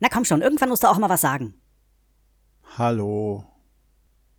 Na 0.00 0.08
komm 0.08 0.24
schon, 0.24 0.42
irgendwann 0.42 0.68
musst 0.70 0.82
du 0.82 0.88
auch 0.88 0.98
mal 0.98 1.08
was 1.10 1.20
sagen. 1.20 1.54
Hallo. 2.76 3.44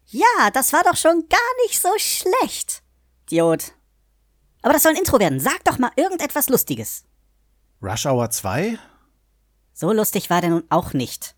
Ja, 0.07 0.49
das 0.53 0.73
war 0.73 0.83
doch 0.83 0.97
schon 0.97 1.27
gar 1.29 1.65
nicht 1.65 1.79
so 1.79 1.89
schlecht. 1.97 2.83
Idiot. 3.27 3.73
Aber 4.61 4.73
das 4.73 4.83
soll 4.83 4.91
ein 4.91 4.97
Intro 4.97 5.19
werden. 5.19 5.39
Sag 5.39 5.63
doch 5.63 5.77
mal 5.79 5.91
irgendetwas 5.95 6.49
Lustiges. 6.49 7.05
Rush 7.81 8.05
Hour 8.05 8.29
2? 8.29 8.77
So 9.73 9.93
lustig 9.93 10.29
war 10.29 10.41
der 10.41 10.49
nun 10.49 10.63
auch 10.69 10.93
nicht. 10.93 11.35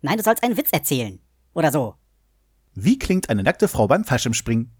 Nein, 0.00 0.16
du 0.16 0.22
sollst 0.22 0.42
einen 0.42 0.56
Witz 0.56 0.70
erzählen. 0.72 1.20
Oder 1.54 1.70
so. 1.70 1.96
Wie 2.74 2.98
klingt 2.98 3.28
eine 3.28 3.42
nackte 3.42 3.68
Frau 3.68 3.86
beim 3.86 4.04
Fallschirmspringen? 4.04 4.72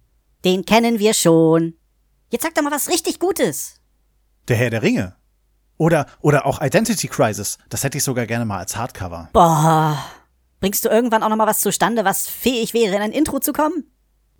Den 0.44 0.64
kennen 0.64 0.98
wir 0.98 1.14
schon. 1.14 1.74
Jetzt 2.30 2.42
sag 2.42 2.54
doch 2.54 2.62
mal 2.62 2.72
was 2.72 2.88
richtig 2.88 3.18
Gutes. 3.18 3.74
Der 4.48 4.56
Herr 4.56 4.70
der 4.70 4.82
Ringe. 4.82 5.16
Oder, 5.83 6.07
oder 6.21 6.46
auch 6.46 6.62
Identity 6.62 7.09
Crisis. 7.09 7.59
Das 7.69 7.82
hätte 7.82 7.99
ich 7.99 8.05
sogar 8.05 8.25
gerne 8.27 8.45
mal 8.45 8.59
als 8.59 8.77
Hardcover. 8.77 9.31
Boah. 9.32 9.99
Bringst 10.61 10.85
du 10.85 10.89
irgendwann 10.89 11.25
auch 11.25 11.29
noch 11.29 11.35
mal 11.35 11.49
was 11.49 11.59
zustande, 11.59 12.04
was 12.04 12.29
fähig 12.29 12.73
wäre, 12.73 12.95
in 12.95 13.03
ein 13.03 13.11
Intro 13.11 13.40
zu 13.40 13.53
kommen? 13.53 13.90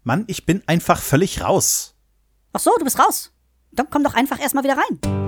Mann, 0.05 0.23
ich 0.29 0.47
bin 0.47 0.63
einfach 0.69 1.03
völlig 1.03 1.43
raus. 1.43 1.97
Ach 2.53 2.61
so, 2.61 2.71
du 2.79 2.85
bist 2.85 3.01
raus. 3.01 3.33
Dann 3.73 3.91
komm 3.91 4.05
doch 4.05 4.15
einfach 4.15 4.41
erstmal 4.41 4.63
wieder 4.63 4.77
rein. 4.77 5.22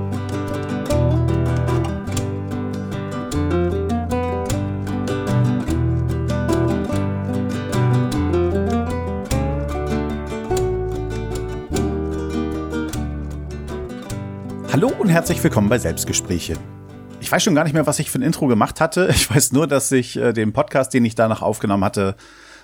Hallo 14.75 14.91
und 14.99 15.09
herzlich 15.09 15.41
willkommen 15.45 15.69
bei 15.69 15.79
Selbstgespräche. 15.79 16.55
Ich 17.21 17.31
weiß 17.31 17.45
schon 17.45 17.55
gar 17.55 17.63
nicht 17.63 17.75
mehr, 17.75 17.87
was 17.87 18.01
ich 18.01 18.11
für 18.11 18.19
ein 18.19 18.23
Intro 18.23 18.49
gemacht 18.49 18.81
hatte. 18.81 19.09
Ich 19.15 19.31
weiß 19.31 19.53
nur, 19.53 19.69
dass 19.69 19.93
ich 19.93 20.17
äh, 20.17 20.33
den 20.33 20.53
Podcast, 20.53 20.93
den 20.93 21.05
ich 21.05 21.15
danach 21.15 21.43
aufgenommen 21.43 21.85
hatte, 21.85 22.17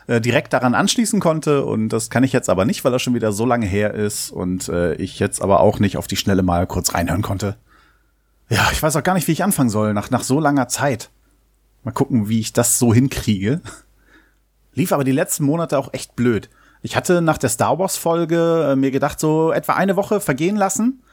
äh, 0.09 0.21
direkt 0.21 0.53
daran 0.53 0.75
anschließen 0.75 1.21
konnte. 1.21 1.65
Und 1.65 1.91
das 1.91 2.11
kann 2.11 2.25
ich 2.25 2.33
jetzt 2.33 2.51
aber 2.51 2.65
nicht, 2.65 2.83
weil 2.83 2.91
das 2.91 3.01
schon 3.01 3.15
wieder 3.15 3.31
so 3.31 3.47
lange 3.47 3.67
her 3.67 3.95
ist 3.95 4.33
und 4.33 4.69
äh, 4.69 4.95
ich 4.95 5.21
jetzt 5.21 5.41
aber 5.41 5.61
auch 5.61 5.79
nicht 5.79 5.97
auf 5.99 6.09
die 6.09 6.17
Schnelle 6.17 6.43
mal 6.43 6.67
kurz 6.67 6.95
reinhören 6.95 7.23
konnte. 7.23 7.55
Ja, 8.49 8.69
ich 8.73 8.83
weiß 8.83 8.97
auch 8.97 9.05
gar 9.05 9.15
nicht, 9.15 9.29
wie 9.29 9.33
ich 9.33 9.45
anfangen 9.45 9.71
soll, 9.71 9.95
nach, 9.95 10.11
nach 10.11 10.25
so 10.25 10.41
langer 10.41 10.67
Zeit. 10.67 11.11
Mal 11.85 11.93
gucken, 11.93 12.29
wie 12.29 12.41
ich 12.41 12.53
das 12.53 12.81
so 12.81 12.93
hinkriege. 12.93 13.61
Lief 14.75 14.91
aber 14.91 15.05
die 15.05 15.13
letzten 15.13 15.45
Monate 15.45 15.79
auch 15.79 15.95
echt 15.95 16.17
blöd. 16.17 16.51
Ich 16.83 16.97
hatte 16.97 17.23
nach 17.23 17.39
der 17.39 17.51
Star 17.51 17.79
Wars 17.79 17.97
Folge 17.97 18.71
äh, 18.73 18.75
mir 18.75 18.91
gedacht, 18.91 19.21
so 19.21 19.53
etwa 19.53 19.75
eine 19.75 19.95
Woche 19.95 20.21
vergehen 20.21 20.57
lassen 20.57 21.05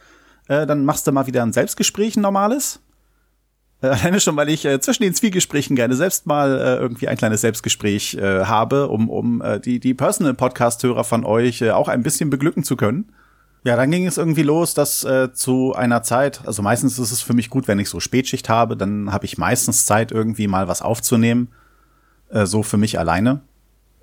äh, 0.48 0.66
dann 0.66 0.86
machst 0.86 1.08
du 1.08 1.12
mal 1.12 1.28
wieder 1.28 1.44
ein 1.44 1.54
Selbstgespräch, 1.54 2.16
ein 2.16 2.22
normales. 2.22 2.80
Äh, 3.82 3.88
alleine 3.88 4.20
schon, 4.20 4.36
weil 4.36 4.50
ich 4.50 4.66
äh, 4.66 4.80
zwischen 4.80 5.04
den 5.04 5.14
Zwiegesprächen 5.14 5.76
gerne 5.76 5.96
selbst 5.96 6.26
mal 6.26 6.60
äh, 6.60 6.76
irgendwie 6.78 7.08
ein 7.08 7.18
kleines 7.18 7.42
Selbstgespräch 7.42 8.16
äh, 8.16 8.46
habe, 8.46 8.88
um, 8.88 9.10
um 9.10 9.42
äh, 9.42 9.60
die, 9.60 9.80
die 9.80 9.94
Personal-Podcast-Hörer 9.94 11.04
von 11.04 11.26
euch 11.26 11.62
äh, 11.62 11.72
auch 11.72 11.88
ein 11.88 12.04
bisschen 12.04 12.30
beglücken 12.30 12.64
zu 12.64 12.76
können. 12.76 13.12
Ja, 13.64 13.76
dann 13.76 13.92
ging 13.92 14.08
es 14.08 14.18
irgendwie 14.18 14.44
los, 14.44 14.74
dass 14.74 15.04
äh, 15.04 15.34
zu 15.34 15.74
einer 15.74 16.02
Zeit, 16.02 16.42
also 16.46 16.62
meistens 16.62 16.98
ist 17.00 17.12
es 17.12 17.22
für 17.22 17.34
mich 17.34 17.50
gut, 17.50 17.68
wenn 17.68 17.80
ich 17.80 17.90
so 17.90 18.00
Spätschicht 18.00 18.50
habe, 18.50 18.78
dann 18.78 19.12
habe 19.12 19.26
ich 19.26 19.38
meistens 19.38 19.86
Zeit, 19.86 20.12
irgendwie 20.12 20.48
mal 20.48 20.68
was 20.68 20.82
aufzunehmen, 20.82 21.50
äh, 22.30 22.46
so 22.46 22.64
für 22.64 22.78
mich 22.78 22.98
alleine. 22.98 23.42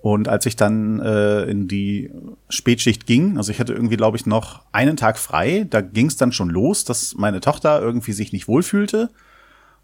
Und 0.04 0.28
als 0.28 0.44
ich 0.44 0.54
dann 0.54 1.00
äh, 1.00 1.44
in 1.44 1.66
die 1.66 2.10
Spätschicht 2.50 3.06
ging, 3.06 3.38
also 3.38 3.50
ich 3.50 3.58
hatte 3.58 3.72
irgendwie, 3.72 3.96
glaube 3.96 4.18
ich, 4.18 4.26
noch 4.26 4.60
einen 4.70 4.98
Tag 4.98 5.16
frei, 5.16 5.66
da 5.70 5.80
ging 5.80 6.08
es 6.08 6.18
dann 6.18 6.30
schon 6.30 6.50
los, 6.50 6.84
dass 6.84 7.14
meine 7.14 7.40
Tochter 7.40 7.80
irgendwie 7.80 8.12
sich 8.12 8.30
nicht 8.30 8.46
wohlfühlte. 8.46 9.08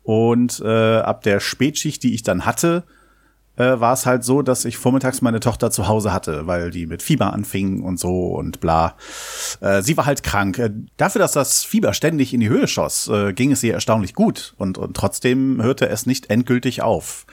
Und 0.02 0.60
äh, 0.62 0.98
ab 0.98 1.22
der 1.22 1.40
Spätschicht, 1.40 2.02
die 2.02 2.12
ich 2.12 2.22
dann 2.22 2.44
hatte, 2.44 2.84
äh, 3.56 3.80
war 3.80 3.94
es 3.94 4.04
halt 4.04 4.22
so, 4.22 4.42
dass 4.42 4.66
ich 4.66 4.76
vormittags 4.76 5.22
meine 5.22 5.40
Tochter 5.40 5.70
zu 5.70 5.88
Hause 5.88 6.12
hatte, 6.12 6.46
weil 6.46 6.70
die 6.70 6.84
mit 6.84 7.02
Fieber 7.02 7.32
anfing 7.32 7.82
und 7.82 7.98
so 7.98 8.26
und 8.26 8.60
bla. 8.60 8.98
Äh, 9.62 9.80
sie 9.80 9.96
war 9.96 10.04
halt 10.04 10.22
krank. 10.22 10.58
Äh, 10.58 10.68
dafür, 10.98 11.20
dass 11.20 11.32
das 11.32 11.64
Fieber 11.64 11.94
ständig 11.94 12.34
in 12.34 12.40
die 12.40 12.50
Höhe 12.50 12.68
schoss, 12.68 13.08
äh, 13.08 13.32
ging 13.32 13.52
es 13.52 13.62
ihr 13.62 13.72
erstaunlich 13.72 14.12
gut 14.12 14.52
und, 14.58 14.76
und 14.76 14.94
trotzdem 14.94 15.62
hörte 15.62 15.88
es 15.88 16.04
nicht 16.04 16.28
endgültig 16.28 16.82
auf 16.82 17.24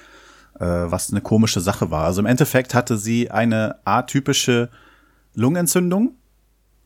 was 0.66 1.12
eine 1.12 1.22
komische 1.22 1.62
Sache 1.62 1.92
war. 1.92 2.06
Also 2.06 2.22
im 2.22 2.26
Endeffekt 2.26 2.74
hatte 2.74 2.98
sie 2.98 3.32
eine 3.32 3.76
atypische 3.86 4.70
Lungenentzündung. 5.36 6.16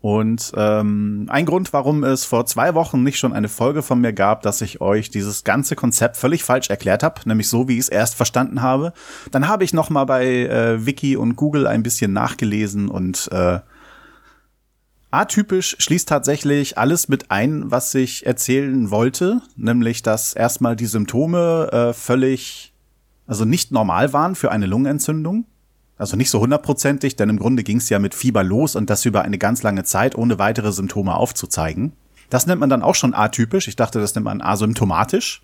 Und 0.01 0.51
ähm, 0.55 1.27
ein 1.29 1.45
Grund, 1.45 1.73
warum 1.73 2.03
es 2.03 2.25
vor 2.25 2.47
zwei 2.47 2.73
Wochen 2.73 3.03
nicht 3.03 3.19
schon 3.19 3.33
eine 3.33 3.49
Folge 3.49 3.83
von 3.83 4.01
mir 4.01 4.13
gab, 4.13 4.41
dass 4.41 4.61
ich 4.61 4.81
euch 4.81 5.11
dieses 5.11 5.43
ganze 5.43 5.75
Konzept 5.75 6.17
völlig 6.17 6.43
falsch 6.43 6.71
erklärt 6.71 7.03
habe, 7.03 7.21
nämlich 7.25 7.47
so, 7.47 7.67
wie 7.67 7.73
ich 7.73 7.81
es 7.81 7.89
erst 7.89 8.15
verstanden 8.15 8.63
habe. 8.63 8.93
Dann 9.29 9.47
habe 9.47 9.63
ich 9.63 9.73
noch 9.73 9.91
mal 9.91 10.05
bei 10.05 10.25
äh, 10.25 10.85
Wiki 10.87 11.15
und 11.17 11.35
Google 11.35 11.67
ein 11.67 11.83
bisschen 11.83 12.13
nachgelesen 12.13 12.89
und 12.89 13.29
äh, 13.31 13.59
Atypisch 15.11 15.75
schließt 15.77 16.07
tatsächlich 16.07 16.77
alles 16.77 17.09
mit 17.09 17.31
ein, 17.31 17.69
was 17.69 17.93
ich 17.93 18.25
erzählen 18.25 18.91
wollte, 18.91 19.41
nämlich 19.57 20.03
dass 20.03 20.31
erstmal 20.31 20.77
die 20.77 20.85
Symptome 20.85 21.69
äh, 21.71 21.93
völlig 21.93 22.70
also 23.31 23.45
nicht 23.45 23.71
normal 23.71 24.11
waren 24.11 24.35
für 24.35 24.51
eine 24.51 24.65
Lungenentzündung. 24.65 25.45
Also 25.97 26.17
nicht 26.17 26.29
so 26.29 26.41
hundertprozentig, 26.41 27.15
denn 27.15 27.29
im 27.29 27.39
Grunde 27.39 27.63
ging 27.63 27.77
es 27.77 27.87
ja 27.87 27.97
mit 27.97 28.13
Fieber 28.13 28.43
los 28.43 28.75
und 28.75 28.89
das 28.89 29.05
über 29.05 29.21
eine 29.21 29.37
ganz 29.37 29.63
lange 29.63 29.85
Zeit, 29.85 30.15
ohne 30.15 30.37
weitere 30.37 30.73
Symptome 30.73 31.15
aufzuzeigen. 31.15 31.93
Das 32.29 32.45
nennt 32.45 32.59
man 32.59 32.69
dann 32.69 32.83
auch 32.83 32.95
schon 32.95 33.13
atypisch. 33.13 33.69
Ich 33.69 33.77
dachte, 33.77 34.01
das 34.01 34.15
nennt 34.15 34.25
man 34.25 34.41
asymptomatisch. 34.41 35.43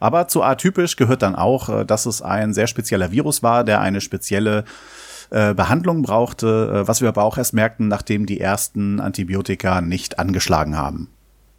Aber 0.00 0.26
zu 0.26 0.42
atypisch 0.42 0.96
gehört 0.96 1.22
dann 1.22 1.36
auch, 1.36 1.68
äh, 1.68 1.84
dass 1.84 2.04
es 2.04 2.20
ein 2.20 2.52
sehr 2.52 2.66
spezieller 2.66 3.12
Virus 3.12 3.44
war, 3.44 3.62
der 3.62 3.80
eine 3.80 4.00
spezielle 4.00 4.64
äh, 5.30 5.54
Behandlung 5.54 6.02
brauchte, 6.02 6.82
äh, 6.82 6.88
was 6.88 7.00
wir 7.00 7.10
aber 7.10 7.22
auch 7.22 7.38
erst 7.38 7.54
merkten, 7.54 7.86
nachdem 7.86 8.26
die 8.26 8.40
ersten 8.40 8.98
Antibiotika 8.98 9.80
nicht 9.82 10.18
angeschlagen 10.18 10.76
haben. 10.76 11.10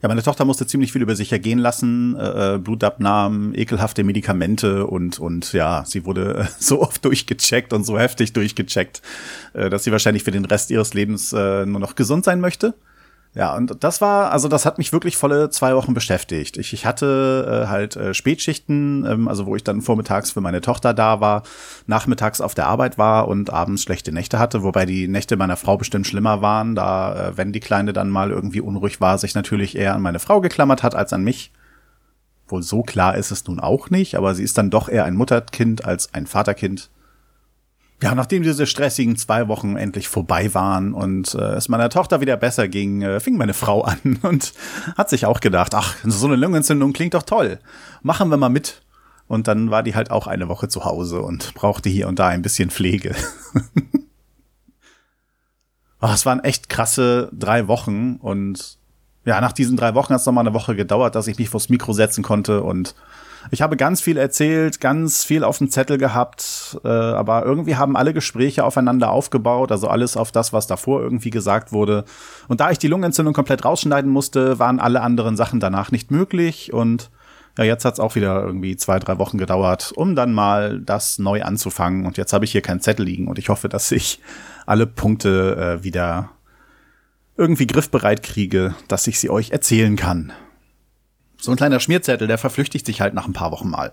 Ja, 0.02 0.08
meine 0.08 0.24
Tochter 0.24 0.46
musste 0.46 0.66
ziemlich 0.66 0.92
viel 0.92 1.04
über 1.04 1.16
sich 1.16 1.32
ergehen 1.32 1.60
lassen, 1.60 2.16
äh, 2.16 2.56
äh, 2.56 2.58
Blutabnahmen, 2.58 3.54
ekelhafte 3.54 4.04
Medikamente 4.04 4.88
und 4.88 5.20
und 5.20 5.54
ja, 5.54 5.84
sie 5.86 6.06
wurde 6.06 6.36
äh, 6.36 6.46
so 6.60 6.82
oft 6.82 7.06
durchgecheckt 7.06 7.72
und 7.72 7.86
so 7.86 8.00
heftig 8.00 8.34
durchgecheckt, 8.34 9.02
äh, 9.54 9.70
dass 9.70 9.84
sie 9.84 9.92
wahrscheinlich 9.92 10.24
für 10.24 10.32
den 10.32 10.46
Rest 10.46 10.72
ihres 10.72 10.96
Lebens 10.96 11.34
äh, 11.34 11.66
nur 11.68 11.80
noch 11.80 11.94
gesund 11.96 12.26
sein 12.26 12.40
möchte. 12.40 12.74
Ja, 13.34 13.56
und 13.56 13.82
das 13.82 14.02
war, 14.02 14.32
also 14.34 14.50
das 14.50 14.66
hat 14.66 14.78
mich 14.78 14.92
wirklich 14.92 15.16
volle 15.16 15.50
zwei 15.50 15.74
Wochen 15.74 15.94
beschäftigt. 15.94 16.58
Ich, 16.58 16.74
ich 16.74 16.86
hatte 16.86 17.64
äh, 17.64 17.68
halt 17.70 17.96
äh, 17.96 18.14
Spätschichten, 18.14 19.06
ähm, 19.06 19.30
also 19.30 19.46
wo 19.46 19.56
ich 19.56 19.64
dann 19.64 19.82
vormittags 19.82 20.32
für 20.32 20.42
meine 20.42 20.60
Tochter 20.60 20.94
da 20.94 21.22
war, 21.22 21.44
nachmittags 21.88 22.42
auf 22.42 22.56
der 22.56 22.68
Arbeit 22.68 22.98
war 22.98 23.30
und 23.30 23.50
abends 23.50 23.84
schlechte 23.84 24.12
Nächte 24.12 24.38
hatte, 24.38 24.64
wobei 24.64 24.86
die 24.86 25.08
Nächte 25.08 25.38
meiner 25.38 25.56
Frau 25.56 25.78
bestimmt 25.78 26.08
schlimmer 26.08 26.42
waren, 26.42 26.76
da, 26.76 27.30
äh, 27.30 27.38
wenn 27.38 27.54
die 27.54 27.62
Kleine 27.62 27.94
dann 27.94 28.10
mal 28.10 28.32
irgendwie 28.32 28.60
unruhig 28.60 29.00
war, 29.00 29.18
sich 29.18 29.34
natürlich 29.34 29.78
eher 29.78 29.96
an 29.96 30.02
meine 30.02 30.20
Frau 30.20 30.42
geklammert 30.42 30.84
hat 30.84 30.94
als 30.94 31.14
an 31.14 31.24
mich. 31.24 31.54
Wohl 32.50 32.64
so 32.64 32.84
klar 32.84 33.16
ist 33.16 33.32
es 33.32 33.48
nun 33.48 33.62
auch 33.62 33.90
nicht, 33.90 34.16
aber 34.16 34.36
sie 34.36 34.44
ist 34.44 34.58
dann 34.58 34.70
doch 34.70 34.90
eher 34.90 35.06
ein 35.06 35.16
Mutterkind 35.16 35.86
als 35.86 36.14
ein 36.14 36.28
Vaterkind. 36.28 36.90
Ja, 38.02 38.16
nachdem 38.16 38.42
diese 38.42 38.66
stressigen 38.66 39.16
zwei 39.16 39.48
Wochen 39.48 39.76
endlich 39.76 40.08
vorbei 40.08 40.52
waren 40.56 40.94
und 40.94 41.36
äh, 41.36 41.54
es 41.54 41.70
meiner 41.70 41.90
Tochter 41.90 42.20
wieder 42.20 42.36
besser 42.36 42.68
ging, 42.68 43.04
äh, 43.04 43.20
fing 43.20 43.38
meine 43.38 43.54
Frau 43.54 43.82
an 43.86 44.20
und 44.24 44.54
hat 44.98 45.10
sich 45.10 45.26
auch 45.26 45.40
gedacht, 45.40 45.76
ach, 45.76 45.96
so 46.04 46.26
eine 46.26 46.36
Lungenentzündung 46.36 46.94
klingt 46.94 47.14
doch 47.14 47.24
toll. 47.24 47.60
Machen 48.02 48.30
wir 48.30 48.38
mal 48.38 48.50
mit. 48.50 48.82
Und 49.28 49.48
dann 49.48 49.70
war 49.72 49.84
die 49.84 49.96
halt 49.96 50.12
auch 50.12 50.28
eine 50.28 50.50
Woche 50.50 50.68
zu 50.68 50.84
Hause 50.84 51.22
und 51.22 51.54
brauchte 51.54 51.90
hier 51.90 52.08
und 52.08 52.20
da 52.20 52.28
ein 52.28 52.42
bisschen 52.42 52.70
Pflege. 52.70 53.16
oh, 56.02 56.10
es 56.12 56.26
waren 56.26 56.44
echt 56.44 56.70
krasse 56.70 57.30
drei 57.32 57.68
Wochen 57.68 58.16
und 58.16 58.78
ja, 59.24 59.40
nach 59.40 59.54
diesen 59.54 59.78
drei 59.78 59.94
Wochen 59.94 60.14
hat 60.14 60.22
es 60.22 60.26
noch 60.26 60.34
mal 60.34 60.42
eine 60.42 60.56
Woche 60.56 60.76
gedauert, 60.76 61.16
dass 61.16 61.28
ich 61.28 61.38
mich 61.38 61.50
vors 61.50 61.70
Mikro 61.70 61.94
setzen 61.94 62.24
konnte 62.24 62.64
und 62.64 62.96
ich 63.50 63.62
habe 63.62 63.76
ganz 63.76 64.02
viel 64.02 64.18
erzählt, 64.18 64.80
ganz 64.80 65.24
viel 65.24 65.44
auf 65.44 65.58
dem 65.58 65.72
Zettel 65.72 65.98
gehabt, 65.98 66.80
äh, 66.84 66.88
aber 66.88 67.46
irgendwie 67.46 67.76
haben 67.76 67.98
alle 67.98 68.14
Gespräche 68.14 68.64
aufeinander 68.64 69.10
aufgebaut, 69.12 69.72
also 69.72 69.88
alles 69.88 70.16
auf 70.16 70.32
das, 70.32 70.54
was 70.54 70.68
davor 70.68 71.02
irgendwie 71.02 71.32
gesagt 71.32 71.72
wurde. 71.72 72.06
Und 72.48 72.62
da 72.62 72.70
ich 72.70 72.78
die 72.78 72.88
Lungenentzündung 72.88 73.34
komplett 73.34 73.66
rausschneiden 73.66 74.12
musste, 74.12 74.60
waren 74.60 74.80
alle 74.80 75.02
anderen 75.02 75.36
Sachen 75.36 75.60
danach 75.60 75.92
nicht 75.92 76.12
möglich 76.12 76.72
und 76.72 77.10
ja, 77.58 77.66
jetzt 77.66 77.84
hat's 77.84 78.00
auch 78.00 78.16
wieder 78.16 78.44
irgendwie 78.44 78.78
zwei, 78.78 79.00
drei 79.00 79.18
Wochen 79.18 79.38
gedauert, 79.38 79.92
um 79.96 80.16
dann 80.16 80.34
mal 80.34 80.80
das 80.80 81.20
neu 81.20 81.44
anzufangen. 81.44 82.06
Und 82.06 82.18
jetzt 82.18 82.32
habe 82.32 82.46
ich 82.46 82.52
hier 82.54 82.62
keinen 82.62 82.80
Zettel 82.80 83.06
liegen 83.06 83.28
und 83.28 83.38
ich 83.40 83.50
hoffe, 83.50 83.68
dass 83.68 83.92
ich 83.92 84.22
alle 84.66 84.88
Punkte 84.88 85.80
äh, 85.80 85.84
wieder 85.84 86.30
irgendwie 87.36 87.68
griffbereit 87.68 88.24
kriege, 88.24 88.76
dass 88.88 89.08
ich 89.08 89.20
sie 89.20 89.30
euch 89.30 89.52
erzählen 89.52 89.98
kann 89.98 90.32
so 91.42 91.52
ein 91.52 91.58
kleiner 91.58 91.80
Schmierzettel, 91.80 92.28
der 92.28 92.38
verflüchtigt 92.38 92.86
sich 92.86 93.02
halt 93.02 93.14
nach 93.14 93.28
ein 93.28 93.34
paar 93.34 93.52
Wochen 93.52 93.70
mal. 93.70 93.92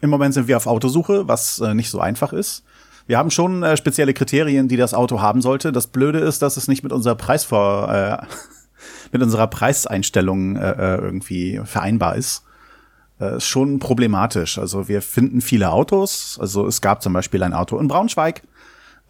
Im 0.00 0.08
Moment 0.08 0.32
sind 0.34 0.48
wir 0.48 0.56
auf 0.56 0.66
Autosuche, 0.66 1.28
was 1.28 1.58
äh, 1.58 1.74
nicht 1.74 1.90
so 1.90 2.00
einfach 2.00 2.32
ist. 2.32 2.64
Wir 3.06 3.18
haben 3.18 3.30
schon 3.30 3.62
äh, 3.62 3.76
spezielle 3.76 4.14
Kriterien, 4.14 4.68
die 4.68 4.76
das 4.76 4.94
Auto 4.94 5.20
haben 5.20 5.42
sollte. 5.42 5.72
Das 5.72 5.88
Blöde 5.88 6.20
ist, 6.20 6.42
dass 6.42 6.56
es 6.56 6.68
nicht 6.68 6.82
mit 6.82 6.92
unserer 6.92 7.16
Preisvor 7.16 7.92
äh, 7.92 8.26
mit 9.12 9.22
unserer 9.22 9.48
Preiseinstellung 9.48 10.56
äh, 10.56 10.70
äh 10.70 10.96
irgendwie 10.96 11.60
vereinbar 11.64 12.16
ist. 12.16 12.44
äh, 13.20 13.36
ist 13.36 13.46
schon 13.46 13.78
problematisch. 13.80 14.58
Also 14.58 14.88
wir 14.88 15.02
finden 15.02 15.40
viele 15.40 15.70
Autos. 15.70 16.38
Also 16.40 16.66
es 16.66 16.80
gab 16.80 17.02
zum 17.02 17.12
Beispiel 17.12 17.42
ein 17.42 17.52
Auto 17.52 17.78
in 17.78 17.88
Braunschweig, 17.88 18.42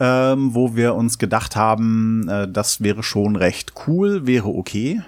ähm, 0.01 0.55
wo 0.55 0.75
wir 0.75 0.95
uns 0.95 1.19
gedacht 1.19 1.55
haben, 1.55 2.27
äh, 2.29 2.49
das 2.51 2.83
wäre 2.83 3.03
schon 3.03 3.37
recht 3.37 3.75
cool, 3.87 4.27
wäre 4.27 4.49
okay. 4.49 5.03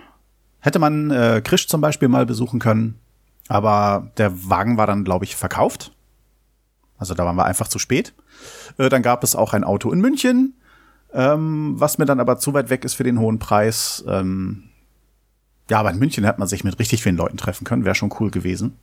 Hätte 0.62 0.78
man 0.78 1.10
äh, 1.10 1.42
Krisch 1.44 1.66
zum 1.66 1.80
Beispiel 1.80 2.08
mal 2.08 2.24
besuchen 2.24 2.60
können, 2.60 2.98
aber 3.48 4.10
der 4.16 4.48
Wagen 4.48 4.78
war 4.78 4.86
dann, 4.86 5.04
glaube 5.04 5.24
ich, 5.24 5.34
verkauft. 5.34 5.92
Also 6.96 7.14
da 7.14 7.24
waren 7.24 7.36
wir 7.36 7.44
einfach 7.44 7.66
zu 7.66 7.80
spät. 7.80 8.14
Äh, 8.78 8.88
dann 8.88 9.02
gab 9.02 9.24
es 9.24 9.34
auch 9.34 9.54
ein 9.54 9.64
Auto 9.64 9.90
in 9.90 10.00
München, 10.00 10.54
ähm, 11.12 11.74
was 11.78 11.98
mir 11.98 12.06
dann 12.06 12.20
aber 12.20 12.38
zu 12.38 12.54
weit 12.54 12.70
weg 12.70 12.84
ist 12.84 12.94
für 12.94 13.02
den 13.02 13.18
hohen 13.18 13.40
Preis. 13.40 14.04
Ähm, 14.06 14.68
ja, 15.68 15.80
aber 15.80 15.90
in 15.90 15.98
München 15.98 16.24
hätte 16.24 16.38
man 16.38 16.46
sich 16.46 16.62
mit 16.62 16.78
richtig 16.78 17.02
vielen 17.02 17.16
Leuten 17.16 17.38
treffen 17.38 17.64
können, 17.64 17.84
wäre 17.84 17.96
schon 17.96 18.14
cool 18.20 18.30
gewesen. 18.30 18.78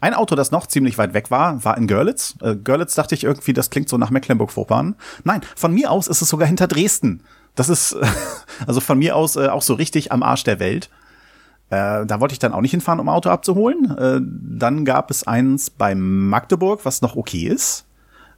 Ein 0.00 0.14
Auto, 0.14 0.34
das 0.34 0.50
noch 0.50 0.66
ziemlich 0.66 0.96
weit 0.96 1.12
weg 1.12 1.30
war, 1.30 1.62
war 1.62 1.76
in 1.76 1.86
Görlitz. 1.86 2.36
Äh, 2.40 2.56
Görlitz 2.56 2.94
dachte 2.94 3.14
ich 3.14 3.24
irgendwie, 3.24 3.52
das 3.52 3.68
klingt 3.68 3.90
so 3.90 3.98
nach 3.98 4.10
Mecklenburg-Vorpommern. 4.10 4.96
Nein, 5.24 5.42
von 5.56 5.74
mir 5.74 5.90
aus 5.90 6.08
ist 6.08 6.22
es 6.22 6.28
sogar 6.30 6.48
hinter 6.48 6.68
Dresden. 6.68 7.22
Das 7.60 7.68
ist 7.68 7.94
also 8.66 8.80
von 8.80 8.98
mir 8.98 9.14
aus 9.14 9.36
äh, 9.36 9.48
auch 9.48 9.60
so 9.60 9.74
richtig 9.74 10.12
am 10.12 10.22
Arsch 10.22 10.44
der 10.44 10.60
Welt. 10.60 10.88
Äh, 11.68 12.06
da 12.06 12.18
wollte 12.18 12.32
ich 12.32 12.38
dann 12.38 12.54
auch 12.54 12.62
nicht 12.62 12.70
hinfahren, 12.70 13.00
um 13.00 13.10
Auto 13.10 13.28
abzuholen. 13.28 13.98
Äh, 13.98 14.20
dann 14.58 14.86
gab 14.86 15.10
es 15.10 15.26
eins 15.26 15.68
bei 15.68 15.94
Magdeburg, 15.94 16.86
was 16.86 17.02
noch 17.02 17.16
okay 17.16 17.46
ist. 17.46 17.84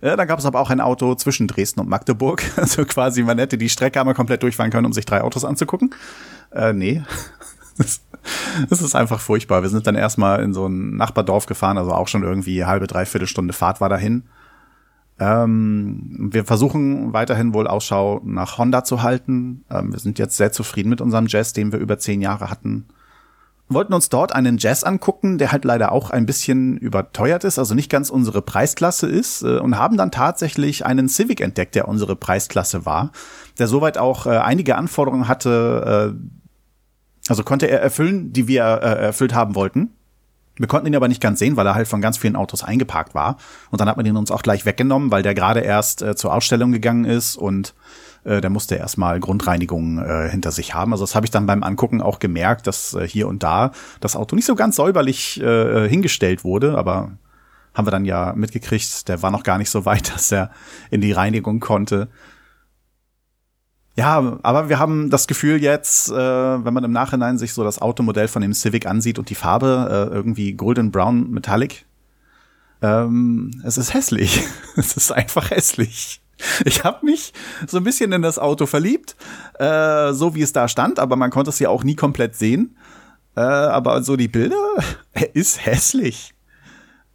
Äh, 0.00 0.16
dann 0.16 0.26
gab 0.26 0.40
es 0.40 0.44
aber 0.44 0.58
auch 0.58 0.70
ein 0.70 0.80
Auto 0.80 1.14
zwischen 1.14 1.46
Dresden 1.46 1.78
und 1.78 1.88
Magdeburg. 1.88 2.42
Also 2.56 2.84
quasi, 2.84 3.22
man 3.22 3.38
hätte 3.38 3.58
die 3.58 3.69
Strecke 3.69 4.00
einmal 4.00 4.16
komplett 4.16 4.42
durchfahren 4.42 4.72
können, 4.72 4.86
um 4.86 4.92
sich 4.92 5.06
drei 5.06 5.20
Autos 5.20 5.44
anzugucken. 5.44 5.94
Äh, 6.50 6.72
nee. 6.72 7.02
Das 8.68 8.80
ist 8.80 8.94
einfach 8.94 9.18
furchtbar. 9.18 9.62
Wir 9.62 9.68
sind 9.68 9.84
dann 9.86 9.96
erstmal 9.96 10.44
in 10.44 10.54
so 10.54 10.66
ein 10.68 10.96
Nachbardorf 10.96 11.46
gefahren, 11.46 11.76
also 11.76 11.90
auch 11.92 12.06
schon 12.06 12.22
irgendwie 12.22 12.64
halbe, 12.64 12.86
dreiviertel 12.86 13.26
Stunde 13.26 13.52
Fahrt 13.52 13.80
war 13.80 13.88
dahin. 13.88 14.22
Ähm, 15.19 16.31
wir 16.32 16.44
versuchen 16.44 17.12
weiterhin 17.12 17.55
wohl 17.55 17.67
Ausschau 17.67 18.20
nach 18.25 18.59
Honda 18.59 18.85
zu 18.85 19.03
halten. 19.03 19.64
Ähm, 19.70 19.93
wir 19.93 19.99
sind 20.00 20.19
jetzt 20.19 20.37
sehr 20.37 20.53
zufrieden 20.53 20.88
mit 20.88 21.00
unserem 21.00 21.26
Jazz, 21.26 21.53
den 21.53 21.73
wir 21.73 21.79
über 21.79 21.99
zehn 21.99 22.20
Jahre 22.20 22.50
hatten. 22.50 22.87
Wollten 23.69 23.94
uns 23.94 24.09
dort 24.09 24.35
einen 24.35 24.59
Jazz 24.59 24.85
angucken, 24.85 25.38
der 25.38 25.53
halt 25.53 25.64
leider 25.64 25.93
auch 25.93 26.11
ein 26.11 26.26
bisschen 26.26 26.76
überteuert 26.76 27.44
ist, 27.44 27.59
also 27.59 27.75
nicht 27.75 27.91
ganz 27.91 28.11
unsere 28.11 28.43
Preisklasse 28.43 29.06
ist, 29.06 29.43
äh, 29.43 29.59
und 29.59 29.79
haben 29.79 29.97
dann 29.97 30.11
tatsächlich 30.11 30.85
einen 30.85 31.09
Civic 31.09 31.41
entdeckt, 31.41 31.75
der 31.75 31.88
unsere 31.88 32.17
Preisklasse 32.17 32.85
war, 32.85 33.12
der 33.59 33.69
soweit 33.69 33.99
auch 33.99 34.26
äh, 34.26 34.31
einige 34.31 34.76
Anforderungen 34.76 35.29
hatte, 35.29 36.14
äh, 36.14 37.29
also 37.29 37.44
konnte 37.44 37.69
er 37.69 37.81
erfüllen, 37.81 38.32
die 38.32 38.49
wir 38.49 38.64
äh, 38.64 39.05
erfüllt 39.05 39.35
haben 39.35 39.55
wollten. 39.55 39.91
Wir 40.62 40.69
konnten 40.69 40.87
ihn 40.87 40.94
aber 40.94 41.09
nicht 41.09 41.20
ganz 41.20 41.41
sehen, 41.41 41.56
weil 41.56 41.67
er 41.67 41.75
halt 41.75 41.88
von 41.88 42.00
ganz 42.00 42.19
vielen 42.19 42.37
Autos 42.37 42.62
eingeparkt 42.62 43.17
war. 43.17 43.37
Und 43.73 43.81
dann 43.81 43.88
hat 43.88 43.97
man 43.97 44.06
ihn 44.06 44.17
uns 44.17 44.31
auch 44.31 44.43
gleich 44.43 44.64
weggenommen, 44.64 45.11
weil 45.11 45.25
der 45.25 45.35
gerade 45.35 45.59
erst 45.59 46.03
äh, 46.03 46.14
zur 46.14 46.32
Ausstellung 46.32 46.70
gegangen 46.70 47.05
ist 47.05 47.35
und 47.35 47.75
äh, 48.23 48.41
der 48.41 48.49
musste 48.49 48.76
erstmal 48.76 49.19
Grundreinigung 49.19 49.99
äh, 49.99 50.29
hinter 50.31 50.53
sich 50.53 50.73
haben. 50.73 50.93
Also 50.93 51.03
das 51.03 51.17
habe 51.17 51.26
ich 51.26 51.32
dann 51.32 51.47
beim 51.47 51.64
Angucken 51.64 52.00
auch 52.00 52.20
gemerkt, 52.20 52.69
dass 52.69 52.94
äh, 52.94 53.09
hier 53.09 53.26
und 53.26 53.43
da 53.43 53.73
das 53.99 54.14
Auto 54.14 54.37
nicht 54.37 54.47
so 54.47 54.55
ganz 54.55 54.76
säuberlich 54.76 55.41
äh, 55.41 55.88
hingestellt 55.88 56.44
wurde, 56.44 56.79
aber 56.79 57.11
haben 57.75 57.87
wir 57.87 57.91
dann 57.91 58.05
ja 58.05 58.32
mitgekriegt, 58.37 59.09
der 59.09 59.20
war 59.20 59.32
noch 59.32 59.43
gar 59.43 59.59
nicht 59.59 59.70
so 59.70 59.85
weit, 59.85 60.11
dass 60.14 60.31
er 60.31 60.53
in 60.93 61.00
die 61.00 61.11
Reinigung 61.11 61.59
konnte. 61.59 62.06
Ja, 63.94 64.38
aber 64.42 64.68
wir 64.70 64.78
haben 64.78 65.10
das 65.10 65.26
Gefühl 65.26 65.62
jetzt, 65.62 66.10
äh, 66.10 66.14
wenn 66.14 66.72
man 66.72 66.84
im 66.84 66.92
Nachhinein 66.92 67.36
sich 67.36 67.52
so 67.52 67.62
das 67.62 67.80
Automodell 67.80 68.26
von 68.28 68.40
dem 68.40 68.54
Civic 68.54 68.86
ansieht 68.86 69.18
und 69.18 69.28
die 69.28 69.34
Farbe 69.34 70.08
äh, 70.10 70.14
irgendwie 70.14 70.54
Golden 70.54 70.90
Brown 70.90 71.30
Metallic, 71.30 71.84
ähm, 72.80 73.50
es 73.64 73.76
ist 73.76 73.92
hässlich. 73.92 74.42
es 74.76 74.96
ist 74.96 75.12
einfach 75.12 75.50
hässlich. 75.50 76.22
Ich 76.64 76.82
habe 76.84 77.04
mich 77.06 77.32
so 77.66 77.76
ein 77.76 77.84
bisschen 77.84 78.12
in 78.12 78.22
das 78.22 78.38
Auto 78.38 78.66
verliebt, 78.66 79.14
äh, 79.58 80.12
so 80.12 80.34
wie 80.34 80.42
es 80.42 80.52
da 80.52 80.66
stand, 80.68 80.98
aber 80.98 81.16
man 81.16 81.30
konnte 81.30 81.50
es 81.50 81.58
ja 81.58 81.68
auch 81.68 81.84
nie 81.84 81.94
komplett 81.94 82.34
sehen. 82.34 82.76
Äh, 83.36 83.40
aber 83.40 84.02
so 84.02 84.16
die 84.16 84.28
Bilder, 84.28 84.56
er 85.12 85.36
ist 85.36 85.64
hässlich. 85.64 86.34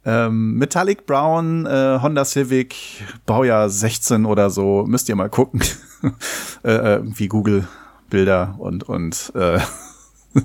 Ähm, 0.04 0.54
Metallic 0.54 1.06
Brown, 1.06 1.66
äh, 1.66 1.98
Honda 2.00 2.24
Civic, 2.24 2.76
Baujahr 3.26 3.68
16 3.68 4.24
oder 4.24 4.50
so, 4.50 4.84
müsst 4.86 5.08
ihr 5.08 5.16
mal 5.16 5.28
gucken. 5.28 5.60
äh, 6.64 6.72
äh 6.72 6.94
irgendwie 6.96 7.28
Google-Bilder 7.28 8.54
und, 8.58 8.84
und 8.84 9.32
äh, 9.34 9.58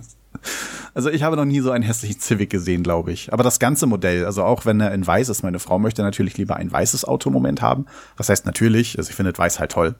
Also 0.95 1.09
ich 1.09 1.23
habe 1.23 1.35
noch 1.35 1.45
nie 1.45 1.59
so 1.59 1.71
einen 1.71 1.83
hässlichen 1.83 2.21
Civic 2.21 2.49
gesehen, 2.49 2.83
glaube 2.83 3.11
ich. 3.11 3.33
Aber 3.33 3.43
das 3.43 3.59
ganze 3.59 3.87
Modell, 3.87 4.25
also 4.25 4.43
auch 4.43 4.65
wenn 4.65 4.79
er 4.79 4.93
in 4.93 5.05
weiß 5.05 5.29
ist, 5.29 5.43
meine 5.43 5.59
Frau 5.59 5.79
möchte 5.79 6.03
natürlich 6.03 6.37
lieber 6.37 6.55
ein 6.55 6.71
weißes 6.71 7.05
Auto 7.05 7.29
im 7.29 7.33
Moment 7.33 7.61
haben. 7.61 7.85
Was 8.15 8.29
heißt 8.29 8.45
natürlich, 8.45 8.97
also 8.97 9.09
ich 9.09 9.15
finde 9.15 9.35
weiß 9.35 9.59
halt 9.59 9.71
toll. 9.71 9.95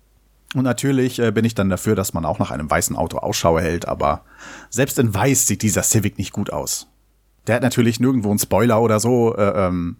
Und 0.53 0.63
natürlich 0.63 1.17
äh, 1.17 1.31
bin 1.31 1.45
ich 1.45 1.55
dann 1.55 1.69
dafür, 1.69 1.95
dass 1.95 2.13
man 2.13 2.25
auch 2.25 2.37
nach 2.37 2.51
einem 2.51 2.69
weißen 2.69 2.95
Auto 2.95 3.17
Ausschau 3.17 3.57
hält, 3.57 3.87
aber 3.87 4.23
selbst 4.69 4.99
in 4.99 5.13
weiß 5.13 5.47
sieht 5.47 5.63
dieser 5.63 5.81
Civic 5.81 6.19
nicht 6.19 6.31
gut 6.31 6.53
aus. 6.53 6.92
Der 7.47 7.55
hat 7.55 7.63
natürlich 7.63 7.99
nirgendwo 7.99 8.29
einen 8.29 8.39
Spoiler 8.39 8.81
oder 8.81 8.99
so. 8.99 9.35
Äh, 9.35 9.67
ähm, 9.67 9.97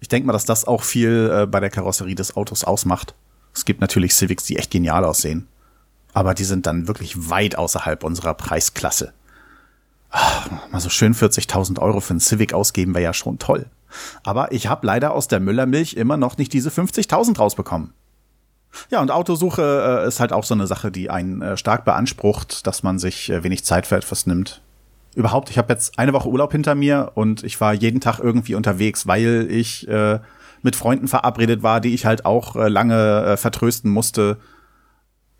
ich 0.00 0.08
denke 0.08 0.26
mal, 0.26 0.32
dass 0.32 0.44
das 0.44 0.66
auch 0.66 0.82
viel 0.82 1.30
äh, 1.32 1.46
bei 1.46 1.60
der 1.60 1.70
Karosserie 1.70 2.14
des 2.14 2.36
Autos 2.36 2.64
ausmacht. 2.64 3.14
Es 3.54 3.64
gibt 3.64 3.80
natürlich 3.80 4.14
Civics, 4.14 4.44
die 4.44 4.56
echt 4.56 4.70
genial 4.70 5.04
aussehen. 5.04 5.48
Aber 6.12 6.34
die 6.34 6.44
sind 6.44 6.66
dann 6.66 6.88
wirklich 6.88 7.30
weit 7.30 7.56
außerhalb 7.56 8.04
unserer 8.04 8.34
Preisklasse 8.34 9.12
ach, 10.10 10.48
mal 10.70 10.80
so 10.80 10.88
schön 10.88 11.14
40.000 11.14 11.78
Euro 11.80 12.00
für 12.00 12.10
einen 12.10 12.20
Civic 12.20 12.54
ausgeben 12.54 12.94
wäre 12.94 13.04
ja 13.04 13.14
schon 13.14 13.38
toll. 13.38 13.66
Aber 14.24 14.52
ich 14.52 14.66
habe 14.66 14.86
leider 14.86 15.12
aus 15.12 15.28
der 15.28 15.40
Müllermilch 15.40 15.94
immer 15.94 16.16
noch 16.16 16.38
nicht 16.38 16.52
diese 16.52 16.70
50.000 16.70 17.38
rausbekommen. 17.38 17.92
Ja, 18.90 19.00
und 19.00 19.10
Autosuche 19.10 20.02
äh, 20.02 20.08
ist 20.08 20.20
halt 20.20 20.32
auch 20.32 20.44
so 20.44 20.52
eine 20.52 20.66
Sache, 20.66 20.90
die 20.90 21.08
einen 21.08 21.40
äh, 21.40 21.56
stark 21.56 21.84
beansprucht, 21.84 22.66
dass 22.66 22.82
man 22.82 22.98
sich 22.98 23.30
äh, 23.30 23.42
wenig 23.42 23.64
Zeit 23.64 23.86
für 23.86 23.96
etwas 23.96 24.26
nimmt. 24.26 24.60
Überhaupt, 25.16 25.48
ich 25.48 25.56
habe 25.56 25.72
jetzt 25.72 25.98
eine 25.98 26.12
Woche 26.12 26.28
Urlaub 26.28 26.52
hinter 26.52 26.74
mir 26.74 27.12
und 27.14 27.42
ich 27.42 27.58
war 27.58 27.72
jeden 27.72 28.02
Tag 28.02 28.18
irgendwie 28.18 28.54
unterwegs, 28.54 29.06
weil 29.06 29.48
ich 29.50 29.88
äh, 29.88 30.20
mit 30.60 30.76
Freunden 30.76 31.08
verabredet 31.08 31.62
war, 31.62 31.80
die 31.80 31.94
ich 31.94 32.04
halt 32.04 32.26
auch 32.26 32.54
äh, 32.54 32.68
lange 32.68 33.24
äh, 33.24 33.36
vertrösten 33.38 33.90
musste, 33.90 34.36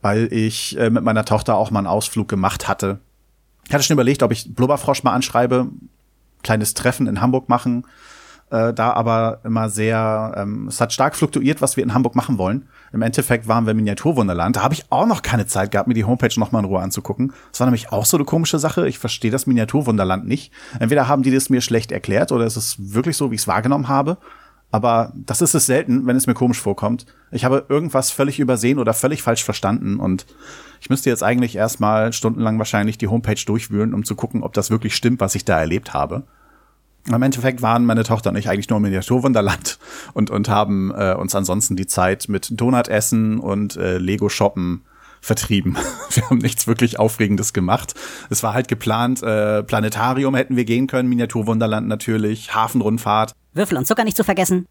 weil 0.01 0.33
ich 0.33 0.79
äh, 0.79 0.89
mit 0.89 1.05
meiner 1.05 1.27
Tochter 1.27 1.57
auch 1.57 1.71
mal 1.71 1.81
einen 1.81 1.89
Ausflug 1.89 2.27
gemacht 2.27 2.69
hatte. 2.69 3.01
Ich 3.67 3.75
hatte 3.75 3.85
schon 3.85 3.93
überlegt, 3.93 4.23
ob 4.23 4.33
ich 4.33 4.55
Blubberfrosch 4.55 5.03
mal 5.03 5.13
anschreibe, 5.13 5.69
kleines 6.43 6.73
Treffen 6.73 7.07
in 7.07 7.21
Hamburg 7.21 7.51
machen. 7.51 7.87
Äh, 8.49 8.73
da 8.73 8.93
aber 8.93 9.41
immer 9.43 9.69
sehr, 9.69 10.35
ähm, 10.37 10.69
es 10.69 10.81
hat 10.81 10.93
stark 10.93 11.17
fluktuiert, 11.17 11.61
was 11.61 11.77
wir 11.77 11.83
in 11.83 11.95
Hamburg 11.95 12.15
machen 12.15 12.39
wollen. 12.39 12.69
Im 12.93 13.03
Endeffekt 13.03 13.49
waren 13.49 13.67
wir 13.67 13.75
Miniaturwunderland. 13.75 14.55
Da 14.55 14.63
habe 14.63 14.75
ich 14.75 14.85
auch 14.91 15.07
noch 15.07 15.23
keine 15.23 15.47
Zeit 15.47 15.73
gehabt, 15.73 15.89
mir 15.89 15.95
die 15.95 16.05
Homepage 16.05 16.39
noch 16.39 16.53
mal 16.53 16.61
in 16.61 16.65
Ruhe 16.67 16.81
anzugucken. 16.81 17.33
Das 17.51 17.59
war 17.59 17.67
nämlich 17.67 17.91
auch 17.91 18.05
so 18.05 18.17
eine 18.17 18.25
komische 18.25 18.61
Sache. 18.61 18.87
Ich 18.87 19.01
verstehe 19.01 19.33
das 19.33 19.49
Miniaturwunderland 19.49 20.29
nicht. 20.29 20.53
Entweder 20.79 21.09
haben 21.09 21.25
die 21.25 21.33
das 21.33 21.51
mir 21.51 21.61
schlecht 21.61 21.91
erklärt 21.91 22.31
oder 22.31 22.47
ist 22.47 22.57
es 22.57 22.77
wirklich 22.79 23.17
so, 23.17 23.33
wie 23.33 23.35
ich 23.35 23.41
es 23.41 23.49
wahrgenommen 23.49 23.89
habe. 23.89 24.19
Aber 24.71 25.13
das 25.15 25.43
ist 25.43 25.55
es 25.55 25.67
selten, 25.67 26.07
wenn 26.07 26.17
es 26.17 26.27
mir 26.27 26.35
komisch 26.35 26.61
vorkommt. 26.61 27.07
Ich 27.33 27.45
habe 27.45 27.67
irgendwas 27.69 28.11
völlig 28.11 28.39
übersehen 28.39 28.79
oder 28.79 28.95
völlig 28.95 29.23
falsch 29.23 29.45
verstanden 29.45 29.99
und 29.99 30.27
ich 30.81 30.91
müsste 30.91 31.11
jetzt 31.11 31.23
eigentlich 31.23 31.57
erstmal 31.57 32.13
stundenlang 32.13 32.59
wahrscheinlich 32.59 32.99
die 32.99 33.09
Homepage 33.09 33.43
durchwühlen, 33.45 33.95
um 33.95 34.05
zu 34.05 34.15
gucken, 34.15 34.43
ob 34.43 34.53
das 34.53 34.71
wirklich 34.71 34.95
stimmt, 34.95 35.21
was 35.21 35.35
ich 35.35 35.45
da 35.45 35.59
erlebt 35.59 35.95
habe. 35.95 36.25
Im 37.09 37.23
Endeffekt 37.23 37.63
waren 37.63 37.85
meine 37.85 38.03
Tochter 38.03 38.31
und 38.31 38.37
ich 38.37 38.49
eigentlich 38.49 38.69
nur 38.69 38.79
im 38.79 38.83
Miniaturwunderland 38.83 39.79
und, 40.13 40.31
und 40.31 40.49
haben 40.49 40.93
äh, 40.93 41.15
uns 41.15 41.35
ansonsten 41.35 41.77
die 41.77 41.87
Zeit 41.87 42.29
mit 42.29 42.61
Donutessen 42.61 43.39
und 43.39 43.77
äh, 43.77 43.99
Lego 43.99 44.29
shoppen 44.29 44.85
vertrieben. 45.21 45.77
Wir 46.11 46.29
haben 46.29 46.39
nichts 46.39 46.67
wirklich 46.67 46.99
Aufregendes 46.99 47.53
gemacht. 47.53 47.95
Es 48.29 48.43
war 48.43 48.55
halt 48.55 48.69
geplant, 48.69 49.23
äh, 49.23 49.63
Planetarium 49.63 50.35
hätten 50.35 50.57
wir 50.57 50.65
gehen 50.65 50.87
können, 50.87 51.09
Miniaturwunderland 51.09 51.87
natürlich, 51.87 52.55
Hafenrundfahrt. 52.55 53.33
Würfel 53.53 53.79
und 53.79 53.87
Zucker 53.87 54.05
nicht 54.05 54.17
zu 54.17 54.25
vergessen. 54.25 54.67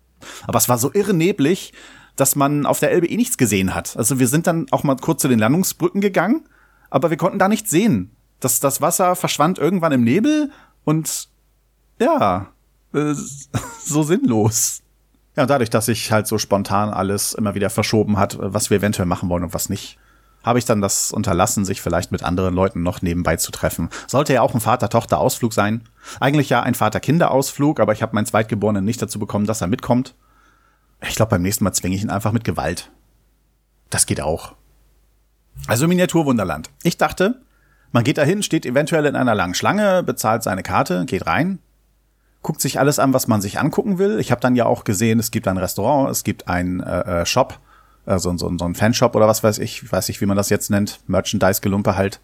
Aber 0.48 0.58
es 0.58 0.70
war 0.70 0.78
so 0.78 0.92
irre 0.94 1.14
neblig, 1.14 1.74
dass 2.16 2.36
man 2.36 2.66
auf 2.66 2.80
der 2.80 2.92
Elbe 2.92 3.08
eh 3.08 3.18
nichts 3.18 3.38
gesehen 3.38 3.76
hat. 3.76 3.96
Also 3.98 4.20
wir 4.20 4.28
sind 4.28 4.48
dann 4.48 4.68
auch 4.72 4.84
mal 4.84 4.96
kurz 4.96 5.22
zu 5.22 5.28
den 5.28 5.40
Landungsbrücken 5.40 6.02
gegangen, 6.02 6.46
aber 6.90 7.10
wir 7.10 7.18
konnten 7.18 7.40
da 7.40 7.48
nichts 7.48 7.70
sehen. 7.70 8.12
Das, 8.40 8.60
das 8.60 8.82
Wasser 8.82 9.16
verschwand 9.16 9.58
irgendwann 9.58 9.92
im 9.92 10.04
Nebel 10.04 10.52
und 10.84 11.30
ja, 12.00 12.48
äh, 12.94 13.14
so 13.84 14.04
sinnlos. 14.04 14.82
Ja, 15.36 15.46
dadurch, 15.46 15.70
dass 15.70 15.88
sich 15.88 16.12
halt 16.12 16.28
so 16.28 16.38
spontan 16.38 16.90
alles 16.90 17.34
immer 17.34 17.56
wieder 17.56 17.70
verschoben 17.70 18.18
hat, 18.18 18.38
was 18.40 18.70
wir 18.70 18.78
eventuell 18.78 19.06
machen 19.06 19.28
wollen 19.28 19.44
und 19.44 19.54
was 19.54 19.70
nicht, 19.70 19.98
habe 20.44 20.60
ich 20.60 20.66
dann 20.66 20.80
das 20.80 21.12
unterlassen, 21.12 21.66
sich 21.66 21.82
vielleicht 21.82 22.12
mit 22.12 22.24
anderen 22.24 22.54
Leuten 22.54 22.84
noch 22.84 23.02
nebenbei 23.02 23.36
zu 23.36 23.52
treffen. 23.52 23.90
Sollte 24.08 24.34
ja 24.34 24.42
auch 24.42 24.54
ein 24.54 24.62
Vater-Tochter-Ausflug 24.62 25.54
sein. 25.54 25.82
Eigentlich 26.20 26.50
ja 26.50 26.62
ein 26.62 26.76
Vater-Kinder-Ausflug, 26.76 27.80
aber 27.80 27.94
ich 27.94 28.02
habe 28.02 28.14
meinen 28.16 28.28
Zweitgeborenen 28.28 28.86
nicht 28.86 29.02
dazu 29.02 29.20
bekommen, 29.20 29.48
dass 29.48 29.62
er 29.62 29.68
mitkommt. 29.68 30.14
Ich 31.02 31.16
glaube, 31.16 31.32
beim 31.32 31.42
nächsten 31.42 31.64
Mal 31.64 31.74
zwinge 31.74 31.96
ich 31.96 32.04
ihn 32.04 32.12
einfach 32.12 32.32
mit 32.32 32.44
Gewalt. 32.44 32.92
Das 33.90 34.06
geht 34.06 34.22
auch. 34.22 34.54
Also 35.68 35.88
Miniaturwunderland. 35.88 36.70
Ich 36.84 36.98
dachte, 36.98 37.42
man 37.92 38.04
geht 38.04 38.18
dahin, 38.18 38.44
steht 38.44 38.66
eventuell 38.66 39.06
in 39.06 39.16
einer 39.16 39.36
langen 39.36 39.54
Schlange, 39.56 40.04
bezahlt 40.04 40.44
seine 40.44 40.64
Karte, 40.64 41.06
geht 41.06 41.26
rein. 41.26 41.60
Guckt 42.46 42.62
sich 42.62 42.80
alles 42.80 43.00
an, 43.00 43.12
was 43.12 43.28
man 43.28 43.42
sich 43.42 43.60
angucken 43.60 43.98
will. 43.98 44.20
Ich 44.20 44.30
habe 44.30 44.40
dann 44.40 44.56
ja 44.56 44.68
auch 44.68 44.84
gesehen, 44.84 45.18
es 45.18 45.32
gibt 45.32 45.48
ein 45.48 45.58
Restaurant, 45.58 46.12
es 46.12 46.24
gibt 46.24 46.48
einen 46.48 46.80
äh, 46.80 47.22
äh 47.22 47.26
Shop, 47.26 47.60
äh, 48.06 48.20
so, 48.20 48.38
so, 48.38 48.56
so 48.56 48.66
ein 48.66 48.76
Fanshop 48.76 49.16
oder 49.16 49.28
was 49.28 49.44
weiß 49.44 49.58
ich, 49.58 49.92
weiß 49.92 50.10
ich, 50.10 50.22
wie 50.22 50.28
man 50.28 50.38
das 50.38 50.52
jetzt 50.52 50.70
nennt, 50.70 51.00
Merchandise-Gelumpe 51.08 51.98
halt. 51.98 52.22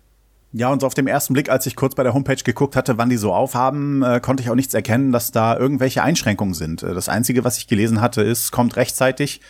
Ja, 0.54 0.70
und 0.70 0.82
so 0.82 0.86
auf 0.86 0.94
dem 0.94 1.08
ersten 1.08 1.34
Blick, 1.34 1.50
als 1.50 1.66
ich 1.66 1.76
kurz 1.76 1.96
bei 1.96 2.04
der 2.04 2.14
Homepage 2.14 2.36
geguckt 2.36 2.76
hatte, 2.76 3.00
wann 3.00 3.10
die 3.10 3.18
so 3.18 3.34
aufhaben, 3.34 4.04
äh, 4.04 4.20
konnte 4.20 4.44
ich 4.44 4.52
auch 4.52 4.56
nichts 4.56 4.76
erkennen, 4.76 5.12
dass 5.12 5.32
da 5.32 5.58
irgendwelche 5.58 6.04
Einschränkungen 6.04 6.54
sind. 6.54 6.84
Äh, 6.84 6.94
das 6.94 7.10
Einzige, 7.10 7.44
was 7.44 7.58
ich 7.58 7.66
gelesen 7.66 8.00
hatte, 8.00 8.22
ist, 8.22 8.52
kommt 8.52 8.76
rechtzeitig, 8.76 9.42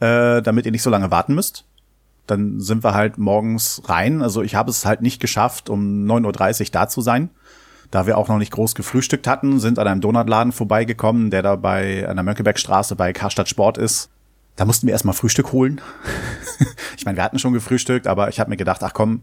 äh, 0.00 0.40
damit 0.40 0.64
ihr 0.64 0.72
nicht 0.72 0.82
so 0.82 0.88
lange 0.88 1.10
warten 1.10 1.34
müsst. 1.34 1.66
Dann 2.26 2.58
sind 2.58 2.82
wir 2.82 2.94
halt 2.94 3.18
morgens 3.18 3.82
rein. 3.84 4.22
Also 4.22 4.42
ich 4.42 4.54
habe 4.54 4.70
es 4.70 4.86
halt 4.86 5.02
nicht 5.02 5.20
geschafft, 5.20 5.68
um 5.68 6.06
9.30 6.06 6.60
Uhr 6.60 6.66
da 6.72 6.88
zu 6.88 7.02
sein. 7.02 7.28
Da 7.90 8.06
wir 8.06 8.18
auch 8.18 8.28
noch 8.28 8.38
nicht 8.38 8.52
groß 8.52 8.74
gefrühstückt 8.74 9.26
hatten, 9.26 9.60
sind 9.60 9.78
an 9.78 9.86
einem 9.86 10.00
Donutladen 10.00 10.52
vorbeigekommen, 10.52 11.30
der 11.30 11.42
da 11.42 11.56
bei 11.56 12.06
an 12.08 12.16
der 12.16 12.24
Mönckebergstraße 12.24 12.96
bei 12.96 13.12
Karstadt 13.12 13.48
Sport 13.48 13.78
ist. 13.78 14.10
Da 14.56 14.64
mussten 14.64 14.86
wir 14.86 14.92
erstmal 14.92 15.14
Frühstück 15.14 15.52
holen. 15.52 15.80
ich 16.96 17.04
meine, 17.04 17.16
wir 17.16 17.24
hatten 17.24 17.38
schon 17.38 17.52
gefrühstückt, 17.52 18.06
aber 18.06 18.28
ich 18.28 18.40
habe 18.40 18.50
mir 18.50 18.56
gedacht, 18.56 18.82
ach 18.82 18.94
komm, 18.94 19.22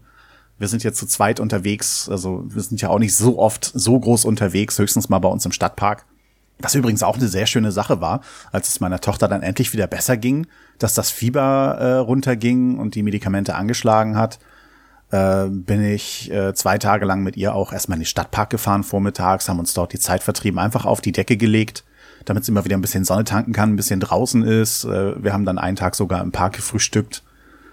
wir 0.58 0.68
sind 0.68 0.84
jetzt 0.84 0.98
zu 0.98 1.06
zweit 1.06 1.40
unterwegs. 1.40 2.08
Also 2.08 2.44
wir 2.46 2.62
sind 2.62 2.80
ja 2.80 2.88
auch 2.88 2.98
nicht 2.98 3.16
so 3.16 3.38
oft 3.38 3.70
so 3.74 3.98
groß 3.98 4.24
unterwegs, 4.24 4.78
höchstens 4.78 5.08
mal 5.08 5.18
bei 5.18 5.28
uns 5.28 5.44
im 5.44 5.52
Stadtpark. 5.52 6.04
Was 6.60 6.76
übrigens 6.76 7.02
auch 7.02 7.16
eine 7.16 7.26
sehr 7.26 7.46
schöne 7.46 7.72
Sache 7.72 8.00
war, 8.00 8.20
als 8.52 8.68
es 8.68 8.80
meiner 8.80 9.00
Tochter 9.00 9.26
dann 9.26 9.42
endlich 9.42 9.72
wieder 9.72 9.88
besser 9.88 10.16
ging, 10.16 10.46
dass 10.78 10.94
das 10.94 11.10
Fieber 11.10 11.76
äh, 11.80 11.94
runterging 11.94 12.78
und 12.78 12.94
die 12.94 13.02
Medikamente 13.02 13.56
angeschlagen 13.56 14.16
hat, 14.16 14.38
äh, 15.14 15.48
bin 15.48 15.84
ich 15.84 16.30
äh, 16.30 16.54
zwei 16.54 16.78
Tage 16.78 17.04
lang 17.04 17.22
mit 17.22 17.36
ihr 17.36 17.54
auch 17.54 17.72
erstmal 17.72 17.96
in 17.96 18.02
den 18.02 18.06
Stadtpark 18.06 18.50
gefahren 18.50 18.82
vormittags, 18.82 19.48
haben 19.48 19.58
uns 19.58 19.74
dort 19.74 19.92
die 19.92 19.98
Zeit 19.98 20.22
vertrieben, 20.22 20.58
einfach 20.58 20.84
auf 20.84 21.00
die 21.00 21.12
Decke 21.12 21.36
gelegt, 21.36 21.84
damit 22.24 22.44
sie 22.44 22.52
immer 22.52 22.64
wieder 22.64 22.76
ein 22.76 22.82
bisschen 22.82 23.04
Sonne 23.04 23.24
tanken 23.24 23.52
kann, 23.52 23.72
ein 23.72 23.76
bisschen 23.76 24.00
draußen 24.00 24.42
ist. 24.42 24.84
Äh, 24.84 25.22
wir 25.22 25.32
haben 25.32 25.44
dann 25.44 25.58
einen 25.58 25.76
Tag 25.76 25.94
sogar 25.94 26.22
im 26.22 26.32
Park 26.32 26.54
gefrühstückt 26.54 27.22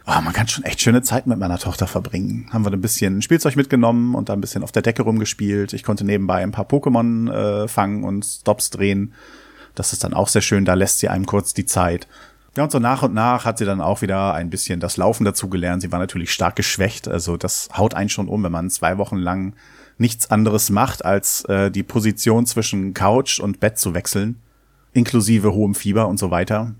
oh, 0.05 0.21
man 0.21 0.33
kann 0.33 0.47
schon 0.47 0.63
echt 0.63 0.81
schöne 0.81 1.01
Zeit 1.01 1.27
mit 1.27 1.39
meiner 1.39 1.57
Tochter 1.57 1.87
verbringen. 1.87 2.47
Haben 2.51 2.65
wir 2.65 2.71
ein 2.71 2.81
bisschen 2.81 3.21
Spielzeug 3.21 3.55
mitgenommen 3.55 4.15
und 4.15 4.29
da 4.29 4.33
ein 4.33 4.41
bisschen 4.41 4.63
auf 4.63 4.71
der 4.71 4.81
Decke 4.81 5.03
rumgespielt. 5.03 5.73
Ich 5.73 5.83
konnte 5.83 6.05
nebenbei 6.05 6.43
ein 6.43 6.51
paar 6.51 6.65
Pokémon 6.65 7.31
äh, 7.31 7.67
fangen 7.67 8.03
und 8.03 8.25
Stops 8.25 8.69
drehen. 8.69 9.13
Das 9.75 9.93
ist 9.93 10.03
dann 10.03 10.13
auch 10.13 10.27
sehr 10.27 10.41
schön, 10.41 10.65
da 10.65 10.73
lässt 10.73 10.99
sie 10.99 11.07
einem 11.07 11.25
kurz 11.25 11.53
die 11.53 11.65
Zeit. 11.65 12.07
Ja, 12.57 12.63
und 12.63 12.71
so 12.71 12.79
nach 12.79 13.01
und 13.01 13.13
nach 13.13 13.45
hat 13.45 13.57
sie 13.57 13.65
dann 13.65 13.79
auch 13.79 14.01
wieder 14.01 14.33
ein 14.33 14.49
bisschen 14.49 14.81
das 14.81 14.97
Laufen 14.97 15.23
dazu 15.23 15.49
gelernt. 15.49 15.81
Sie 15.81 15.91
war 15.91 15.99
natürlich 15.99 16.33
stark 16.33 16.57
geschwächt, 16.57 17.07
also 17.07 17.37
das 17.37 17.69
haut 17.77 17.93
einen 17.93 18.09
schon 18.09 18.27
um, 18.27 18.43
wenn 18.43 18.51
man 18.51 18.69
zwei 18.69 18.97
Wochen 18.97 19.15
lang 19.15 19.53
nichts 19.97 20.29
anderes 20.31 20.69
macht, 20.69 21.05
als 21.05 21.45
äh, 21.45 21.71
die 21.71 21.83
Position 21.83 22.45
zwischen 22.45 22.93
Couch 22.93 23.39
und 23.39 23.61
Bett 23.61 23.77
zu 23.79 23.93
wechseln, 23.93 24.41
inklusive 24.91 25.53
hohem 25.53 25.75
Fieber 25.75 26.07
und 26.07 26.17
so 26.17 26.29
weiter. 26.29 26.75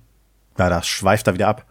Ja, 0.58 0.70
das 0.70 0.88
schweift 0.88 1.28
da 1.28 1.34
wieder 1.34 1.48
ab. 1.48 1.66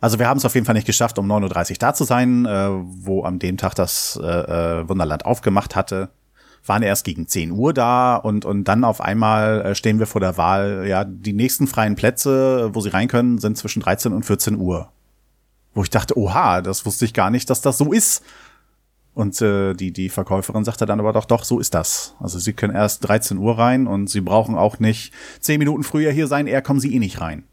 Also 0.00 0.18
wir 0.18 0.28
haben 0.28 0.38
es 0.38 0.44
auf 0.44 0.54
jeden 0.54 0.66
Fall 0.66 0.74
nicht 0.74 0.86
geschafft, 0.86 1.18
um 1.18 1.30
9.30 1.30 1.70
Uhr 1.70 1.76
da 1.78 1.94
zu 1.94 2.04
sein, 2.04 2.46
äh, 2.46 2.68
wo 2.70 3.24
am 3.24 3.38
dem 3.38 3.56
Tag 3.56 3.74
das 3.74 4.18
äh, 4.20 4.26
äh, 4.26 4.88
Wunderland 4.88 5.24
aufgemacht 5.24 5.76
hatte. 5.76 6.10
Waren 6.66 6.82
erst 6.82 7.04
gegen 7.04 7.28
10 7.28 7.52
Uhr 7.52 7.74
da 7.74 8.16
und, 8.16 8.44
und 8.44 8.64
dann 8.64 8.84
auf 8.84 9.00
einmal 9.00 9.62
äh, 9.62 9.74
stehen 9.74 9.98
wir 9.98 10.06
vor 10.06 10.20
der 10.20 10.36
Wahl, 10.38 10.86
ja, 10.88 11.04
die 11.04 11.32
nächsten 11.32 11.66
freien 11.66 11.94
Plätze, 11.94 12.70
wo 12.74 12.80
sie 12.80 12.88
rein 12.88 13.08
können, 13.08 13.38
sind 13.38 13.58
zwischen 13.58 13.82
13 13.82 14.12
und 14.12 14.24
14 14.24 14.56
Uhr. 14.56 14.90
Wo 15.74 15.82
ich 15.82 15.90
dachte, 15.90 16.16
oha, 16.16 16.62
das 16.62 16.86
wusste 16.86 17.04
ich 17.04 17.12
gar 17.12 17.30
nicht, 17.30 17.50
dass 17.50 17.60
das 17.60 17.78
so 17.78 17.92
ist. 17.92 18.24
Und 19.12 19.40
äh, 19.42 19.74
die, 19.74 19.92
die 19.92 20.08
Verkäuferin 20.08 20.64
sagte 20.64 20.86
dann 20.86 21.00
aber 21.00 21.12
doch, 21.12 21.24
doch, 21.24 21.44
so 21.44 21.60
ist 21.60 21.74
das. 21.74 22.14
Also 22.18 22.38
sie 22.38 22.52
können 22.52 22.74
erst 22.74 23.06
13 23.06 23.38
Uhr 23.38 23.58
rein 23.58 23.86
und 23.86 24.10
sie 24.10 24.20
brauchen 24.20 24.56
auch 24.56 24.80
nicht 24.80 25.12
10 25.40 25.58
Minuten 25.58 25.84
früher 25.84 26.10
hier 26.10 26.26
sein, 26.26 26.46
eher 26.46 26.62
kommen 26.62 26.80
sie 26.80 26.94
eh 26.94 26.98
nicht 26.98 27.20
rein. 27.20 27.44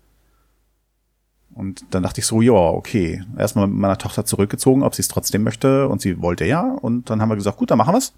Und 1.54 1.84
dann 1.92 2.04
dachte 2.04 2.22
ich 2.22 2.26
so, 2.26 2.42
ja, 2.42 2.54
okay. 2.54 3.24
Erstmal 3.38 3.68
mit 3.68 3.78
meiner 3.78 3.98
Tochter 3.98 4.26
zurückgezogen, 4.26 4.84
ob 4.84 4.96
sie 4.96 5.02
es 5.02 5.08
trotzdem 5.08 5.44
möchte. 5.44 5.88
Und 5.90 6.02
sie 6.02 6.22
wollte 6.22 6.46
ja. 6.46 6.62
Und 6.62 7.10
dann 7.10 7.22
haben 7.22 7.30
wir 7.30 7.36
gesagt, 7.36 7.58
gut, 7.58 7.72
dann 7.72 7.78
machen 7.78 7.94
wir's. 7.94 8.14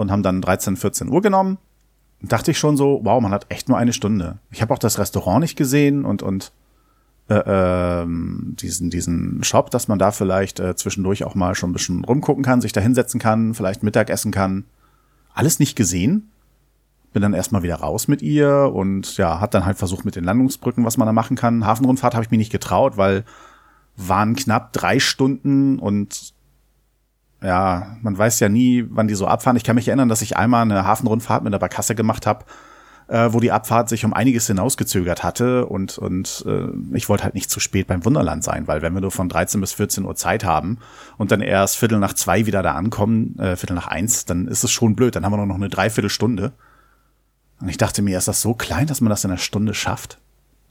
Und 0.00 0.10
haben 0.10 0.22
dann 0.22 0.40
13, 0.40 0.76
14 0.76 1.08
Uhr 1.08 1.20
genommen. 1.20 1.58
Und 2.22 2.32
dachte 2.32 2.50
ich 2.50 2.58
schon 2.58 2.76
so, 2.76 3.00
wow, 3.02 3.20
man 3.20 3.32
hat 3.32 3.46
echt 3.48 3.68
nur 3.68 3.78
eine 3.78 3.92
Stunde. 3.92 4.38
Ich 4.50 4.62
habe 4.62 4.72
auch 4.74 4.78
das 4.78 4.98
Restaurant 4.98 5.40
nicht 5.40 5.56
gesehen 5.56 6.04
und, 6.04 6.22
und 6.22 6.52
äh, 7.28 7.42
ähm, 7.46 8.56
diesen, 8.60 8.90
diesen 8.90 9.42
Shop, 9.44 9.70
dass 9.70 9.88
man 9.88 9.98
da 9.98 10.10
vielleicht 10.10 10.60
äh, 10.60 10.74
zwischendurch 10.74 11.24
auch 11.24 11.34
mal 11.34 11.54
schon 11.54 11.70
ein 11.70 11.72
bisschen 11.72 12.04
rumgucken 12.04 12.44
kann, 12.44 12.60
sich 12.60 12.72
da 12.72 12.80
hinsetzen 12.80 13.20
kann, 13.20 13.54
vielleicht 13.54 13.82
Mittag 13.82 14.10
essen 14.10 14.32
kann. 14.32 14.64
Alles 15.32 15.58
nicht 15.58 15.76
gesehen 15.76 16.30
bin 17.12 17.22
dann 17.22 17.34
erstmal 17.34 17.62
wieder 17.62 17.76
raus 17.76 18.08
mit 18.08 18.22
ihr 18.22 18.70
und 18.72 19.16
ja, 19.16 19.40
hat 19.40 19.54
dann 19.54 19.66
halt 19.66 19.78
versucht 19.78 20.04
mit 20.04 20.16
den 20.16 20.24
Landungsbrücken, 20.24 20.84
was 20.84 20.96
man 20.96 21.06
da 21.06 21.12
machen 21.12 21.36
kann. 21.36 21.66
Hafenrundfahrt 21.66 22.14
habe 22.14 22.24
ich 22.24 22.30
mir 22.30 22.36
nicht 22.36 22.52
getraut, 22.52 22.96
weil 22.96 23.24
waren 23.96 24.36
knapp 24.36 24.72
drei 24.72 25.00
Stunden 25.00 25.78
und 25.78 26.32
ja, 27.42 27.96
man 28.02 28.16
weiß 28.16 28.40
ja 28.40 28.48
nie, 28.48 28.84
wann 28.90 29.08
die 29.08 29.14
so 29.14 29.26
abfahren. 29.26 29.56
Ich 29.56 29.64
kann 29.64 29.76
mich 29.76 29.88
erinnern, 29.88 30.08
dass 30.08 30.22
ich 30.22 30.36
einmal 30.36 30.62
eine 30.62 30.84
Hafenrundfahrt 30.84 31.42
mit 31.42 31.52
der 31.52 31.58
Barkasse 31.58 31.94
gemacht 31.94 32.26
habe, 32.26 32.44
äh, 33.08 33.32
wo 33.32 33.40
die 33.40 33.50
Abfahrt 33.50 33.88
sich 33.88 34.04
um 34.04 34.12
einiges 34.12 34.46
hinausgezögert 34.46 35.22
hatte 35.22 35.66
und, 35.66 35.98
und 35.98 36.44
äh, 36.46 36.68
ich 36.96 37.08
wollte 37.08 37.24
halt 37.24 37.34
nicht 37.34 37.50
zu 37.50 37.58
spät 37.58 37.86
beim 37.86 38.04
Wunderland 38.04 38.44
sein, 38.44 38.68
weil 38.68 38.82
wenn 38.82 38.92
wir 38.92 39.00
nur 39.00 39.10
von 39.10 39.28
13 39.28 39.60
bis 39.60 39.72
14 39.72 40.04
Uhr 40.04 40.16
Zeit 40.16 40.44
haben 40.44 40.78
und 41.16 41.32
dann 41.32 41.40
erst 41.40 41.76
Viertel 41.76 41.98
nach 41.98 42.12
zwei 42.12 42.46
wieder 42.46 42.62
da 42.62 42.74
ankommen, 42.74 43.38
äh, 43.38 43.56
Viertel 43.56 43.74
nach 43.74 43.88
eins, 43.88 44.26
dann 44.26 44.46
ist 44.46 44.62
es 44.62 44.70
schon 44.70 44.94
blöd. 44.94 45.16
Dann 45.16 45.24
haben 45.24 45.32
wir 45.32 45.38
nur 45.38 45.46
noch 45.46 45.56
eine 45.56 45.70
Dreiviertelstunde. 45.70 46.52
Und 47.60 47.68
ich 47.68 47.78
dachte 47.78 48.02
mir, 48.02 48.18
ist 48.18 48.28
das 48.28 48.40
so 48.40 48.54
klein, 48.54 48.86
dass 48.86 49.00
man 49.00 49.10
das 49.10 49.24
in 49.24 49.30
einer 49.30 49.38
Stunde 49.38 49.74
schafft? 49.74 50.18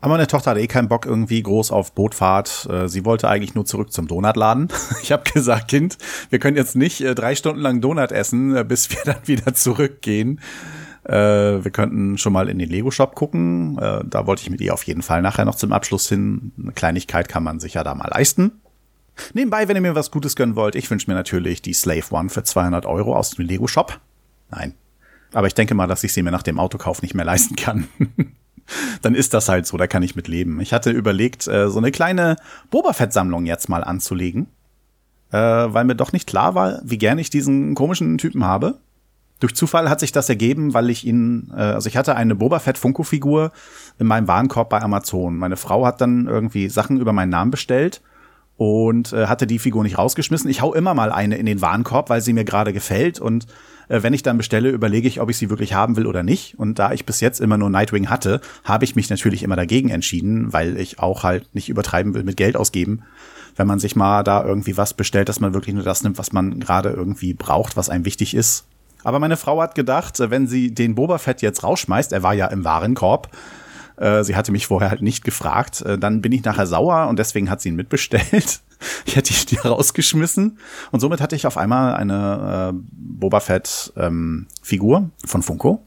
Aber 0.01 0.13
meine 0.13 0.27
Tochter 0.27 0.51
hatte 0.51 0.61
eh 0.61 0.67
keinen 0.67 0.87
Bock 0.87 1.05
irgendwie 1.05 1.43
groß 1.43 1.71
auf 1.71 1.93
Bootfahrt. 1.93 2.67
Äh, 2.69 2.87
sie 2.87 3.03
wollte 3.03 3.27
eigentlich 3.27 3.55
nur 3.55 3.65
zurück 3.65 3.91
zum 3.91 4.07
Donutladen. 4.07 4.69
Ich 5.01 5.11
habe 5.11 5.29
gesagt, 5.29 5.69
Kind, 5.69 5.97
wir 6.29 6.39
können 6.39 6.57
jetzt 6.57 6.75
nicht 6.75 7.01
äh, 7.01 7.15
drei 7.15 7.35
Stunden 7.35 7.61
lang 7.61 7.81
Donut 7.81 8.11
essen, 8.11 8.55
äh, 8.55 8.63
bis 8.63 8.89
wir 8.91 8.99
dann 9.05 9.27
wieder 9.27 9.53
zurückgehen. 9.53 10.39
Wir 11.01 11.71
könnten 11.71 12.19
schon 12.19 12.33
mal 12.33 12.49
in 12.49 12.59
den 12.59 12.69
Lego-Shop 12.69 13.15
gucken. 13.15 13.77
Da 13.77 14.27
wollte 14.27 14.43
ich 14.43 14.51
mit 14.51 14.61
ihr 14.61 14.75
auf 14.75 14.83
jeden 14.83 15.01
Fall 15.01 15.23
nachher 15.23 15.45
noch 15.45 15.55
zum 15.55 15.71
Abschluss 15.71 16.07
hin. 16.07 16.51
Eine 16.61 16.73
Kleinigkeit 16.73 17.27
kann 17.27 17.41
man 17.41 17.59
sich 17.59 17.73
ja 17.73 17.83
da 17.83 17.95
mal 17.95 18.09
leisten. 18.09 18.51
Nebenbei, 19.33 19.67
wenn 19.67 19.75
ihr 19.75 19.81
mir 19.81 19.95
was 19.95 20.11
Gutes 20.11 20.35
gönnen 20.35 20.55
wollt, 20.55 20.75
ich 20.75 20.91
wünsche 20.91 21.09
mir 21.09 21.15
natürlich 21.15 21.63
die 21.63 21.73
Slave 21.73 22.03
One 22.11 22.29
für 22.29 22.43
200 22.43 22.85
Euro 22.85 23.15
aus 23.15 23.31
dem 23.31 23.45
Lego-Shop. 23.45 23.99
Nein, 24.51 24.75
aber 25.33 25.47
ich 25.47 25.55
denke 25.55 25.73
mal, 25.73 25.87
dass 25.87 26.03
ich 26.03 26.13
sie 26.13 26.21
mir 26.21 26.31
nach 26.31 26.43
dem 26.43 26.59
Autokauf 26.59 27.01
nicht 27.01 27.15
mehr 27.15 27.25
leisten 27.25 27.55
kann. 27.55 27.87
Dann 29.01 29.15
ist 29.15 29.33
das 29.33 29.49
halt 29.49 29.65
so, 29.65 29.77
da 29.77 29.87
kann 29.87 30.03
ich 30.03 30.15
mit 30.15 30.27
leben. 30.27 30.59
Ich 30.61 30.73
hatte 30.73 30.91
überlegt, 30.91 31.47
äh, 31.47 31.69
so 31.69 31.77
eine 31.79 31.91
kleine 31.91 32.35
Boba 32.69 32.93
Fett-Sammlung 32.93 33.45
jetzt 33.45 33.69
mal 33.69 33.83
anzulegen, 33.83 34.47
äh, 35.31 35.37
weil 35.37 35.85
mir 35.85 35.95
doch 35.95 36.11
nicht 36.11 36.27
klar 36.27 36.55
war, 36.55 36.81
wie 36.83 36.97
gern 36.97 37.19
ich 37.19 37.29
diesen 37.29 37.75
komischen 37.75 38.17
Typen 38.17 38.43
habe. 38.43 38.79
Durch 39.39 39.55
Zufall 39.55 39.89
hat 39.89 40.01
sich 40.01 40.11
das 40.11 40.27
ergeben, 40.27 40.73
weil 40.73 40.89
ich 40.89 41.05
ihn, 41.05 41.51
äh, 41.55 41.61
also 41.61 41.87
ich 41.87 41.97
hatte 41.97 42.15
eine 42.15 42.35
Boba 42.35 42.59
Fett 42.59 42.77
Funko-Figur 42.77 43.51
in 43.97 44.07
meinem 44.07 44.27
Warenkorb 44.27 44.69
bei 44.69 44.81
Amazon. 44.81 45.37
Meine 45.37 45.55
Frau 45.55 45.85
hat 45.85 46.01
dann 46.01 46.27
irgendwie 46.27 46.69
Sachen 46.69 46.99
über 46.99 47.13
meinen 47.13 47.29
Namen 47.29 47.51
bestellt 47.51 48.01
und 48.57 49.13
hatte 49.13 49.47
die 49.47 49.57
Figur 49.57 49.83
nicht 49.83 49.97
rausgeschmissen. 49.97 50.49
Ich 50.49 50.61
hau 50.61 50.73
immer 50.73 50.93
mal 50.93 51.13
eine 51.13 51.37
in 51.37 51.45
den 51.45 51.61
Warenkorb, 51.61 52.09
weil 52.09 52.19
sie 52.19 52.33
mir 52.33 52.43
gerade 52.43 52.73
gefällt 52.73 53.17
und 53.21 53.47
wenn 53.89 54.13
ich 54.13 54.23
dann 54.23 54.37
bestelle, 54.37 54.69
überlege 54.69 55.07
ich, 55.07 55.19
ob 55.19 55.29
ich 55.29 55.37
sie 55.37 55.49
wirklich 55.49 55.73
haben 55.73 55.97
will 55.97 56.05
oder 56.05 56.23
nicht. 56.23 56.57
Und 56.57 56.79
da 56.79 56.93
ich 56.93 57.05
bis 57.05 57.19
jetzt 57.19 57.41
immer 57.41 57.57
nur 57.57 57.69
Nightwing 57.69 58.09
hatte, 58.09 58.39
habe 58.63 58.85
ich 58.85 58.95
mich 58.95 59.09
natürlich 59.09 59.43
immer 59.43 59.55
dagegen 59.55 59.89
entschieden, 59.89 60.53
weil 60.53 60.77
ich 60.77 60.99
auch 60.99 61.23
halt 61.23 61.53
nicht 61.53 61.69
übertreiben 61.69 62.13
will 62.13 62.23
mit 62.23 62.37
Geld 62.37 62.55
ausgeben. 62.55 63.01
Wenn 63.55 63.67
man 63.67 63.79
sich 63.79 63.95
mal 63.95 64.23
da 64.23 64.45
irgendwie 64.45 64.77
was 64.77 64.93
bestellt, 64.93 65.27
dass 65.27 65.39
man 65.39 65.53
wirklich 65.53 65.75
nur 65.75 65.83
das 65.83 66.03
nimmt, 66.03 66.17
was 66.17 66.31
man 66.31 66.59
gerade 66.59 66.89
irgendwie 66.89 67.33
braucht, 67.33 67.75
was 67.75 67.89
einem 67.89 68.05
wichtig 68.05 68.35
ist. 68.35 68.65
Aber 69.03 69.19
meine 69.19 69.37
Frau 69.37 69.61
hat 69.61 69.75
gedacht, 69.75 70.19
wenn 70.19 70.47
sie 70.47 70.73
den 70.73 70.95
Boba 70.95 71.17
Fett 71.17 71.41
jetzt 71.41 71.63
rausschmeißt, 71.63 72.13
er 72.13 72.23
war 72.23 72.33
ja 72.33 72.47
im 72.47 72.63
Warenkorb, 72.63 73.29
äh, 73.97 74.23
sie 74.23 74.35
hatte 74.35 74.51
mich 74.51 74.67
vorher 74.67 74.89
halt 74.89 75.01
nicht 75.01 75.23
gefragt. 75.23 75.81
Äh, 75.81 75.97
dann 75.97 76.21
bin 76.21 76.31
ich 76.31 76.43
nachher 76.43 76.67
sauer 76.67 77.07
und 77.07 77.19
deswegen 77.19 77.49
hat 77.49 77.61
sie 77.61 77.69
ihn 77.69 77.75
mitbestellt. 77.75 78.61
Ich 79.05 79.15
hätte 79.15 79.33
die 79.45 79.57
rausgeschmissen. 79.57 80.57
Und 80.91 80.99
somit 80.99 81.21
hatte 81.21 81.35
ich 81.35 81.47
auf 81.47 81.57
einmal 81.57 81.95
eine 81.95 82.71
äh, 82.73 82.79
Boba 82.91 83.39
Fett 83.39 83.91
ähm, 83.97 84.47
von 85.25 85.43
Funko, 85.43 85.83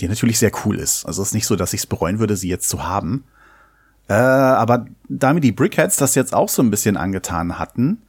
die 0.00 0.08
natürlich 0.08 0.38
sehr 0.38 0.52
cool 0.64 0.78
ist. 0.78 1.06
Also 1.06 1.22
es 1.22 1.28
ist 1.28 1.34
nicht 1.34 1.46
so, 1.46 1.56
dass 1.56 1.72
ich 1.72 1.80
es 1.80 1.86
bereuen 1.86 2.18
würde, 2.18 2.36
sie 2.36 2.48
jetzt 2.48 2.68
zu 2.68 2.86
haben. 2.86 3.24
Äh, 4.08 4.14
aber 4.14 4.86
da 5.08 5.32
mir 5.32 5.40
die 5.40 5.52
Brickheads 5.52 5.96
das 5.96 6.14
jetzt 6.14 6.34
auch 6.34 6.48
so 6.48 6.62
ein 6.62 6.70
bisschen 6.70 6.96
angetan 6.96 7.58
hatten, 7.58 8.02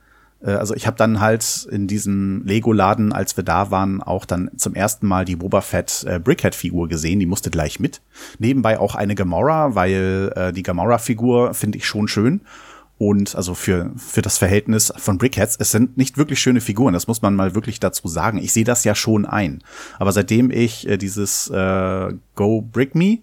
äh, 0.46 0.52
also 0.52 0.76
ich 0.76 0.88
habe 0.88 0.98
dann 0.98 1.20
halt 1.20 1.68
in 1.72 1.88
diesem 1.88 2.44
Lego-Laden, 2.46 3.14
als 3.14 3.36
wir 3.38 3.44
da 3.44 3.72
waren, 3.72 4.02
auch 4.02 4.26
dann 4.26 4.52
zum 4.58 4.76
ersten 4.76 5.08
Mal 5.08 5.26
die 5.26 5.36
Boba 5.36 5.62
Fett 5.62 6.06
äh, 6.08 6.20
Brickhead-Figur 6.20 6.88
gesehen. 6.88 7.20
Die 7.20 7.26
musste 7.26 7.50
gleich 7.50 7.80
mit. 7.80 8.02
Nebenbei 8.40 8.80
auch 8.80 8.96
eine 8.96 9.16
Gamora, 9.16 9.76
weil 9.76 10.32
äh, 10.36 10.54
die 10.54 10.64
Gamora-Figur 10.64 11.54
finde 11.54 11.78
ich 11.78 11.86
schon 11.86 12.08
schön. 12.08 12.42
Und 12.98 13.36
also 13.36 13.56
für, 13.56 13.92
für 13.98 14.22
das 14.22 14.38
Verhältnis 14.38 14.94
von 14.96 15.18
Brickheads, 15.18 15.58
es 15.60 15.72
sind 15.72 15.98
nicht 15.98 16.18
wirklich 16.18 16.40
schöne 16.40 16.62
Figuren, 16.62 16.94
das 16.94 17.08
muss 17.08 17.22
man 17.22 17.36
mal 17.36 17.54
wirklich 17.54 17.80
dazu 17.80 18.08
sagen. 18.08 18.38
Ich 18.38 18.54
sehe 18.54 18.64
das 18.64 18.86
ja 18.86 18.96
schon 18.96 19.26
ein. 19.26 19.62
Aber 20.00 20.12
seitdem 20.14 20.50
ich 20.50 20.88
äh, 20.88 20.98
dieses 20.98 21.50
äh, 21.50 22.14
Go 22.36 22.62
Brick 22.62 22.96
Me, 22.96 23.20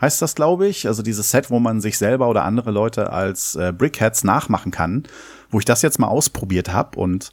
heißt 0.00 0.22
das, 0.22 0.34
glaube 0.34 0.68
ich, 0.68 0.86
also 0.86 1.02
dieses 1.02 1.30
Set, 1.30 1.50
wo 1.50 1.58
man 1.58 1.80
sich 1.80 1.98
selber 1.98 2.28
oder 2.28 2.44
andere 2.44 2.70
Leute 2.70 3.12
als 3.12 3.56
äh, 3.56 3.72
Brickheads 3.76 4.24
nachmachen 4.24 4.70
kann, 4.70 5.04
wo 5.50 5.58
ich 5.58 5.64
das 5.64 5.82
jetzt 5.82 5.98
mal 5.98 6.06
ausprobiert 6.06 6.72
habe 6.72 6.98
und 6.98 7.32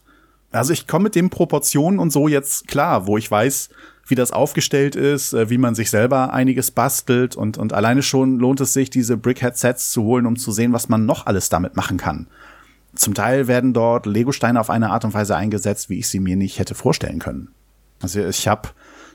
also 0.52 0.74
ich 0.74 0.88
komme 0.88 1.04
mit 1.04 1.16
den 1.16 1.30
Proportionen 1.30 2.00
und 2.00 2.12
so 2.12 2.28
jetzt 2.28 2.68
klar, 2.68 3.08
wo 3.08 3.18
ich 3.18 3.30
weiß, 3.30 3.70
wie 4.08 4.16
das 4.16 4.32
aufgestellt 4.32 4.96
ist, 4.96 5.34
äh, 5.34 5.50
wie 5.50 5.58
man 5.58 5.76
sich 5.76 5.90
selber 5.90 6.34
einiges 6.34 6.72
bastelt 6.72 7.36
und, 7.36 7.58
und 7.58 7.74
alleine 7.74 8.04
schon 8.04 8.38
lohnt 8.38 8.62
es 8.62 8.74
sich, 8.74 8.90
diese 8.90 9.18
Brickhead-Sets 9.18 9.92
zu 9.92 10.04
holen, 10.04 10.26
um 10.26 10.36
zu 10.36 10.52
sehen, 10.52 10.74
was 10.74 10.90
man 10.90 11.06
noch 11.06 11.26
alles 11.26 11.50
damit 11.50 11.76
machen 11.76 11.98
kann. 11.98 12.28
Zum 12.94 13.14
Teil 13.14 13.48
werden 13.48 13.74
dort 13.74 14.06
Lego-Steine 14.06 14.60
auf 14.60 14.70
eine 14.70 14.92
Art 14.92 15.04
und 15.04 15.14
Weise 15.14 15.36
eingesetzt, 15.36 15.90
wie 15.90 16.00
ich 16.00 16.08
sie 16.08 16.20
mir 16.20 16.38
nicht 16.38 16.60
hätte 16.60 16.76
vorstellen 16.76 17.20
können. 17.20 17.50
Also 18.02 18.22
ich 18.22 18.48
habe 18.48 18.70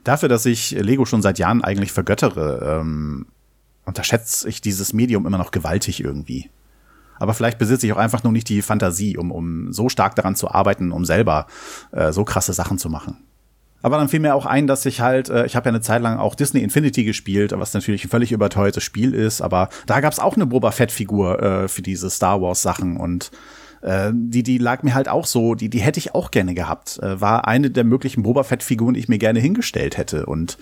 dafür, 0.04 0.28
dass 0.28 0.44
ich 0.44 0.72
Lego 0.72 1.04
schon 1.04 1.22
seit 1.22 1.38
Jahren 1.38 1.62
eigentlich 1.62 1.92
vergöttere, 1.92 2.80
ähm, 2.80 3.26
unterschätze 3.86 4.48
ich 4.48 4.60
dieses 4.60 4.92
Medium 4.92 5.26
immer 5.26 5.38
noch 5.38 5.50
gewaltig 5.50 6.02
irgendwie. 6.02 6.50
Aber 7.20 7.34
vielleicht 7.34 7.58
besitze 7.58 7.86
ich 7.86 7.92
auch 7.92 7.98
einfach 7.98 8.24
nur 8.24 8.32
nicht 8.32 8.48
die 8.48 8.62
Fantasie, 8.62 9.16
um, 9.16 9.30
um 9.30 9.72
so 9.72 9.88
stark 9.88 10.16
daran 10.16 10.34
zu 10.34 10.50
arbeiten, 10.50 10.90
um 10.90 11.04
selber 11.04 11.46
äh, 11.92 12.10
so 12.10 12.24
krasse 12.24 12.52
Sachen 12.52 12.78
zu 12.78 12.88
machen. 12.88 13.18
Aber 13.82 13.96
dann 13.96 14.08
fiel 14.08 14.20
mir 14.20 14.34
auch 14.34 14.46
ein, 14.46 14.66
dass 14.66 14.84
ich 14.86 15.00
halt, 15.00 15.28
äh, 15.28 15.46
ich 15.46 15.54
habe 15.54 15.68
ja 15.68 15.70
eine 15.70 15.80
Zeit 15.80 16.02
lang 16.02 16.18
auch 16.18 16.34
Disney 16.34 16.60
Infinity 16.62 17.04
gespielt, 17.04 17.52
was 17.54 17.72
natürlich 17.72 18.04
ein 18.04 18.10
völlig 18.10 18.32
überteuertes 18.32 18.82
Spiel 18.82 19.14
ist, 19.14 19.40
aber 19.40 19.68
da 19.86 20.00
gab's 20.00 20.18
auch 20.18 20.34
eine 20.34 20.46
Boba 20.46 20.70
Fett-Figur 20.70 21.42
äh, 21.42 21.68
für 21.68 21.82
diese 21.82 22.10
Star 22.10 22.42
Wars-Sachen 22.42 22.96
und 22.96 23.30
äh, 23.82 24.10
die, 24.12 24.42
die 24.42 24.58
lag 24.58 24.82
mir 24.82 24.94
halt 24.94 25.08
auch 25.08 25.26
so, 25.26 25.54
die, 25.54 25.70
die 25.70 25.80
hätte 25.80 25.98
ich 25.98 26.14
auch 26.14 26.30
gerne 26.30 26.54
gehabt. 26.54 26.98
Äh, 27.02 27.20
war 27.20 27.46
eine 27.48 27.70
der 27.70 27.84
möglichen 27.84 28.22
Boba 28.22 28.42
Fett-Figuren, 28.42 28.94
die 28.94 29.00
ich 29.00 29.08
mir 29.08 29.18
gerne 29.18 29.40
hingestellt 29.40 29.96
hätte. 29.96 30.26
Und 30.26 30.58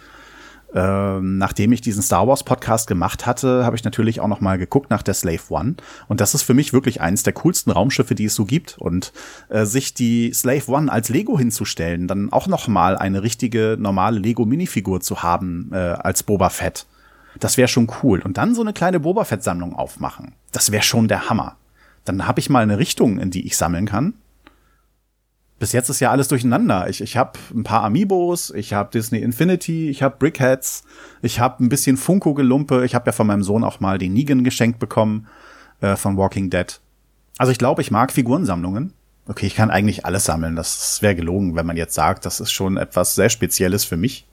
ähm, 0.75 1.39
nachdem 1.39 1.73
ich 1.73 1.81
diesen 1.81 2.03
Star 2.03 2.27
Wars 2.29 2.45
Podcast 2.45 2.87
gemacht 2.87 3.27
hatte, 3.27 3.65
habe 3.65 3.77
ich 3.77 3.85
natürlich 3.85 4.21
auch 4.21 4.29
noch 4.29 4.41
mal 4.41 4.59
geguckt 4.59 4.91
nach 4.91 5.03
der 5.03 5.15
Slave 5.15 5.41
One 5.49 5.75
und 6.09 6.21
das 6.21 6.35
ist 6.35 6.43
für 6.43 6.55
mich 6.55 6.73
wirklich 6.73 7.01
eines 7.01 7.23
der 7.23 7.33
coolsten 7.33 7.71
Raumschiffe, 7.71 8.15
die 8.15 8.27
es 8.27 8.35
so 8.35 8.45
gibt 8.45 8.77
und 8.79 9.13
äh, 9.49 9.65
sich 9.65 9.95
die 9.95 10.33
Slave 10.33 10.69
One 10.69 10.93
als 10.93 11.09
Lego 11.09 11.39
hinzustellen, 11.39 12.07
dann 12.07 12.33
auch 12.33 12.47
noch 12.47 12.69
mal 12.69 12.99
eine 12.99 13.23
richtige 13.23 13.77
normale 13.79 14.19
Lego 14.19 14.45
Minifigur 14.45 15.01
zu 15.01 15.23
haben 15.23 15.71
äh, 15.73 15.77
als 15.77 16.23
Boba 16.23 16.51
Fett. 16.51 16.87
Das 17.41 17.57
wäre 17.57 17.69
schon 17.69 17.91
cool 18.03 18.21
und 18.21 18.37
dann 18.37 18.55
so 18.55 18.61
eine 18.61 18.73
kleine 18.73 19.01
Boba 19.01 19.25
Fett 19.25 19.43
Sammlung 19.43 19.75
aufmachen. 19.75 20.35
Das 20.53 20.71
wäre 20.71 20.83
schon 20.83 21.09
der 21.09 21.31
Hammer. 21.31 21.57
Dann 22.05 22.27
habe 22.27 22.41
ich 22.41 22.51
mal 22.51 22.63
eine 22.63 22.79
Richtung, 22.79 23.19
in 23.19 23.31
die 23.31 23.47
ich 23.47 23.57
sammeln 23.57 23.87
kann 23.87 24.15
bis 25.59 25.73
jetzt 25.73 25.89
ist 25.89 26.01
ja 26.01 26.11
alles 26.11 26.29
durcheinander. 26.29 26.89
Ich, 26.89 27.01
ich 27.01 27.17
habe 27.17 27.39
ein 27.53 27.65
paar 27.65 27.83
Amiibos, 27.83 28.51
ich 28.51 28.73
habe 28.73 28.91
Disney 28.93 29.19
Infinity, 29.19 29.91
ich 29.91 30.03
habe 30.03 30.17
Brickheads, 30.19 30.85
ich 31.21 31.41
habe 31.41 31.65
ein 31.65 31.69
bisschen 31.69 31.97
Funko-Gelumpe. 31.97 32.85
Ich 32.85 32.95
habe 32.95 33.07
ja 33.07 33.13
von 33.13 33.27
meinem 33.27 33.43
Sohn 33.43 33.65
auch 33.65 33.81
mal 33.81 33.99
den 33.99 34.13
Negan 34.13 34.45
geschenkt 34.45 34.79
bekommen 34.79 35.27
äh, 35.81 35.97
von 35.97 36.17
Walking 36.17 36.51
Dead. 36.51 36.81
Also 37.39 37.51
ich 37.51 37.59
glaube, 37.59 37.83
ich 37.83 37.91
mag 37.91 38.13
Figurensammlungen. 38.13 38.93
Okay, 39.27 39.47
ich 39.47 39.57
kann 39.57 39.71
eigentlich 39.71 40.07
alles 40.07 40.25
sammeln. 40.25 40.57
Das 40.57 41.03
wäre 41.03 41.17
gelogen, 41.17 41.57
wenn 41.57 41.67
man 41.67 41.77
jetzt 41.77 41.95
sagt, 41.95 42.25
das 42.25 42.41
ist 42.41 42.53
schon 42.53 42.77
etwas 42.77 43.15
sehr 43.15 43.29
Spezielles 43.29 43.85
für 43.85 43.97
mich. 43.97 44.27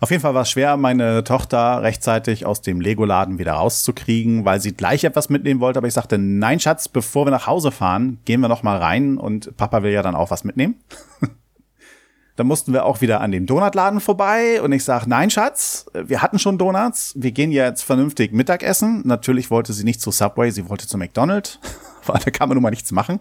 Auf 0.00 0.10
jeden 0.10 0.22
Fall 0.22 0.34
war 0.34 0.42
es 0.42 0.50
schwer, 0.50 0.76
meine 0.76 1.24
Tochter 1.24 1.82
rechtzeitig 1.82 2.46
aus 2.46 2.60
dem 2.60 2.80
Lego-Laden 2.80 3.38
wieder 3.38 3.52
rauszukriegen, 3.52 4.44
weil 4.44 4.60
sie 4.60 4.72
gleich 4.72 5.04
etwas 5.04 5.28
mitnehmen 5.28 5.60
wollte. 5.60 5.78
Aber 5.78 5.88
ich 5.88 5.94
sagte, 5.94 6.18
nein, 6.18 6.60
Schatz, 6.60 6.88
bevor 6.88 7.26
wir 7.26 7.30
nach 7.30 7.46
Hause 7.46 7.72
fahren, 7.72 8.18
gehen 8.24 8.40
wir 8.40 8.48
noch 8.48 8.62
mal 8.62 8.76
rein 8.78 9.18
und 9.18 9.56
Papa 9.56 9.82
will 9.82 9.92
ja 9.92 10.02
dann 10.02 10.14
auch 10.14 10.30
was 10.30 10.44
mitnehmen. 10.44 10.76
dann 12.36 12.46
mussten 12.46 12.72
wir 12.72 12.84
auch 12.84 13.00
wieder 13.00 13.20
an 13.20 13.32
dem 13.32 13.46
Donutladen 13.46 14.00
vorbei 14.00 14.62
und 14.62 14.72
ich 14.72 14.84
sage, 14.84 15.08
nein, 15.08 15.30
Schatz, 15.30 15.86
wir 15.92 16.22
hatten 16.22 16.38
schon 16.38 16.58
Donuts, 16.58 17.12
wir 17.16 17.32
gehen 17.32 17.52
jetzt 17.52 17.82
vernünftig 17.82 18.32
Mittagessen. 18.32 19.02
Natürlich 19.04 19.50
wollte 19.50 19.72
sie 19.72 19.84
nicht 19.84 20.00
zu 20.00 20.10
Subway, 20.10 20.50
sie 20.50 20.68
wollte 20.68 20.86
zu 20.86 20.96
McDonald's, 20.96 21.58
weil 22.06 22.20
da 22.24 22.30
kann 22.30 22.48
man 22.48 22.56
nun 22.56 22.62
mal 22.62 22.70
nichts 22.70 22.92
machen. 22.92 23.20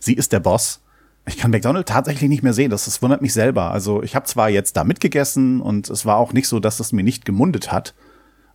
Sie 0.00 0.14
ist 0.14 0.32
der 0.32 0.40
Boss. 0.40 0.83
Ich 1.26 1.38
kann 1.38 1.50
McDonald's 1.50 1.90
tatsächlich 1.90 2.28
nicht 2.28 2.42
mehr 2.42 2.52
sehen. 2.52 2.70
Das, 2.70 2.84
das 2.84 3.00
wundert 3.00 3.22
mich 3.22 3.32
selber. 3.32 3.70
Also 3.70 4.02
ich 4.02 4.14
habe 4.14 4.26
zwar 4.26 4.50
jetzt 4.50 4.76
da 4.76 4.84
mitgegessen 4.84 5.60
und 5.60 5.88
es 5.88 6.04
war 6.04 6.18
auch 6.18 6.32
nicht 6.32 6.48
so, 6.48 6.60
dass 6.60 6.80
es 6.80 6.92
mir 6.92 7.02
nicht 7.02 7.24
gemundet 7.24 7.72
hat. 7.72 7.94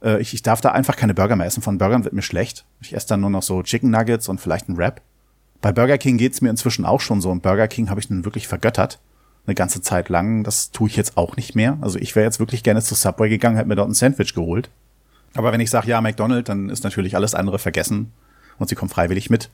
Äh, 0.04 0.22
ich, 0.22 0.34
ich 0.34 0.44
darf 0.44 0.62
da 0.62 0.72
einfach 0.72 0.96
keine 0.96 1.16
Burger 1.16 1.36
mehr 1.36 1.48
essen. 1.48 1.64
Von 1.64 1.80
Burgern 1.80 2.04
wird 2.04 2.14
mir 2.14 2.22
schlecht. 2.22 2.66
Ich 2.82 2.94
esse 2.94 3.08
dann 3.08 3.22
nur 3.22 3.32
noch 3.32 3.44
so 3.44 3.64
Chicken 3.64 3.90
Nuggets 3.90 4.30
und 4.30 4.40
vielleicht 4.40 4.70
ein 4.70 4.78
Wrap. 4.78 5.02
Bei 5.62 5.72
Burger 5.72 5.98
King 5.98 6.18
geht's 6.18 6.42
mir 6.42 6.50
inzwischen 6.50 6.86
auch 6.86 7.02
schon 7.02 7.22
so. 7.22 7.32
Und 7.32 7.42
Burger 7.42 7.68
King 7.68 7.90
habe 7.90 8.00
ich 8.00 8.10
nun 8.10 8.24
wirklich 8.24 8.48
vergöttert. 8.48 9.00
Eine 9.48 9.56
ganze 9.56 9.82
Zeit 9.82 10.10
lang. 10.10 10.44
Das 10.44 10.70
tue 10.70 10.90
ich 10.90 10.96
jetzt 10.96 11.18
auch 11.18 11.36
nicht 11.38 11.56
mehr. 11.56 11.78
Also 11.82 11.98
ich 11.98 12.16
wäre 12.16 12.26
jetzt 12.26 12.40
wirklich 12.40 12.62
gerne 12.62 12.84
zu 12.84 12.94
Subway 12.94 13.30
gegangen, 13.30 13.56
hätte 13.58 13.68
mir 13.68 13.76
dort 13.76 13.90
ein 13.90 13.96
Sandwich 13.96 14.36
geholt. 14.36 14.70
Aber 15.34 15.52
wenn 15.52 15.60
ich 15.60 15.72
sage, 15.72 15.88
ja, 15.88 16.02
McDonald's, 16.02 16.48
dann 16.48 16.70
ist 16.70 16.84
natürlich 16.84 17.16
alles 17.16 17.34
andere 17.34 17.58
vergessen. 17.58 18.12
Und 18.60 18.70
sie 18.70 18.76
kommt 18.76 18.92
freiwillig 18.92 19.30
mit 19.30 19.50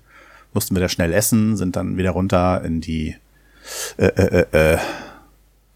mussten 0.56 0.76
wir 0.76 0.82
da 0.82 0.90
schnell 0.90 1.14
essen, 1.14 1.58
sind 1.58 1.76
dann 1.76 1.98
wieder 1.98 2.12
runter 2.12 2.64
in 2.64 2.82
die 2.82 3.16
äh, 3.98 4.06
äh, 4.08 4.46
äh, 4.52 4.74
äh. 4.74 4.78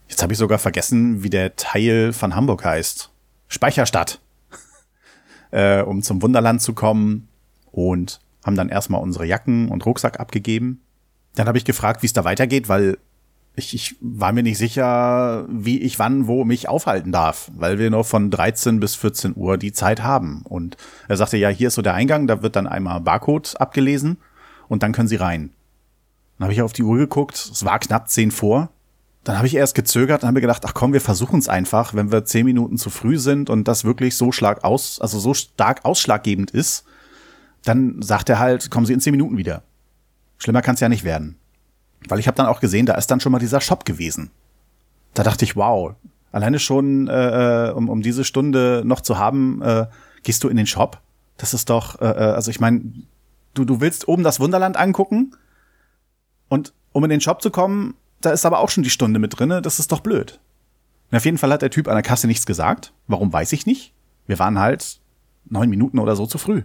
Jetzt 0.08 0.24
habe 0.24 0.34
ich 0.34 0.39
sogar 0.39 0.58
vergessen, 0.58 1.24
wie 1.24 1.30
der 1.30 1.56
Teil 1.56 2.13
von 2.13 2.36
Hamburg 2.36 2.65
heißt. 2.65 3.12
Speicherstadt. 3.48 4.20
äh, 5.52 5.82
um 5.82 6.02
zum 6.02 6.22
Wunderland 6.22 6.62
zu 6.62 6.74
kommen 6.74 7.28
und 7.72 8.20
haben 8.44 8.56
dann 8.56 8.70
erstmal 8.70 9.02
unsere 9.02 9.26
Jacken 9.26 9.70
und 9.70 9.86
Rucksack 9.86 10.20
abgegeben. 10.20 10.82
Dann 11.36 11.48
habe 11.48 11.58
ich 11.58 11.65
gefragt, 11.65 12.02
wie 12.02 12.08
es 12.08 12.13
da 12.13 12.24
weitergeht, 12.24 12.70
weil 12.70 12.98
ich, 13.56 13.74
ich 13.74 13.96
war 14.00 14.32
mir 14.32 14.44
nicht 14.44 14.58
sicher, 14.58 15.46
wie 15.50 15.82
ich 15.82 16.00
wann 16.00 16.28
wo 16.28 16.46
mich 16.46 16.70
aufhalten 16.70 17.12
darf, 17.12 17.52
weil 17.56 17.78
wir 17.78 17.89
nur 17.89 18.04
von 18.04 18.32
13 18.32 18.80
bis 18.80 18.96
14 18.96 19.36
Uhr 19.36 19.58
die 19.58 19.74
Zeit 19.74 20.02
haben. 20.02 20.44
Und 20.44 20.78
er 21.08 21.18
sagte, 21.18 21.38
ja, 21.38 21.50
hier 21.50 21.68
ist 21.68 21.76
so 21.76 21.82
der 21.82 21.94
Eingang, 21.94 22.28
da 22.28 22.42
wird 22.42 22.56
dann 22.56 22.68
einmal 22.68 23.02
Barcode 23.02 23.60
abgelesen 23.60 24.18
und 24.69 24.84
dann 24.84 24.93
können 24.93 25.10
sie 25.10 25.17
rein. 25.17 25.51
Dann 26.38 26.45
habe 26.45 26.53
ich 26.53 26.62
auf 26.62 26.71
die 26.71 26.84
Uhr 26.84 26.97
geguckt, 26.97 27.36
es 27.36 27.65
war 27.65 27.79
knapp 27.79 28.10
zehn 28.10 28.32
vor. 28.32 28.69
Dann 29.25 29.36
habe 29.36 29.47
ich 29.47 29.55
erst 29.55 29.75
gezögert 29.75 30.23
und 30.23 30.29
habe 30.29 30.39
gedacht, 30.39 30.63
ach 30.65 30.73
komm, 30.73 30.93
wir 30.93 31.01
versuchen 31.01 31.39
es 31.39 31.49
einfach, 31.49 31.93
wenn 31.93 32.13
wir 32.13 32.23
zehn 32.23 32.45
Minuten 32.45 32.77
zu 32.77 32.89
früh 32.89 33.17
sind 33.17 33.49
und 33.49 33.67
das 33.67 33.84
wirklich 33.84 34.15
so 34.15 34.32
schlag 34.32 34.63
aus, 34.63 35.01
also 35.01 35.19
so 35.19 35.34
stark 35.34 35.84
ausschlaggebend 35.84 36.51
ist, 36.51 36.86
dann 37.65 38.01
sagt 38.01 38.29
er 38.29 38.39
halt, 38.39 38.71
kommen 38.71 38.86
Sie 38.86 38.93
in 38.93 39.01
zehn 39.01 39.12
Minuten 39.12 39.38
wieder. 39.38 39.63
Schlimmer 40.38 40.62
kann 40.62 40.75
es 40.75 40.79
ja 40.79 40.88
nicht 40.88 41.03
werden. 41.03 41.36
Weil 42.08 42.19
ich 42.19 42.27
habe 42.27 42.38
dann 42.38 42.45
auch 42.45 42.62
gesehen, 42.62 42.86
da 42.86 42.93
ist 42.93 43.08
dann 43.08 43.19
schon 43.19 43.34
mal 43.34 43.39
dieser 43.39 43.60
Shop 43.60 43.84
gewesen. 43.84 44.32
Da 45.13 45.23
dachte 45.23 45.43
ich, 45.43 45.58
wow, 45.58 45.95
alleine 46.32 46.60
schon, 46.60 47.10
äh, 47.10 47.67
äh 47.67 47.71
um, 47.71 47.89
um 47.89 48.01
diese 48.01 48.23
Stunde 48.23 48.84
noch 48.86 49.01
zu 49.01 49.17
haben, 49.17 49.62
äh, 49.62 49.88
gehst 50.23 50.45
du 50.45 50.47
in 50.47 50.55
den 50.55 50.67
Shop. 50.67 51.01
Das 51.36 51.53
ist 51.53 51.69
doch, 51.69 51.99
äh, 51.99 52.05
äh 52.05 52.32
also 52.32 52.51
ich 52.51 52.62
meine, 52.62 52.82
du, 53.60 53.65
du 53.65 53.82
willst 53.82 54.08
oben 54.08 54.24
das 54.24 54.39
Wunderland 54.39 54.78
angucken 54.78 55.36
und 56.48 56.74
um 56.91 57.04
in 57.04 57.10
den 57.10 57.22
Shop 57.22 57.41
zu 57.41 57.52
kommen, 57.52 57.95
da 58.22 58.32
ist 58.32 58.45
aber 58.45 58.60
auch 58.60 58.69
schon 58.69 58.84
die 58.84 58.89
Stunde 58.89 59.19
mit 59.19 59.39
drinne, 59.39 59.62
das 59.62 59.80
ist 59.80 59.91
doch 59.91 60.00
blöd. 60.00 60.39
Und 61.12 61.17
auf 61.17 61.26
jeden 61.26 61.38
Fall 61.38 61.52
hat 61.52 61.62
der 61.62 61.72
Typ 61.72 61.88
an 61.88 61.95
der 61.95 62.04
Kasse 62.04 62.28
nichts 62.28 62.45
gesagt. 62.45 62.93
Warum 63.08 63.32
weiß 63.32 63.54
ich 63.54 63.65
nicht. 63.65 63.93
Wir 64.28 64.39
waren 64.39 64.60
halt 64.60 65.00
neun 65.45 65.69
Minuten 65.69 66.00
oder 66.00 66.15
so 66.15 66.26
zu 66.26 66.38
früh. 66.38 66.63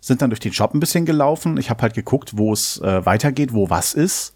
Sind 0.00 0.22
dann 0.22 0.30
durch 0.30 0.40
den 0.40 0.52
Shop 0.52 0.74
ein 0.74 0.80
bisschen 0.80 1.06
gelaufen. 1.06 1.56
Ich 1.56 1.70
habe 1.70 1.82
halt 1.82 1.94
geguckt, 1.94 2.36
wo 2.36 2.52
es 2.52 2.80
äh, 2.80 3.04
weitergeht, 3.04 3.52
wo 3.52 3.70
was 3.70 3.94
ist, 3.94 4.34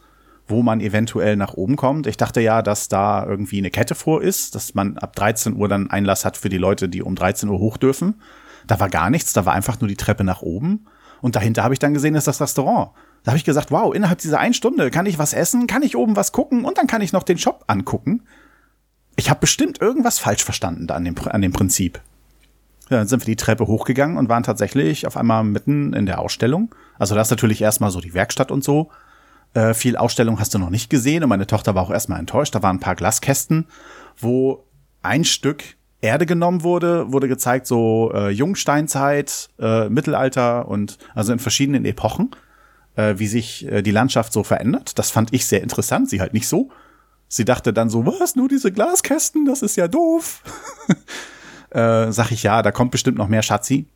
wo 0.48 0.62
man 0.62 0.81
eventuell 0.81 1.37
nach 1.37 1.55
oben 1.55 1.77
kommt. 1.77 2.07
Ich 2.07 2.16
dachte 2.16 2.40
ja, 2.40 2.62
dass 2.62 2.88
da 2.88 3.24
irgendwie 3.27 3.59
eine 3.59 3.70
Kette 3.70 3.94
vor 3.94 4.22
ist, 4.22 4.55
dass 4.55 4.74
man 4.74 4.98
ab 4.98 5.14
13 5.14 5.55
Uhr 5.55 5.68
dann 5.68 5.90
Einlass 5.90 6.24
hat 6.24 6.37
für 6.37 6.48
die 6.48 6.59
Leute, 6.59 6.88
die 6.88 7.03
um 7.03 7.14
13 7.14 7.48
Uhr 7.48 7.59
hoch 7.59 7.77
dürfen. 7.77 8.20
Da 8.66 8.81
war 8.81 8.88
gar 8.88 9.11
nichts, 9.11 9.33
da 9.33 9.46
war 9.46 9.53
einfach 9.53 9.81
nur 9.81 9.88
die 9.88 9.96
Treppe 9.96 10.24
nach 10.24 10.42
oben. 10.42 10.87
Und 11.20 11.37
dahinter 11.37 11.64
habe 11.64 11.74
ich 11.74 11.81
dann 11.81 11.94
gesehen, 11.94 12.14
ist 12.14 12.26
das 12.26 12.40
Restaurant. 12.40 12.90
Da 13.24 13.33
habe 13.33 13.38
ich 13.38 13.44
gesagt, 13.44 13.70
wow, 13.70 13.94
innerhalb 13.94 14.18
dieser 14.18 14.38
einen 14.38 14.54
Stunde 14.54 14.90
kann 14.90 15.07
ich 15.07 15.18
was 15.18 15.33
essen, 15.33 15.66
kann 15.66 15.83
ich 15.83 15.96
oben 15.96 16.16
was 16.16 16.33
gucken 16.33 16.64
und 16.64 16.78
dann 16.78 16.87
kann 16.87 17.02
ich 17.02 17.12
noch 17.12 17.22
den 17.22 17.38
Shop 17.38 17.64
angucken. 17.66 18.22
Ich 19.16 19.31
habe 19.31 19.40
bestimmt 19.40 19.81
irgendwas 19.81 20.18
falsch 20.18 20.44
verstanden 20.44 20.87
da 20.87 20.94
an 20.94 21.04
dem, 21.04 21.16
an 21.28 21.42
dem 21.42 21.52
Prinzip. 21.52 22.00
Ja, 22.90 22.98
dann 22.98 23.09
sind 23.09 23.20
wir 23.22 23.26
die 23.26 23.37
Treppe 23.37 23.66
hochgegangen 23.66 24.16
und 24.16 24.28
waren 24.28 24.44
tatsächlich 24.44 25.07
auf 25.07 25.16
einmal 25.16 25.44
mitten 25.44 25.92
in 25.92 26.07
der 26.07 26.20
Ausstellung. 26.20 26.74
Also 26.98 27.14
da 27.14 27.20
ist 27.20 27.31
natürlich 27.31 27.61
erstmal 27.61 27.90
so 27.90 28.00
die 28.00 28.14
Werkstatt 28.14 28.50
und 28.50 28.64
so. 28.64 28.90
Äh, 29.54 29.74
viel 29.74 29.96
Ausstellung 29.96 30.40
hast 30.40 30.54
du 30.54 30.59
noch 30.59 30.70
nicht 30.70 30.88
gesehen 30.88 31.22
und 31.22 31.28
meine 31.28 31.46
Tochter 31.46 31.74
war 31.74 31.83
auch 31.83 31.90
erstmal 31.90 32.20
enttäuscht. 32.20 32.54
Da 32.54 32.62
waren 32.62 32.76
ein 32.76 32.81
paar 32.81 32.96
Glaskästen, 32.96 33.66
wo 34.16 34.64
ein 35.02 35.24
Stück 35.24 35.64
Erde 36.00 36.26
genommen 36.26 36.62
wurde, 36.62 37.11
wurde 37.12 37.28
gezeigt 37.28 37.66
so 37.66 38.12
äh, 38.14 38.30
Jungsteinzeit, 38.30 39.50
äh, 39.58 39.88
Mittelalter 39.88 40.68
und 40.68 40.98
also 41.14 41.32
in 41.32 41.38
verschiedenen 41.38 41.84
Epochen, 41.84 42.30
äh, 42.94 43.14
wie 43.18 43.26
sich 43.26 43.66
äh, 43.66 43.82
die 43.82 43.90
Landschaft 43.90 44.32
so 44.32 44.44
verändert. 44.44 44.98
Das 44.98 45.11
fand 45.11 45.32
ich 45.32 45.46
sehr 45.46 45.62
interessant, 45.62 46.08
sie 46.08 46.20
halt 46.20 46.34
nicht 46.34 46.46
so. 46.46 46.70
Sie 47.26 47.44
dachte 47.44 47.72
dann 47.72 47.90
so, 47.90 48.06
was, 48.06 48.37
nur 48.37 48.48
diese 48.48 48.72
Glaskästen, 48.72 49.44
das 49.44 49.62
ist 49.62 49.76
ja 49.76 49.88
doof. 49.88 50.42
äh, 51.70 52.12
sag 52.12 52.30
ich 52.30 52.42
ja, 52.42 52.62
da 52.62 52.70
kommt 52.70 52.92
bestimmt 52.92 53.18
noch 53.18 53.28
mehr 53.28 53.42
Schatzi. 53.42 53.87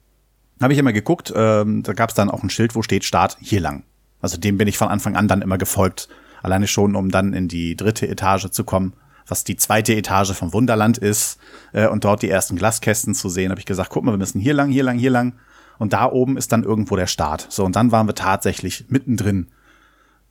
Habe 0.60 0.72
ich 0.72 0.78
immer 0.78 0.92
geguckt, 0.92 1.32
ähm, 1.34 1.82
da 1.82 1.92
gab 1.92 2.10
es 2.10 2.14
dann 2.14 2.30
auch 2.30 2.42
ein 2.42 2.50
Schild, 2.50 2.74
wo 2.74 2.82
steht 2.82 3.04
Start 3.04 3.36
hier 3.40 3.60
lang. 3.60 3.84
Also 4.20 4.38
dem 4.38 4.58
bin 4.58 4.68
ich 4.68 4.76
von 4.76 4.88
Anfang 4.88 5.16
an 5.16 5.28
dann 5.28 5.42
immer 5.42 5.58
gefolgt. 5.58 6.08
Alleine 6.42 6.66
schon, 6.66 6.96
um 6.96 7.10
dann 7.10 7.32
in 7.32 7.48
die 7.48 7.76
dritte 7.76 8.08
Etage 8.08 8.50
zu 8.50 8.64
kommen, 8.64 8.94
was 9.26 9.44
die 9.44 9.56
zweite 9.56 9.94
Etage 9.94 10.32
vom 10.32 10.52
Wunderland 10.52 10.98
ist, 10.98 11.38
äh, 11.72 11.86
und 11.86 12.04
dort 12.04 12.22
die 12.22 12.30
ersten 12.30 12.56
Glaskästen 12.56 13.14
zu 13.14 13.28
sehen, 13.28 13.50
habe 13.50 13.60
ich 13.60 13.66
gesagt, 13.66 13.90
guck 13.90 14.04
mal, 14.04 14.12
wir 14.12 14.18
müssen 14.18 14.40
hier 14.40 14.54
lang, 14.54 14.70
hier 14.70 14.84
lang, 14.84 14.98
hier 14.98 15.10
lang. 15.10 15.34
Und 15.78 15.92
da 15.92 16.06
oben 16.10 16.36
ist 16.36 16.52
dann 16.52 16.64
irgendwo 16.64 16.96
der 16.96 17.06
Start. 17.06 17.46
So, 17.48 17.64
und 17.64 17.76
dann 17.76 17.92
waren 17.92 18.06
wir 18.06 18.14
tatsächlich 18.14 18.86
mittendrin. 18.88 19.48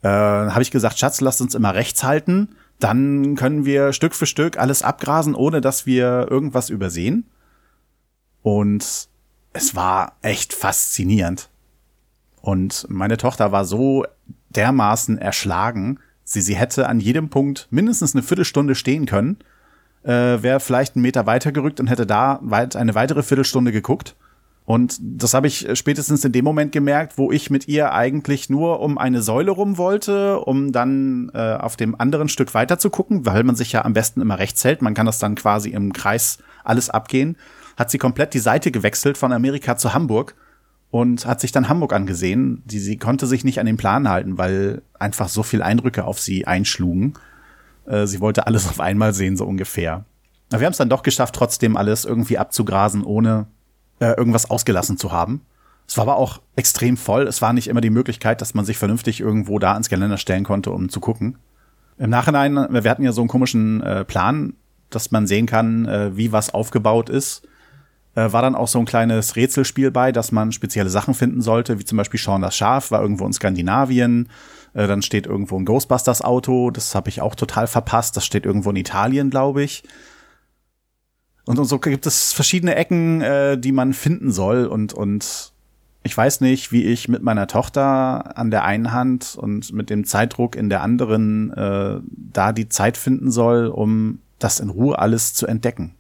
Äh, 0.02 0.08
habe 0.08 0.62
ich 0.62 0.72
gesagt, 0.72 0.98
Schatz, 0.98 1.22
lasst 1.22 1.42
uns 1.42 1.56
immer 1.56 1.74
rechts 1.74 2.04
halten. 2.04 2.50
Dann 2.80 3.36
können 3.36 3.66
wir 3.66 3.94
Stück 3.94 4.16
für 4.16 4.26
Stück 4.26 4.58
alles 4.58 4.82
abgrasen, 4.82 5.36
ohne 5.36 5.62
dass 5.62 5.86
wir 5.86 6.28
irgendwas 6.30 6.70
übersehen. 6.70 7.26
Und 8.42 9.10
es 9.54 9.76
war 9.76 10.14
echt 10.22 10.54
faszinierend. 10.54 11.50
Und 12.42 12.88
meine 12.90 13.18
Tochter 13.18 13.52
war 13.52 13.66
so 13.66 14.06
dermaßen 14.50 15.18
erschlagen, 15.18 16.00
sie, 16.32 16.42
sie 16.42 16.56
hätte 16.56 16.88
an 16.88 17.00
jedem 17.00 17.30
Punkt 17.30 17.68
mindestens 17.72 18.16
eine 18.16 18.24
Viertelstunde 18.24 18.76
stehen 18.76 19.06
können, 19.06 19.38
äh, 20.04 20.42
wäre 20.42 20.60
vielleicht 20.60 20.96
einen 20.96 21.04
Meter 21.04 21.26
weiter 21.26 21.52
gerückt 21.52 21.80
und 21.80 21.88
hätte 21.88 22.06
da 22.06 22.40
weit 22.42 22.76
eine 22.76 22.96
weitere 22.96 23.24
Viertelstunde 23.24 23.72
geguckt. 23.72 24.16
Und 24.64 24.98
das 25.02 25.34
habe 25.34 25.48
ich 25.48 25.68
spätestens 25.74 26.24
in 26.24 26.32
dem 26.32 26.46
Moment 26.46 26.72
gemerkt, 26.72 27.18
wo 27.18 27.32
ich 27.32 27.50
mit 27.50 27.68
ihr 27.68 27.92
eigentlich 27.92 28.50
nur 28.50 28.80
um 28.80 28.98
eine 28.98 29.22
Säule 29.22 29.52
rum 29.52 29.78
wollte, 29.78 30.40
um 30.40 30.72
dann 30.72 31.32
äh, 31.34 31.56
auf 31.56 31.76
dem 31.76 32.00
anderen 32.00 32.30
Stück 32.30 32.54
weiter 32.54 32.78
zu 32.78 32.90
gucken, 32.90 33.26
weil 33.26 33.44
man 33.44 33.56
sich 33.56 33.72
ja 33.72 33.84
am 33.84 33.94
besten 33.94 34.22
immer 34.22 34.40
rechts 34.40 34.64
hält. 34.64 34.82
Man 34.82 34.94
kann 34.94 35.08
das 35.08 35.20
dann 35.20 35.36
quasi 35.36 35.72
im 35.72 35.92
Kreis 35.92 36.38
alles 36.64 36.90
abgehen. 36.90 37.38
Hat 37.76 37.92
sie 37.92 37.98
komplett 37.98 38.34
die 38.34 38.40
Seite 38.40 38.72
gewechselt 38.72 39.18
von 39.18 39.34
Amerika 39.34 39.76
zu 39.78 39.94
Hamburg 39.94 40.36
und 40.92 41.26
hat 41.26 41.40
sich 41.40 41.54
dann 41.54 41.70
Hamburg 41.70 41.94
angesehen. 41.94 42.62
Die, 42.66 42.80
sie 42.80 42.98
konnte 42.98 43.26
sich 43.26 43.44
nicht 43.44 43.60
an 43.60 43.66
den 43.66 43.78
Plan 43.78 44.10
halten, 44.10 44.38
weil 44.38 44.82
einfach 45.00 45.30
so 45.30 45.42
viel 45.42 45.64
Eindrücke 45.64 46.04
auf 46.04 46.20
sie 46.20 46.46
einschlugen. 46.46 47.14
Äh, 47.88 48.06
sie 48.06 48.20
wollte 48.20 48.46
alles 48.46 48.68
auf 48.68 48.80
einmal 48.80 49.14
sehen, 49.14 49.38
so 49.38 49.46
ungefähr. 49.46 50.04
Aber 50.52 50.60
wir 50.60 50.66
haben 50.66 50.74
es 50.74 50.78
dann 50.78 50.90
doch 50.90 51.02
geschafft, 51.02 51.34
trotzdem 51.34 51.78
alles 51.78 52.04
irgendwie 52.04 52.38
abzugrasen, 52.38 53.06
ohne 53.06 53.48
äh, 54.00 54.14
irgendwas 54.18 54.50
ausgelassen 54.50 54.98
zu 54.98 55.14
haben. 55.14 55.42
Es 55.88 55.98
war 55.98 56.04
aber 56.04 56.18
auch 56.18 56.42
extrem 56.58 56.98
voll. 56.98 57.24
Es 57.24 57.42
war 57.42 57.54
nicht 57.54 57.70
immer 57.70 57.82
die 57.82 57.90
Möglichkeit, 57.90 58.42
dass 58.42 58.54
man 58.54 58.66
sich 58.66 58.78
vernünftig 58.78 59.22
irgendwo 59.22 59.60
da 59.60 59.74
ans 59.74 59.90
Geländer 59.90 60.18
stellen 60.18 60.44
konnte, 60.44 60.72
um 60.72 60.90
zu 60.90 61.00
gucken. 61.00 61.38
Im 61.98 62.10
Nachhinein, 62.10 62.56
wir 62.56 62.92
hatten 62.92 63.04
ja 63.04 63.12
so 63.14 63.22
einen 63.22 63.28
komischen 63.30 63.82
äh, 63.82 64.04
Plan, 64.04 64.54
dass 64.90 65.12
man 65.12 65.26
sehen 65.26 65.46
kann, 65.46 65.86
äh, 65.86 66.18
wie 66.18 66.34
was 66.34 66.54
aufgebaut 66.54 67.10
ist 67.10 67.48
äh, 68.16 68.32
war 68.32 68.42
dann 68.42 68.56
auch 68.56 68.68
so 68.68 68.80
ein 68.80 68.86
kleines 68.86 69.36
Rätselspiel 69.36 69.92
bei, 69.92 70.12
dass 70.12 70.32
man 70.32 70.52
spezielle 70.52 70.90
Sachen 70.90 71.14
finden 71.14 71.42
sollte, 71.42 71.80
wie 71.80 71.86
zum 71.86 71.98
Beispiel 71.98 72.20
Sean 72.20 72.42
das 72.42 72.56
Schaf 72.56 72.92
war 72.92 73.02
irgendwo 73.02 73.26
in 73.26 73.34
Skandinavien. 73.34 74.30
Äh, 74.74 74.88
dann 74.88 75.02
steht 75.02 75.28
irgendwo 75.28 75.58
ein 75.58 75.66
Ghostbusters 75.66 76.22
Auto, 76.22 76.72
das 76.72 76.96
habe 76.96 77.10
ich 77.10 77.22
auch 77.22 77.36
total 77.36 77.68
verpasst. 77.68 78.18
Das 78.18 78.26
steht 78.26 78.46
irgendwo 78.46 78.70
in 78.70 78.76
Italien, 78.76 79.30
glaube 79.30 79.64
ich. 79.64 79.84
Und, 81.46 81.58
und 81.58 81.66
so 81.66 81.80
gibt 81.80 82.06
es 82.06 82.34
verschiedene 82.34 82.76
Ecken, 82.76 83.22
äh, 83.22 83.58
die 83.58 83.72
man 83.72 83.94
finden 83.94 84.32
soll 84.32 84.66
und 84.66 84.94
und 84.94 85.52
ich 86.04 86.18
weiß 86.18 86.42
nicht, 86.42 86.72
wie 86.72 86.84
ich 86.84 87.08
mit 87.10 87.22
meiner 87.22 87.46
Tochter 87.46 88.38
an 88.38 88.50
der 88.50 88.64
einen 88.64 88.92
Hand 88.92 89.36
und 89.36 89.72
mit 89.72 89.92
dem 89.92 90.04
Zeitdruck 90.04 90.56
in 90.56 90.70
der 90.70 90.82
anderen 90.82 91.54
äh, 91.54 92.00
da 92.10 92.54
die 92.54 92.70
Zeit 92.70 92.98
finden 92.98 93.30
soll, 93.30 93.68
um 93.68 94.20
das 94.40 94.60
in 94.60 94.70
Ruhe 94.70 94.98
alles 94.98 95.36
zu 95.36 95.46
entdecken. 95.46 95.94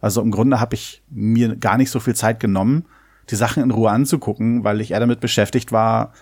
Also 0.00 0.20
im 0.20 0.30
Grunde 0.30 0.60
habe 0.60 0.74
ich 0.74 1.02
mir 1.10 1.56
gar 1.56 1.76
nicht 1.76 1.90
so 1.90 2.00
viel 2.00 2.14
Zeit 2.14 2.40
genommen, 2.40 2.84
die 3.30 3.36
Sachen 3.36 3.62
in 3.62 3.70
Ruhe 3.70 3.90
anzugucken, 3.90 4.64
weil 4.64 4.80
ich 4.80 4.92
eher 4.92 5.00
damit 5.00 5.20
beschäftigt 5.20 5.72
war, 5.72 6.12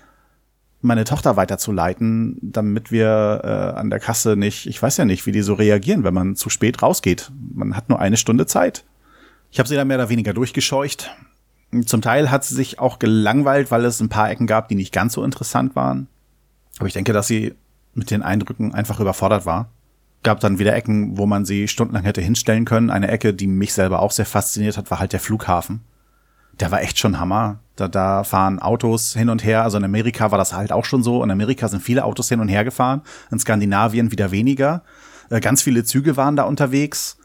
meine 0.81 1.05
Tochter 1.05 1.37
weiterzuleiten, 1.37 2.39
damit 2.43 2.91
wir 2.93 3.41
äh, 3.45 3.79
an 3.79 3.91
der 3.91 3.99
Kasse 3.99 4.37
nicht, 4.37 4.67
ich 4.67 4.81
weiß 4.81 4.97
ja 4.99 5.05
nicht, 5.05 5.27
wie 5.27 5.33
die 5.33 5.43
so 5.43 5.55
reagieren, 5.55 6.05
wenn 6.05 6.15
man 6.15 6.37
zu 6.37 6.49
spät 6.49 6.83
rausgeht. 6.83 7.31
Man 7.55 7.77
hat 7.77 7.89
nur 7.89 7.99
eine 7.99 8.17
Stunde 8.17 8.47
Zeit. 8.47 8.85
Ich 9.51 9.59
habe 9.59 9.69
sie 9.69 9.75
dann 9.75 9.89
mehr 9.89 9.97
oder 9.99 10.11
weniger 10.11 10.33
durchgescheucht. 10.33 11.11
Zum 11.87 12.03
Teil 12.03 12.31
hat 12.31 12.45
sie 12.45 12.55
sich 12.55 12.79
auch 12.79 12.99
gelangweilt, 12.99 13.71
weil 13.71 13.85
es 13.85 14.01
ein 14.01 14.09
paar 14.09 14.31
Ecken 14.31 14.47
gab, 14.47 14.69
die 14.69 14.75
nicht 14.75 14.93
ganz 14.93 15.15
so 15.15 15.25
interessant 15.25 15.75
waren. 15.77 16.09
Aber 16.79 16.87
ich 16.87 16.95
denke, 16.95 17.13
dass 17.13 17.27
sie 17.27 17.55
mit 17.95 18.11
den 18.11 18.23
Eindrücken 18.23 18.75
einfach 18.75 19.01
überfordert 19.01 19.47
war 19.47 19.71
gab 20.27 20.41
dann 20.41 20.59
wieder 20.59 20.75
Ecken, 20.75 21.17
wo 21.17 21.25
man 21.25 21.45
sie 21.45 21.69
stundenlang 21.69 22.03
hätte 22.03 22.21
hinstellen 22.21 22.65
können. 22.65 22.91
Eine 22.91 23.09
Ecke, 23.09 23.33
die 23.33 23.47
mich 23.47 23.73
selber 23.73 24.01
auch 24.01 24.11
sehr 24.11 24.27
fasziniert 24.27 24.77
hat, 24.77 24.91
war 24.91 24.99
halt 24.99 25.13
der 25.13 25.21
Flughafen. 25.21 25.83
Der 26.59 26.73
war 26.73 26.83
echt 26.83 26.99
schon 26.99 27.21
Hammer. 27.21 27.61
Da, 27.77 27.87
da 27.87 28.25
fahren 28.25 28.59
Autos 28.59 29.13
hin 29.13 29.29
und 29.29 29.45
her. 29.45 29.63
Also 29.63 29.79
in 29.79 29.85
Amerika 29.85 30.33
war 30.33 30.39
das 30.39 30.53
halt 30.53 30.73
auch 30.73 30.85
schon 30.85 31.05
so. 31.05 31.23
In 31.23 31.31
Amerika 31.31 31.69
sind 31.69 31.81
viele 31.81 32.05
Autos 32.05 32.29
hin 32.29 32.41
und 32.41 32.49
her 32.49 32.65
gefahren. 32.65 33.03
In 33.31 33.39
Skandinavien 33.39 34.11
wieder 34.11 34.33
weniger. 34.33 34.83
Äh, 35.31 35.39
ganz 35.39 35.63
viele 35.63 35.85
Züge 35.85 36.17
waren 36.17 36.35
da 36.35 36.43
unterwegs. 36.43 37.19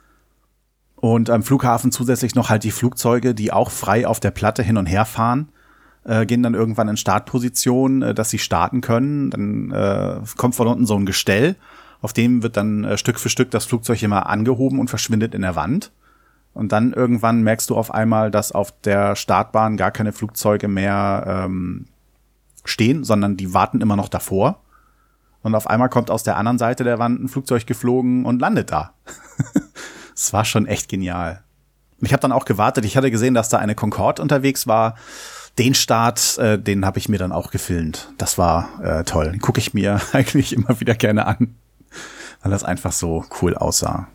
Und 0.95 1.31
am 1.31 1.41
Flughafen 1.41 1.91
zusätzlich 1.91 2.35
noch 2.35 2.49
halt 2.49 2.63
die 2.63 2.69
Flugzeuge, 2.69 3.33
die 3.33 3.51
auch 3.51 3.71
frei 3.71 4.05
auf 4.05 4.19
der 4.19 4.29
Platte 4.29 4.61
hin 4.61 4.77
und 4.77 4.85
her 4.85 5.05
fahren. 5.05 5.49
Äh, 6.03 6.27
gehen 6.27 6.43
dann 6.43 6.53
irgendwann 6.53 6.87
in 6.87 6.97
Startposition, 6.97 8.03
äh, 8.03 8.13
dass 8.13 8.29
sie 8.29 8.37
starten 8.37 8.81
können. 8.81 9.31
Dann 9.31 9.71
äh, 9.71 10.19
kommt 10.37 10.53
von 10.53 10.67
unten 10.67 10.85
so 10.85 10.95
ein 10.95 11.07
Gestell 11.07 11.55
auf 12.01 12.13
dem 12.13 12.43
wird 12.43 12.57
dann 12.57 12.83
äh, 12.83 12.97
Stück 12.97 13.19
für 13.19 13.29
Stück 13.29 13.51
das 13.51 13.65
Flugzeug 13.65 14.01
immer 14.03 14.27
angehoben 14.27 14.79
und 14.79 14.89
verschwindet 14.89 15.35
in 15.35 15.41
der 15.41 15.55
Wand. 15.55 15.91
Und 16.53 16.71
dann 16.71 16.91
irgendwann 16.91 17.43
merkst 17.43 17.69
du 17.69 17.77
auf 17.77 17.93
einmal, 17.93 18.29
dass 18.29 18.51
auf 18.51 18.73
der 18.81 19.15
Startbahn 19.15 19.77
gar 19.77 19.91
keine 19.91 20.11
Flugzeuge 20.11 20.67
mehr 20.67 21.23
ähm, 21.45 21.85
stehen, 22.65 23.03
sondern 23.03 23.37
die 23.37 23.53
warten 23.53 23.79
immer 23.81 23.95
noch 23.95 24.09
davor. 24.09 24.59
Und 25.43 25.55
auf 25.55 25.67
einmal 25.67 25.89
kommt 25.89 26.11
aus 26.11 26.23
der 26.23 26.37
anderen 26.37 26.57
Seite 26.57 26.83
der 26.83 26.99
Wand 26.99 27.23
ein 27.23 27.29
Flugzeug 27.29 27.65
geflogen 27.65 28.25
und 28.25 28.39
landet 28.39 28.71
da. 28.71 28.93
Es 30.13 30.33
war 30.33 30.45
schon 30.45 30.67
echt 30.67 30.87
genial. 30.87 31.41
Ich 31.99 32.13
habe 32.13 32.21
dann 32.21 32.33
auch 32.33 32.45
gewartet. 32.45 32.85
Ich 32.85 32.95
hatte 32.95 33.09
gesehen, 33.09 33.33
dass 33.33 33.49
da 33.49 33.57
eine 33.57 33.73
Concorde 33.73 34.21
unterwegs 34.21 34.67
war. 34.67 34.95
Den 35.57 35.73
Start, 35.73 36.37
äh, 36.37 36.59
den 36.59 36.85
habe 36.85 36.99
ich 36.99 37.09
mir 37.09 37.17
dann 37.17 37.31
auch 37.31 37.49
gefilmt. 37.49 38.13
Das 38.19 38.37
war 38.37 38.69
äh, 38.83 39.03
toll. 39.03 39.31
Den 39.31 39.39
gucke 39.39 39.59
ich 39.59 39.73
mir 39.73 39.99
eigentlich 40.11 40.53
immer 40.53 40.79
wieder 40.79 40.93
gerne 40.93 41.25
an 41.25 41.55
weil 42.41 42.51
das 42.51 42.63
einfach 42.63 42.91
so 42.91 43.25
cool 43.41 43.55
aussah. 43.55 44.07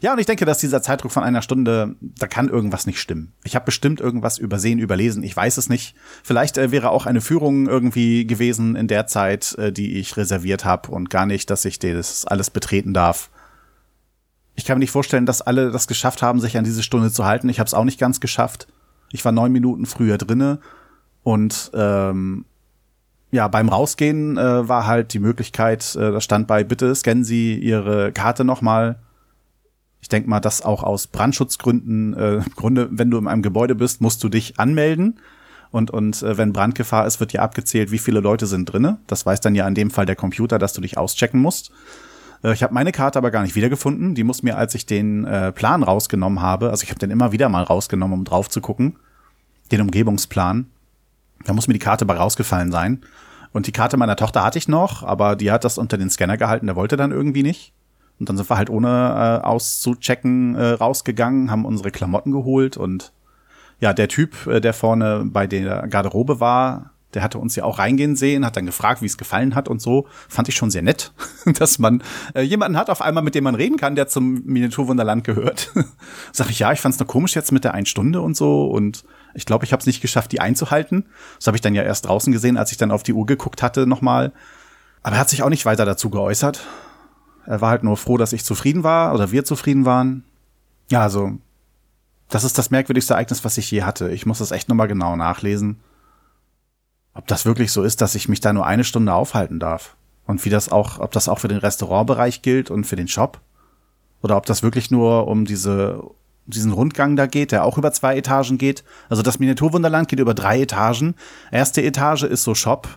Ja, 0.00 0.12
und 0.12 0.18
ich 0.18 0.26
denke, 0.26 0.44
dass 0.44 0.58
dieser 0.58 0.82
Zeitdruck 0.82 1.10
von 1.12 1.24
einer 1.24 1.42
Stunde, 1.42 1.96
da 2.00 2.26
kann 2.26 2.48
irgendwas 2.48 2.86
nicht 2.86 3.00
stimmen. 3.00 3.32
Ich 3.44 3.54
habe 3.54 3.64
bestimmt 3.64 4.00
irgendwas 4.00 4.38
übersehen, 4.38 4.78
überlesen, 4.78 5.22
ich 5.22 5.36
weiß 5.36 5.56
es 5.56 5.68
nicht. 5.68 5.94
Vielleicht 6.22 6.56
äh, 6.58 6.70
wäre 6.70 6.90
auch 6.90 7.06
eine 7.06 7.20
Führung 7.20 7.66
irgendwie 7.68 8.26
gewesen 8.26 8.76
in 8.76 8.86
der 8.86 9.06
Zeit, 9.06 9.54
äh, 9.58 9.72
die 9.72 9.94
ich 9.98 10.16
reserviert 10.16 10.64
habe 10.64 10.90
und 10.90 11.10
gar 11.10 11.26
nicht, 11.26 11.50
dass 11.50 11.64
ich 11.64 11.78
das 11.78 12.26
alles 12.26 12.50
betreten 12.50 12.94
darf. 12.94 13.30
Ich 14.54 14.64
kann 14.64 14.76
mir 14.76 14.80
nicht 14.80 14.90
vorstellen, 14.90 15.26
dass 15.26 15.42
alle 15.42 15.70
das 15.70 15.88
geschafft 15.88 16.22
haben, 16.22 16.40
sich 16.40 16.56
an 16.56 16.64
diese 16.64 16.82
Stunde 16.82 17.10
zu 17.10 17.24
halten. 17.24 17.48
Ich 17.48 17.58
habe 17.58 17.66
es 17.66 17.74
auch 17.74 17.84
nicht 17.84 17.98
ganz 17.98 18.20
geschafft. 18.20 18.68
Ich 19.10 19.24
war 19.24 19.32
neun 19.32 19.52
Minuten 19.52 19.86
früher 19.86 20.18
drinne 20.18 20.60
und 21.22 21.70
ähm, 21.74 22.44
ja, 23.32 23.48
beim 23.48 23.70
Rausgehen 23.70 24.36
äh, 24.36 24.68
war 24.68 24.86
halt 24.86 25.14
die 25.14 25.18
Möglichkeit, 25.18 25.96
äh, 25.96 26.12
da 26.12 26.20
stand 26.20 26.46
bei, 26.46 26.64
bitte 26.64 26.94
scannen 26.94 27.24
Sie 27.24 27.58
Ihre 27.58 28.12
Karte 28.12 28.44
nochmal. 28.44 28.98
Ich 30.02 30.08
denke 30.08 30.28
mal, 30.28 30.40
dass 30.40 30.62
auch 30.62 30.82
aus 30.82 31.06
Brandschutzgründen, 31.06 32.14
äh, 32.14 32.34
im 32.36 32.54
Grunde, 32.54 32.88
wenn 32.92 33.10
du 33.10 33.16
in 33.16 33.26
einem 33.26 33.40
Gebäude 33.40 33.74
bist, 33.74 34.02
musst 34.02 34.22
du 34.22 34.28
dich 34.28 34.60
anmelden. 34.60 35.18
Und, 35.70 35.90
und 35.90 36.22
äh, 36.22 36.36
wenn 36.36 36.52
Brandgefahr 36.52 37.06
ist, 37.06 37.20
wird 37.20 37.32
ja 37.32 37.40
abgezählt, 37.40 37.90
wie 37.90 37.98
viele 37.98 38.20
Leute 38.20 38.46
sind 38.46 38.66
drinne. 38.66 38.98
Das 39.06 39.24
weiß 39.24 39.40
dann 39.40 39.54
ja 39.54 39.66
in 39.66 39.74
dem 39.74 39.90
Fall 39.90 40.04
der 40.04 40.16
Computer, 40.16 40.58
dass 40.58 40.74
du 40.74 40.82
dich 40.82 40.98
auschecken 40.98 41.40
musst. 41.40 41.72
Äh, 42.44 42.52
ich 42.52 42.62
habe 42.62 42.74
meine 42.74 42.92
Karte 42.92 43.18
aber 43.18 43.30
gar 43.30 43.42
nicht 43.42 43.56
wiedergefunden. 43.56 44.14
Die 44.14 44.24
muss 44.24 44.42
mir, 44.42 44.58
als 44.58 44.74
ich 44.74 44.84
den 44.84 45.24
äh, 45.24 45.52
Plan 45.52 45.82
rausgenommen 45.82 46.42
habe, 46.42 46.68
also 46.68 46.84
ich 46.84 46.90
habe 46.90 46.98
den 46.98 47.10
immer 47.10 47.32
wieder 47.32 47.48
mal 47.48 47.62
rausgenommen, 47.62 48.18
um 48.18 48.24
drauf 48.26 48.50
zu 48.50 48.60
gucken, 48.60 48.96
den 49.70 49.80
Umgebungsplan, 49.80 50.66
da 51.44 51.52
muss 51.52 51.68
mir 51.68 51.74
die 51.74 51.78
Karte 51.78 52.04
bei 52.04 52.16
rausgefallen 52.16 52.70
sein. 52.72 53.00
Und 53.52 53.66
die 53.66 53.72
Karte 53.72 53.96
meiner 53.96 54.16
Tochter 54.16 54.42
hatte 54.42 54.58
ich 54.58 54.68
noch, 54.68 55.02
aber 55.02 55.36
die 55.36 55.50
hat 55.50 55.64
das 55.64 55.78
unter 55.78 55.98
den 55.98 56.10
Scanner 56.10 56.36
gehalten, 56.36 56.66
der 56.66 56.76
wollte 56.76 56.96
dann 56.96 57.12
irgendwie 57.12 57.42
nicht. 57.42 57.74
Und 58.18 58.28
dann 58.28 58.36
sind 58.36 58.48
wir 58.48 58.56
halt 58.56 58.70
ohne 58.70 59.40
äh, 59.42 59.44
auszuchecken 59.44 60.54
äh, 60.54 60.70
rausgegangen, 60.70 61.50
haben 61.50 61.64
unsere 61.64 61.90
Klamotten 61.90 62.32
geholt 62.32 62.76
und 62.76 63.12
ja, 63.80 63.92
der 63.92 64.08
Typ, 64.08 64.46
äh, 64.46 64.60
der 64.60 64.72
vorne 64.72 65.24
bei 65.26 65.46
der 65.46 65.88
Garderobe 65.88 66.38
war, 66.38 66.92
der 67.14 67.22
hatte 67.22 67.38
uns 67.38 67.56
ja 67.56 67.64
auch 67.64 67.78
reingehen 67.78 68.16
sehen, 68.16 68.46
hat 68.46 68.56
dann 68.56 68.64
gefragt, 68.64 69.02
wie 69.02 69.06
es 69.06 69.18
gefallen 69.18 69.54
hat 69.54 69.68
und 69.68 69.82
so. 69.82 70.06
Fand 70.28 70.48
ich 70.48 70.54
schon 70.54 70.70
sehr 70.70 70.82
nett, 70.82 71.12
dass 71.58 71.78
man 71.78 72.02
äh, 72.34 72.42
jemanden 72.42 72.78
hat 72.78 72.90
auf 72.90 73.02
einmal, 73.02 73.22
mit 73.22 73.34
dem 73.34 73.44
man 73.44 73.54
reden 73.54 73.76
kann, 73.76 73.94
der 73.94 74.08
zum 74.08 74.44
Miniaturwunderland 74.44 75.24
gehört. 75.24 75.72
Sag 76.32 76.48
ich, 76.50 76.60
ja, 76.60 76.72
ich 76.72 76.80
fand's 76.80 76.98
nur 76.98 77.06
komisch 77.06 77.34
jetzt 77.34 77.52
mit 77.52 77.64
der 77.64 77.74
einen 77.74 77.86
Stunde 77.86 78.20
und 78.20 78.36
so 78.36 78.66
und 78.66 79.04
ich 79.34 79.46
glaube, 79.46 79.64
ich 79.64 79.72
habe 79.72 79.80
es 79.80 79.86
nicht 79.86 80.00
geschafft, 80.00 80.32
die 80.32 80.40
einzuhalten. 80.40 81.06
Das 81.38 81.46
habe 81.46 81.56
ich 81.56 81.60
dann 81.60 81.74
ja 81.74 81.82
erst 81.82 82.06
draußen 82.06 82.32
gesehen, 82.32 82.56
als 82.56 82.70
ich 82.72 82.78
dann 82.78 82.90
auf 82.90 83.02
die 83.02 83.12
Uhr 83.12 83.26
geguckt 83.26 83.62
hatte 83.62 83.86
nochmal. 83.86 84.32
Aber 85.02 85.16
er 85.16 85.20
hat 85.20 85.30
sich 85.30 85.42
auch 85.42 85.48
nicht 85.48 85.64
weiter 85.64 85.84
dazu 85.84 86.10
geäußert. 86.10 86.66
Er 87.46 87.60
war 87.60 87.70
halt 87.70 87.82
nur 87.82 87.96
froh, 87.96 88.18
dass 88.18 88.32
ich 88.32 88.44
zufrieden 88.44 88.84
war 88.84 89.14
oder 89.14 89.32
wir 89.32 89.44
zufrieden 89.44 89.84
waren. 89.84 90.24
Ja, 90.88 91.02
also 91.02 91.38
Das 92.28 92.44
ist 92.44 92.56
das 92.56 92.70
merkwürdigste 92.70 93.12
Ereignis, 93.14 93.44
was 93.44 93.58
ich 93.58 93.70
je 93.70 93.82
hatte. 93.82 94.10
Ich 94.10 94.24
muss 94.24 94.38
das 94.38 94.52
echt 94.52 94.68
nochmal 94.68 94.88
genau 94.88 95.16
nachlesen. 95.16 95.80
Ob 97.14 97.26
das 97.26 97.44
wirklich 97.44 97.72
so 97.72 97.82
ist, 97.82 98.00
dass 98.00 98.14
ich 98.14 98.28
mich 98.28 98.40
da 98.40 98.52
nur 98.54 98.64
eine 98.64 98.84
Stunde 98.84 99.12
aufhalten 99.12 99.60
darf. 99.60 99.96
Und 100.26 100.42
wie 100.44 100.50
das 100.50 100.70
auch, 100.70 100.98
ob 100.98 101.12
das 101.12 101.28
auch 101.28 101.40
für 101.40 101.48
den 101.48 101.58
Restaurantbereich 101.58 102.40
gilt 102.40 102.70
und 102.70 102.84
für 102.84 102.96
den 102.96 103.08
Shop. 103.08 103.40
Oder 104.22 104.36
ob 104.36 104.46
das 104.46 104.62
wirklich 104.62 104.90
nur 104.90 105.26
um 105.28 105.44
diese, 105.44 106.02
diesen 106.46 106.72
Rundgang 106.72 107.16
da 107.16 107.26
geht, 107.26 107.52
der 107.52 107.64
auch 107.64 107.78
über 107.78 107.92
zwei 107.92 108.16
Etagen 108.16 108.58
geht. 108.58 108.84
Also 109.08 109.22
das 109.22 109.38
Miniaturwunderland 109.38 110.08
geht 110.08 110.20
über 110.20 110.34
drei 110.34 110.62
Etagen. 110.62 111.14
Erste 111.50 111.82
Etage 111.82 112.24
ist 112.24 112.42
so 112.44 112.54
Shop, 112.54 112.88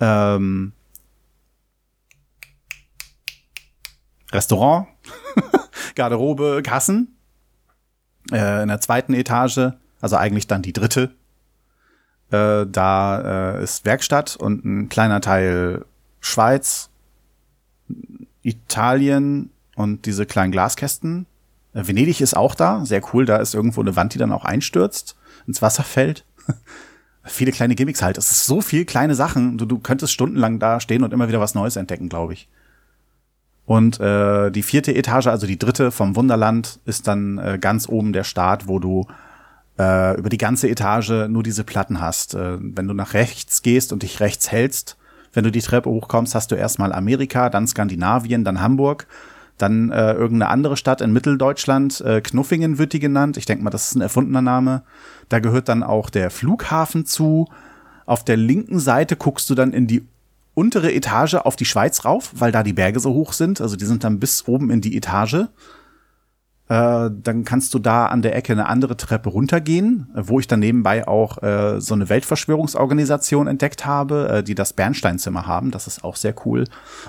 ähm, 0.00 0.72
Restaurant, 4.32 4.88
Garderobe, 5.94 6.62
Kassen. 6.62 7.16
Äh, 8.32 8.62
in 8.62 8.68
der 8.68 8.80
zweiten 8.80 9.14
Etage, 9.14 9.72
also 10.00 10.16
eigentlich 10.16 10.46
dann 10.46 10.62
die 10.62 10.74
dritte, 10.74 11.14
äh, 12.30 12.66
da 12.66 13.56
äh, 13.56 13.62
ist 13.62 13.84
Werkstatt 13.86 14.36
und 14.36 14.64
ein 14.64 14.88
kleiner 14.88 15.20
Teil 15.20 15.86
Schweiz, 16.20 16.90
Italien 18.42 19.50
und 19.76 20.04
diese 20.04 20.26
kleinen 20.26 20.52
Glaskästen. 20.52 21.26
Äh, 21.78 21.86
Venedig 21.86 22.20
ist 22.20 22.36
auch 22.36 22.54
da, 22.54 22.84
sehr 22.84 23.02
cool. 23.12 23.24
Da 23.24 23.36
ist 23.36 23.54
irgendwo 23.54 23.80
eine 23.80 23.96
Wand, 23.96 24.14
die 24.14 24.18
dann 24.18 24.32
auch 24.32 24.44
einstürzt, 24.44 25.16
ins 25.46 25.62
Wasser 25.62 25.84
fällt. 25.84 26.24
Viele 27.24 27.52
kleine 27.52 27.74
Gimmicks 27.74 28.02
halt. 28.02 28.16
Es 28.16 28.30
ist 28.30 28.46
so 28.46 28.62
viel 28.62 28.86
kleine 28.86 29.14
Sachen. 29.14 29.58
Du, 29.58 29.66
du 29.66 29.78
könntest 29.78 30.14
stundenlang 30.14 30.58
da 30.58 30.80
stehen 30.80 31.04
und 31.04 31.12
immer 31.12 31.28
wieder 31.28 31.40
was 31.40 31.54
Neues 31.54 31.76
entdecken, 31.76 32.08
glaube 32.08 32.32
ich. 32.32 32.48
Und 33.66 34.00
äh, 34.00 34.50
die 34.50 34.62
vierte 34.62 34.94
Etage, 34.94 35.26
also 35.26 35.46
die 35.46 35.58
dritte 35.58 35.90
vom 35.90 36.16
Wunderland, 36.16 36.80
ist 36.86 37.06
dann 37.06 37.36
äh, 37.36 37.58
ganz 37.60 37.86
oben 37.86 38.14
der 38.14 38.24
Start, 38.24 38.66
wo 38.66 38.78
du 38.78 39.06
äh, 39.78 40.18
über 40.18 40.30
die 40.30 40.38
ganze 40.38 40.70
Etage 40.70 41.28
nur 41.28 41.42
diese 41.42 41.64
Platten 41.64 42.00
hast. 42.00 42.32
Äh, 42.32 42.56
wenn 42.58 42.88
du 42.88 42.94
nach 42.94 43.12
rechts 43.12 43.60
gehst 43.60 43.92
und 43.92 44.04
dich 44.04 44.20
rechts 44.20 44.50
hältst, 44.50 44.96
wenn 45.34 45.44
du 45.44 45.52
die 45.52 45.60
Treppe 45.60 45.90
hochkommst, 45.90 46.34
hast 46.34 46.50
du 46.50 46.54
erstmal 46.54 46.94
Amerika, 46.94 47.50
dann 47.50 47.66
Skandinavien, 47.66 48.42
dann 48.42 48.62
Hamburg, 48.62 49.06
dann 49.58 49.90
äh, 49.90 50.12
irgendeine 50.12 50.50
andere 50.50 50.76
Stadt 50.76 51.00
in 51.00 51.12
Mitteldeutschland, 51.12 52.00
äh, 52.00 52.20
Knuffingen 52.20 52.78
wird 52.78 52.92
die 52.92 53.00
genannt. 53.00 53.36
Ich 53.36 53.46
denke 53.46 53.64
mal, 53.64 53.70
das 53.70 53.88
ist 53.88 53.96
ein 53.96 54.00
erfundener 54.00 54.42
Name. 54.42 54.82
Da 55.28 55.40
gehört 55.40 55.68
dann 55.68 55.82
auch 55.82 56.10
der 56.10 56.30
Flughafen 56.30 57.04
zu. 57.04 57.48
Auf 58.06 58.24
der 58.24 58.36
linken 58.36 58.78
Seite 58.78 59.16
guckst 59.16 59.50
du 59.50 59.54
dann 59.54 59.72
in 59.72 59.86
die 59.86 60.06
untere 60.54 60.92
Etage 60.92 61.34
auf 61.34 61.56
die 61.56 61.64
Schweiz 61.64 62.04
rauf, 62.04 62.32
weil 62.34 62.50
da 62.50 62.62
die 62.62 62.72
Berge 62.72 62.98
so 62.98 63.12
hoch 63.12 63.32
sind. 63.32 63.60
Also 63.60 63.76
die 63.76 63.84
sind 63.84 64.02
dann 64.02 64.18
bis 64.18 64.48
oben 64.48 64.70
in 64.70 64.80
die 64.80 64.96
Etage. 64.96 65.46
Äh, 66.68 67.10
dann 67.22 67.44
kannst 67.44 67.72
du 67.72 67.78
da 67.78 68.06
an 68.06 68.20
der 68.20 68.36
Ecke 68.36 68.52
eine 68.52 68.68
andere 68.68 68.96
Treppe 68.96 69.30
runtergehen, 69.30 70.08
äh, 70.14 70.22
wo 70.24 70.38
ich 70.38 70.46
dann 70.46 70.60
nebenbei 70.60 71.08
auch 71.08 71.42
äh, 71.42 71.80
so 71.80 71.94
eine 71.94 72.08
Weltverschwörungsorganisation 72.10 73.46
entdeckt 73.46 73.86
habe, 73.86 74.28
äh, 74.28 74.42
die 74.42 74.54
das 74.54 74.74
Bernsteinzimmer 74.74 75.46
haben. 75.46 75.70
Das 75.70 75.86
ist 75.86 76.04
auch 76.04 76.16
sehr 76.16 76.34
cool. 76.44 76.64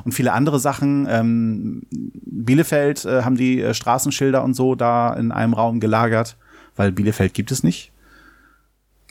Und 0.05 0.13
viele 0.13 0.31
andere 0.31 0.59
Sachen. 0.59 1.07
Ähm, 1.09 1.83
Bielefeld 1.91 3.03
äh, 3.03 3.23
haben 3.23 3.35
die 3.35 3.61
äh, 3.61 3.73
Straßenschilder 3.73 4.43
und 4.43 4.53
so 4.53 4.75
da 4.75 5.13
in 5.13 5.33
einem 5.33 5.53
Raum 5.53 5.81
gelagert, 5.81 6.37
weil 6.77 6.93
Bielefeld 6.93 7.33
gibt 7.33 7.51
es 7.51 7.61
nicht. 7.61 7.91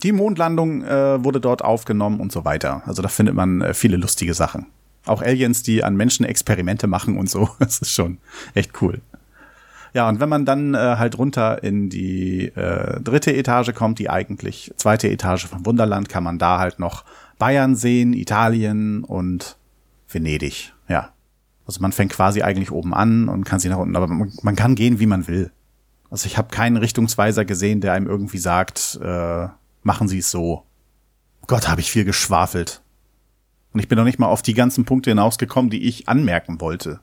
Die 0.03 0.13
Mondlandung 0.13 0.83
äh, 0.85 1.23
wurde 1.23 1.41
dort 1.41 1.63
aufgenommen 1.63 2.21
und 2.21 2.33
so 2.33 2.45
weiter. 2.45 2.83
Also 2.87 3.03
da 3.03 3.09
findet 3.09 3.35
man 3.35 3.61
äh, 3.61 3.75
viele 3.75 3.97
lustige 3.99 4.33
Sachen. 4.33 4.67
Auch 5.05 5.23
Aliens, 5.23 5.63
die 5.63 5.85
an 5.85 5.97
Menschen 5.97 6.25
Experimente 6.25 6.87
machen 6.87 7.19
und 7.19 7.29
so. 7.29 7.51
Das 7.59 7.81
ist 7.81 7.93
schon 7.93 8.19
echt 8.55 8.81
cool. 8.81 9.01
Ja, 9.95 10.09
und 10.09 10.21
wenn 10.21 10.29
man 10.29 10.45
dann 10.45 10.75
äh, 10.75 10.97
halt 10.97 11.19
runter 11.19 11.63
in 11.63 11.89
die 11.89 12.47
äh, 12.47 13.01
dritte 13.01 13.35
Etage 13.35 13.75
kommt, 13.75 13.99
die 13.99 14.11
eigentlich 14.11 14.73
zweite 14.77 15.09
Etage 15.09 15.47
vom 15.47 15.65
Wunderland, 15.67 16.09
kann 16.09 16.25
man 16.25 16.39
da 16.39 16.59
halt 16.59 16.79
noch 16.79 17.05
Bayern 17.39 17.77
sehen, 17.77 18.13
Italien 18.13 19.05
und 19.05 19.57
Venedig. 20.09 20.73
Ja. 20.89 21.11
Also 21.67 21.81
man 21.81 21.93
fängt 21.93 22.13
quasi 22.13 22.43
eigentlich 22.43 22.71
oben 22.71 22.95
an 22.95 23.29
und 23.29 23.45
kann 23.45 23.61
sie 23.61 23.69
nach 23.69 23.79
unten, 23.79 23.97
aber 23.97 24.07
man, 24.07 24.33
man 24.43 24.57
kann 24.57 24.75
gehen, 24.75 25.01
wie 25.01 25.07
man 25.07 25.29
will. 25.29 25.51
Also 26.11 26.27
ich 26.27 26.39
habe 26.39 26.49
keinen 26.49 26.79
Richtungsweiser 26.79 27.45
gesehen, 27.45 27.81
der 27.81 27.93
einem 27.93 28.07
irgendwie 28.07 28.39
sagt, 28.39 28.99
äh, 29.03 29.49
machen 29.83 30.09
Sie 30.09 30.19
es 30.19 30.31
so. 30.31 30.65
Gott, 31.47 31.69
habe 31.69 31.81
ich 31.81 31.91
viel 31.91 32.05
geschwafelt. 32.05 32.83
Und 33.73 33.81
ich 33.81 33.89
bin 33.89 33.99
noch 33.99 34.05
nicht 34.05 34.19
mal 34.19 34.27
auf 34.27 34.43
die 34.43 34.55
ganzen 34.55 34.85
Punkte 34.85 35.11
hinausgekommen, 35.11 35.71
die 35.71 35.87
ich 35.87 36.09
anmerken 36.09 36.61
wollte. 36.61 37.01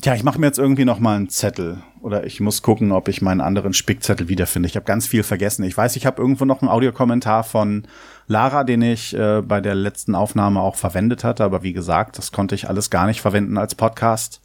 Tja, 0.00 0.14
ich 0.14 0.22
mache 0.22 0.38
mir 0.38 0.46
jetzt 0.46 0.60
irgendwie 0.60 0.84
noch 0.84 1.00
mal 1.00 1.16
einen 1.16 1.28
Zettel 1.28 1.82
oder 2.00 2.24
ich 2.24 2.38
muss 2.38 2.62
gucken, 2.62 2.92
ob 2.92 3.08
ich 3.08 3.20
meinen 3.20 3.40
anderen 3.40 3.72
Spickzettel 3.72 4.28
wiederfinde. 4.28 4.68
Ich 4.68 4.76
habe 4.76 4.84
ganz 4.84 5.08
viel 5.08 5.24
vergessen. 5.24 5.64
Ich 5.64 5.76
weiß, 5.76 5.96
ich 5.96 6.06
habe 6.06 6.22
irgendwo 6.22 6.44
noch 6.44 6.62
einen 6.62 6.70
Audiokommentar 6.70 7.42
von 7.42 7.82
Lara, 8.28 8.62
den 8.62 8.80
ich 8.80 9.12
äh, 9.16 9.42
bei 9.42 9.60
der 9.60 9.74
letzten 9.74 10.14
Aufnahme 10.14 10.60
auch 10.60 10.76
verwendet 10.76 11.24
hatte, 11.24 11.42
aber 11.42 11.64
wie 11.64 11.72
gesagt, 11.72 12.16
das 12.16 12.30
konnte 12.30 12.54
ich 12.54 12.68
alles 12.68 12.90
gar 12.90 13.06
nicht 13.06 13.20
verwenden 13.20 13.58
als 13.58 13.74
Podcast. 13.74 14.40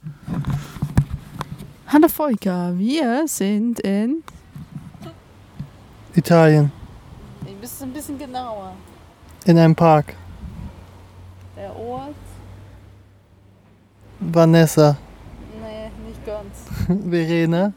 Hallo 1.86 2.08
Volker, 2.08 2.76
wir 2.76 3.22
sind 3.28 3.78
in 3.78 4.24
Italien. 6.16 6.72
Du 7.46 7.54
bist 7.60 7.80
ein 7.80 7.92
bisschen 7.92 8.18
genauer. 8.18 8.72
In 9.44 9.56
einem 9.56 9.76
Park. 9.76 10.16
Der 11.56 11.76
Ort? 11.76 12.14
Vanessa. 14.18 14.96
Verena. 17.10 17.72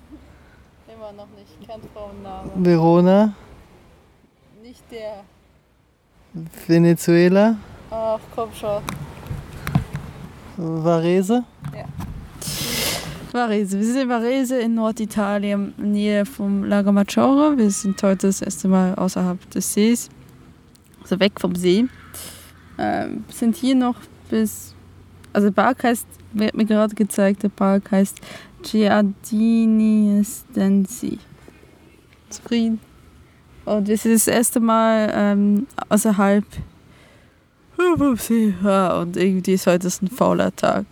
Immer 0.88 1.12
noch 1.14 1.28
nicht. 1.38 1.68
Kein 1.68 1.82
Frauenname. 1.94 2.52
Verona. 2.56 3.34
Nicht 4.62 4.84
der. 4.92 5.24
Venezuela. 6.68 7.58
Ach, 7.90 8.20
komm 8.36 8.54
schon. 8.54 8.84
Varese. 10.58 11.44
Varese. 13.38 13.78
Wir 13.78 13.86
sind 13.86 14.02
in 14.02 14.10
Varese 14.10 14.60
in 14.60 14.74
Norditalien, 14.76 15.74
in 15.78 15.92
Nähe 15.92 16.26
vom 16.26 16.64
Lago 16.64 16.92
Maggiore. 16.92 17.58
Wir 17.58 17.70
sind 17.70 18.02
heute 18.02 18.28
das 18.28 18.42
erste 18.42 18.68
Mal 18.68 18.96
außerhalb 18.96 19.50
des 19.52 19.74
Sees, 19.74 20.10
also 21.02 21.20
weg 21.20 21.34
vom 21.40 21.56
See. 21.56 21.86
Ähm, 22.80 23.26
sind 23.30 23.56
hier 23.56 23.76
noch 23.76 23.96
bis, 24.30 24.74
also 25.34 25.50
der 25.50 25.62
Park 25.62 25.84
heißt, 25.84 26.08
wird 26.34 26.56
mir 26.56 26.66
gerade 26.66 26.96
gezeigt, 26.96 27.44
der 27.44 27.50
Park 27.50 27.92
heißt 27.92 28.20
Giardini 28.64 30.20
Estensi. 30.20 31.20
Zufrieden. 32.30 32.80
Und 33.66 33.88
wir 33.88 33.98
sind 33.98 34.14
das 34.14 34.28
erste 34.28 34.60
Mal 34.60 35.12
ähm, 35.14 35.68
außerhalb 35.90 36.46
vom 37.76 38.16
See. 38.18 38.54
Ja, 38.64 39.00
und 39.00 39.18
irgendwie 39.18 39.54
ist 39.54 39.68
heute 39.68 39.88
ein 39.88 40.08
fauler 40.08 40.56
Tag. 40.56 40.86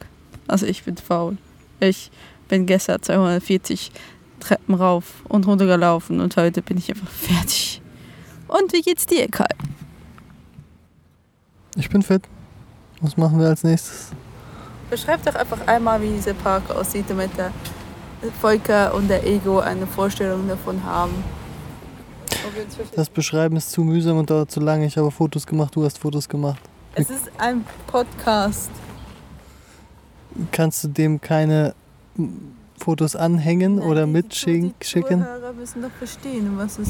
Also 0.48 0.66
ich 0.66 0.84
bin 0.84 0.98
faul. 0.98 1.38
Ich 1.80 2.12
bin 2.48 2.66
gestern 2.66 3.02
240 3.02 3.92
Treppen 4.40 4.76
rauf 4.76 5.24
und 5.28 5.48
runter 5.48 5.66
gelaufen 5.66 6.20
und 6.20 6.36
heute 6.38 6.62
bin 6.62 6.78
ich 6.78 6.90
einfach 6.90 7.10
fertig. 7.10 7.82
Und 8.48 8.72
wie 8.74 8.82
geht's 8.82 9.06
dir, 9.06 9.28
Kai? 9.28 9.48
Ich 11.76 11.90
bin 11.90 12.04
fit. 12.04 12.24
Was 13.02 13.18
machen 13.18 13.40
wir 13.40 13.48
als 13.48 13.64
nächstes? 13.64 14.12
Beschreib 14.90 15.24
doch 15.24 15.36
einfach 15.36 15.66
einmal, 15.68 16.02
wie 16.02 16.10
dieser 16.10 16.34
Park 16.34 16.70
aussieht, 16.70 17.06
damit 17.08 17.32
der 17.38 17.52
Volker 18.40 18.94
und 18.94 19.08
der 19.08 19.26
Ego 19.26 19.60
eine 19.60 19.88
Vorstellung 19.88 20.48
davon 20.48 20.84
haben. 20.84 21.24
Das 22.96 23.10
Beschreiben 23.10 23.58
ist 23.58 23.72
zu 23.72 23.82
mühsam 23.84 24.18
und 24.18 24.30
dauert 24.30 24.52
zu 24.52 24.60
lange. 24.60 24.86
Ich 24.86 24.98
habe 24.98 25.10
Fotos 25.10 25.46
gemacht, 25.46 25.76
du 25.76 25.84
hast 25.84 25.98
Fotos 25.98 26.30
gemacht. 26.30 26.62
Es 26.94 27.10
ist 27.10 27.32
ein 27.38 27.66
Podcast. 27.88 28.70
Kannst 30.52 30.84
du 30.84 30.88
dem 30.90 31.20
keine 31.20 31.74
Fotos 32.78 33.16
anhängen 33.16 33.80
oder 33.80 34.06
Die 34.06 34.12
mitschicken? 34.12 34.74
Zuhörer 34.80 35.54
müssen 35.54 35.82
doch 35.82 35.92
verstehen, 35.98 36.52
was 36.58 36.78
es, 36.78 36.90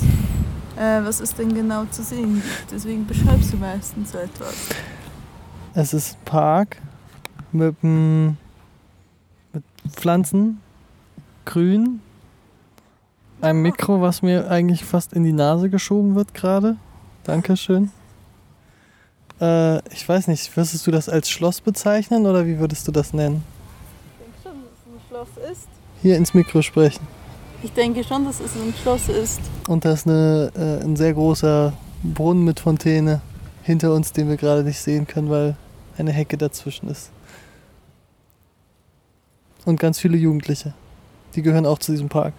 äh, 0.78 1.04
was 1.04 1.22
es 1.22 1.34
denn 1.34 1.54
genau 1.54 1.86
zu 1.86 2.04
sehen 2.04 2.36
gibt. 2.36 2.72
Deswegen 2.72 3.06
beschreibst 3.08 3.54
du 3.54 3.58
meistens 3.58 4.12
so 4.12 4.18
etwas. 4.18 4.54
Es 5.74 5.94
ist 5.94 6.16
ein 6.16 6.26
Park 6.26 6.78
mit, 7.56 7.84
mit 7.84 9.64
Pflanzen, 9.92 10.62
grün, 11.46 12.02
ein 13.42 13.62
Mikro, 13.62 14.02
was 14.02 14.22
mir 14.22 14.50
eigentlich 14.50 14.84
fast 14.86 15.14
in 15.14 15.24
die 15.24 15.34
Nase 15.34 15.70
geschoben 15.70 16.16
wird 16.16 16.34
gerade. 16.34 16.78
Dankeschön. 17.24 17.92
Äh, 19.42 19.78
ich 19.94 20.08
weiß 20.08 20.28
nicht, 20.28 20.56
würdest 20.56 20.86
du 20.88 20.92
das 20.92 21.10
als 21.10 21.30
Schloss 21.30 21.62
bezeichnen 21.62 22.26
oder 22.26 22.46
wie 22.46 22.60
würdest 22.60 22.88
du 22.88 22.92
das 22.92 23.14
nennen? 23.14 23.44
Ich 24.20 24.26
denke 24.26 24.38
schon, 24.44 24.64
dass 24.64 24.72
es 24.72 24.88
ein 24.88 25.08
Schloss 25.08 25.52
ist. 25.52 25.68
Hier 26.02 26.18
ins 26.18 26.34
Mikro 26.34 26.62
sprechen. 26.62 27.06
Ich 27.62 27.72
denke 27.74 28.04
schon, 28.04 28.26
dass 28.26 28.40
es 28.40 28.56
ein 28.56 28.74
Schloss 28.82 29.10
ist. 29.10 29.42
Und 29.68 29.86
da 29.86 29.94
ist 29.94 30.08
eine, 30.08 30.52
äh, 30.56 30.84
ein 30.84 30.96
sehr 30.96 31.14
großer 31.14 31.74
Brunnen 32.04 32.44
mit 32.46 32.60
Fontäne 32.60 33.22
hinter 33.64 33.94
uns, 33.94 34.12
den 34.12 34.30
wir 34.30 34.38
gerade 34.38 34.64
nicht 34.64 34.80
sehen 34.80 35.08
können, 35.08 35.30
weil 35.30 35.56
eine 35.98 36.12
Hecke 36.12 36.38
dazwischen 36.38 36.90
ist. 36.90 37.12
Und 39.66 39.80
ganz 39.80 40.00
viele 40.00 40.18
Jugendliche. 40.18 40.74
Die 41.36 41.42
gehören 41.42 41.66
auch 41.66 41.80
zu 41.80 41.92
diesem 41.92 42.08
Park. 42.08 42.34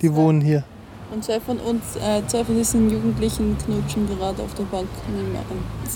Die 0.00 0.14
wohnen 0.14 0.40
hier. 0.40 0.64
Und 1.12 1.24
zwei 1.24 1.40
von 1.40 1.58
uns, 1.58 1.96
äh, 1.96 2.22
zwei 2.26 2.44
von 2.44 2.56
diesen 2.56 2.90
Jugendlichen 2.90 3.56
knutschen 3.58 4.08
gerade 4.08 4.42
auf 4.42 4.54
der 4.54 4.64
Bank 4.64 4.88
nebenan. 5.08 5.44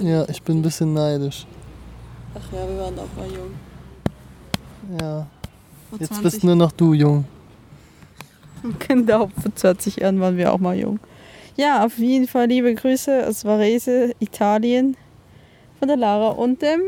Ja, 0.03 0.29
ich 0.29 0.43
bin 0.43 0.59
ein 0.59 0.63
bisschen 0.63 0.95
neidisch. 0.95 1.47
Ach 2.35 2.53
ja, 2.53 2.69
wir 2.69 2.79
waren 2.79 2.99
auch 2.99 3.17
mal 3.17 3.27
jung. 3.27 3.51
Ja. 5.01 5.27
Jetzt 5.99 6.15
20 6.15 6.23
bist 6.23 6.45
nur 6.45 6.57
noch 6.57 6.73
du 6.73 6.93
jung. 6.93 7.25
Genau, 8.89 9.31
vor 9.41 9.55
20 9.55 9.97
Jahren 9.97 10.21
waren 10.21 10.37
wir 10.37 10.53
auch 10.53 10.59
mal 10.59 10.77
jung. 10.77 11.01
Ja, 11.57 11.85
auf 11.85 11.99
jeden 11.99 12.29
Fall 12.29 12.47
liebe 12.47 12.75
Grüße 12.75 13.27
aus 13.27 13.45
Varese, 13.45 14.13
Italien, 14.19 14.97
von 15.79 15.89
der 15.89 15.97
Lara 15.97 16.29
und 16.29 16.61
dem, 16.63 16.81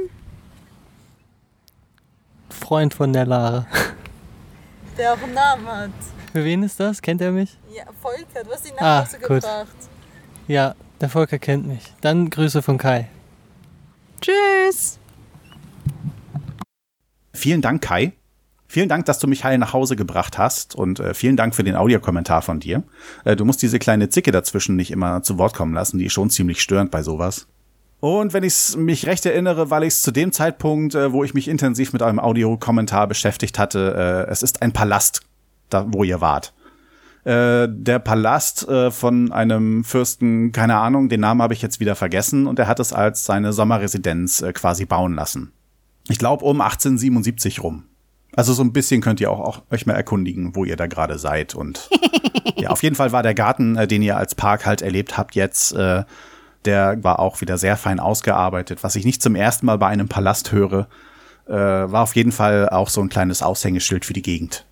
Freund 2.63 2.95
von 2.95 3.13
der 3.13 3.27
Lara. 3.27 3.67
der 4.99 5.13
auch 5.15 5.23
einen 5.23 5.35
Namen 5.35 5.67
hat. 5.67 5.91
Für 6.33 6.45
wen 6.45 6.63
ist 6.63 6.79
das? 6.81 7.03
Kennt 7.03 7.21
er 7.21 7.33
mich? 7.33 7.59
Ja, 7.75 7.85
Volker, 8.01 8.45
du 8.45 8.51
hast 8.53 8.67
ihn 8.67 8.73
Ah, 8.79 9.01
nach 9.01 9.07
Hause 9.07 9.19
gut. 9.19 9.29
gebracht. 9.29 9.77
Ja, 10.49 10.75
der 11.01 11.09
Volker 11.09 11.39
kennt 11.39 11.67
mich. 11.67 11.93
Dann 12.01 12.31
Grüße 12.31 12.63
von 12.63 12.79
Kai. 12.79 13.09
Tschüss! 14.21 14.99
Vielen 17.35 17.61
Dank, 17.63 17.83
Kai. 17.83 18.13
Vielen 18.69 18.89
Dank, 18.89 19.05
dass 19.05 19.19
du 19.19 19.27
mich 19.27 19.45
heil 19.45 19.59
nach 19.59 19.73
Hause 19.75 19.97
gebracht 19.97 20.39
hast 20.39 20.75
und 20.75 20.99
äh, 21.01 21.13
vielen 21.13 21.37
Dank 21.37 21.55
für 21.55 21.65
den 21.65 21.77
Audiokommentar 21.77 22.41
von 22.41 22.59
dir. 22.61 22.83
Äh, 23.25 23.37
du 23.37 23.45
musst 23.45 23.61
diese 23.61 23.79
kleine 23.79 24.09
Zicke 24.09 24.31
dazwischen 24.33 24.77
nicht 24.77 24.91
immer 24.91 25.23
zu 25.23 25.37
Wort 25.37 25.53
kommen 25.55 25.75
lassen, 25.75 25.99
die 25.99 26.07
ist 26.07 26.13
schon 26.15 26.31
ziemlich 26.31 26.63
störend 26.63 26.91
bei 26.91 27.03
sowas. 27.03 27.47
Und 28.03 28.33
wenn 28.33 28.43
ich 28.43 28.77
mich 28.77 29.07
recht 29.07 29.25
erinnere, 29.27 29.71
weil 29.71 29.85
ich 29.85 29.95
es 29.95 30.03
zu 30.03 30.11
dem 30.11 30.33
Zeitpunkt, 30.33 30.97
äh, 30.97 31.13
wo 31.13 31.23
ich 31.23 31.35
mich 31.35 31.47
intensiv 31.47 31.93
mit 31.93 32.03
eurem 32.03 32.19
Audiokommentar 32.19 33.07
beschäftigt 33.07 33.61
hatte, 33.61 34.27
äh, 34.27 34.31
es 34.33 34.43
ist 34.43 34.61
ein 34.61 34.73
Palast, 34.73 35.21
da 35.71 35.87
wo 35.87 36.03
ihr 36.03 36.21
wart. 36.21 36.53
Äh, 37.23 37.69
der 37.71 38.01
Palast 38.01 38.67
äh, 38.67 38.91
von 38.91 39.31
einem 39.31 39.85
Fürsten, 39.85 40.51
keine 40.51 40.79
Ahnung, 40.79 41.11
den 41.11 41.21
Namen 41.21 41.43
habe 41.43 41.55
ich 41.55 41.63
jetzt 41.63 41.79
wieder 41.79 41.95
vergessen, 41.95 42.49
und 42.49 42.59
er 42.59 42.67
hat 42.67 42.81
es 42.81 42.93
als 42.93 43.25
seine 43.25 43.53
Sommerresidenz 43.53 44.43
äh, 44.43 44.53
quasi 44.53 44.85
bauen 44.85 45.15
lassen. 45.15 45.53
Ich 46.09 46.19
glaube 46.19 46.45
um 46.45 46.61
1877 46.61 47.63
rum. 47.63 47.85
Also 48.35 48.53
so 48.53 48.65
ein 48.65 48.73
bisschen 48.73 49.01
könnt 49.01 49.21
ihr 49.21 49.31
auch, 49.31 49.39
auch 49.39 49.63
euch 49.71 49.87
mal 49.87 49.95
erkundigen, 49.95 50.57
wo 50.57 50.65
ihr 50.65 50.75
da 50.75 50.89
gerade 50.89 51.21
seid. 51.21 51.55
Und 51.55 51.89
ja, 52.57 52.71
auf 52.71 52.83
jeden 52.83 52.97
Fall 52.97 53.13
war 53.13 53.23
der 53.23 53.35
Garten, 53.35 53.77
äh, 53.77 53.87
den 53.87 54.03
ihr 54.03 54.17
als 54.17 54.35
Park 54.35 54.67
halt 54.67 54.83
erlebt 54.83 55.17
habt 55.17 55.37
jetzt, 55.37 55.73
äh, 55.77 56.03
der 56.65 57.03
war 57.03 57.19
auch 57.19 57.41
wieder 57.41 57.59
sehr 57.59 57.77
fein 57.77 58.01
ausgearbeitet. 58.01 58.83
Was 58.83 58.97
ich 58.97 59.05
nicht 59.05 59.23
zum 59.23 59.35
ersten 59.35 59.67
Mal 59.67 59.79
bei 59.79 59.89
einem 59.89 60.09
Palast 60.09 60.53
höre, 60.53 60.89
äh, 61.47 61.53
war 61.53 62.03
auf 62.03 62.17
jeden 62.17 62.33
Fall 62.33 62.69
auch 62.69 62.89
so 62.89 63.01
ein 63.01 63.09
kleines 63.09 63.43
Aushängeschild 63.43 64.05
für 64.05 64.13
die 64.13 64.23
Gegend. 64.23 64.65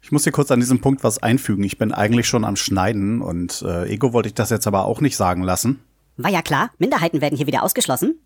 Ich 0.00 0.12
muss 0.12 0.22
hier 0.22 0.32
kurz 0.32 0.50
an 0.50 0.60
diesem 0.60 0.80
Punkt 0.80 1.02
was 1.02 1.22
einfügen. 1.22 1.64
Ich 1.64 1.78
bin 1.78 1.92
eigentlich 1.92 2.28
schon 2.28 2.44
am 2.44 2.56
Schneiden 2.56 3.20
und 3.20 3.62
äh, 3.62 3.92
Ego 3.92 4.12
wollte 4.12 4.28
ich 4.28 4.34
das 4.34 4.50
jetzt 4.50 4.66
aber 4.66 4.84
auch 4.84 5.00
nicht 5.00 5.16
sagen 5.16 5.42
lassen. 5.42 5.80
War 6.16 6.30
ja 6.30 6.42
klar, 6.42 6.70
Minderheiten 6.78 7.20
werden 7.20 7.36
hier 7.36 7.46
wieder 7.46 7.62
ausgeschlossen. 7.62 8.20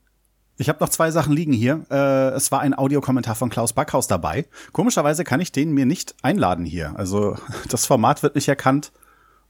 Ich 0.58 0.68
habe 0.68 0.78
noch 0.80 0.90
zwei 0.90 1.10
Sachen 1.10 1.32
liegen 1.32 1.54
hier. 1.54 1.86
Äh, 1.90 2.34
es 2.36 2.52
war 2.52 2.60
ein 2.60 2.76
Audiokommentar 2.76 3.34
von 3.34 3.48
Klaus 3.48 3.72
Backhaus 3.72 4.06
dabei. 4.08 4.44
Komischerweise 4.72 5.24
kann 5.24 5.40
ich 5.40 5.52
den 5.52 5.72
mir 5.72 5.86
nicht 5.86 6.14
einladen 6.20 6.66
hier. 6.66 6.92
Also 6.96 7.36
das 7.70 7.86
Format 7.86 8.22
wird 8.22 8.34
nicht 8.34 8.48
erkannt 8.48 8.92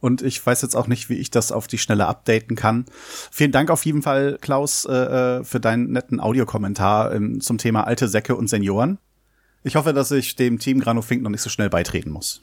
und 0.00 0.22
ich 0.22 0.44
weiß 0.44 0.62
jetzt 0.62 0.74
auch 0.74 0.86
nicht, 0.86 1.08
wie 1.08 1.14
ich 1.14 1.30
das 1.30 1.52
auf 1.52 1.66
die 1.66 1.78
Schnelle 1.78 2.06
updaten 2.06 2.56
kann. 2.56 2.86
Vielen 3.30 3.52
Dank 3.52 3.70
auf 3.70 3.84
jeden 3.84 4.02
Fall, 4.02 4.38
Klaus, 4.40 4.84
äh, 4.84 4.92
äh, 4.92 5.44
für 5.44 5.60
deinen 5.60 5.92
netten 5.92 6.20
Audiokommentar 6.20 7.12
ähm, 7.14 7.40
zum 7.40 7.58
Thema 7.58 7.86
alte 7.86 8.08
Säcke 8.08 8.36
und 8.36 8.48
Senioren. 8.48 8.98
Ich 9.62 9.76
hoffe, 9.76 9.92
dass 9.92 10.10
ich 10.10 10.36
dem 10.36 10.58
Team 10.58 10.80
Granofink 10.80 11.22
noch 11.22 11.30
nicht 11.30 11.42
so 11.42 11.50
schnell 11.50 11.68
beitreten 11.68 12.10
muss. 12.10 12.42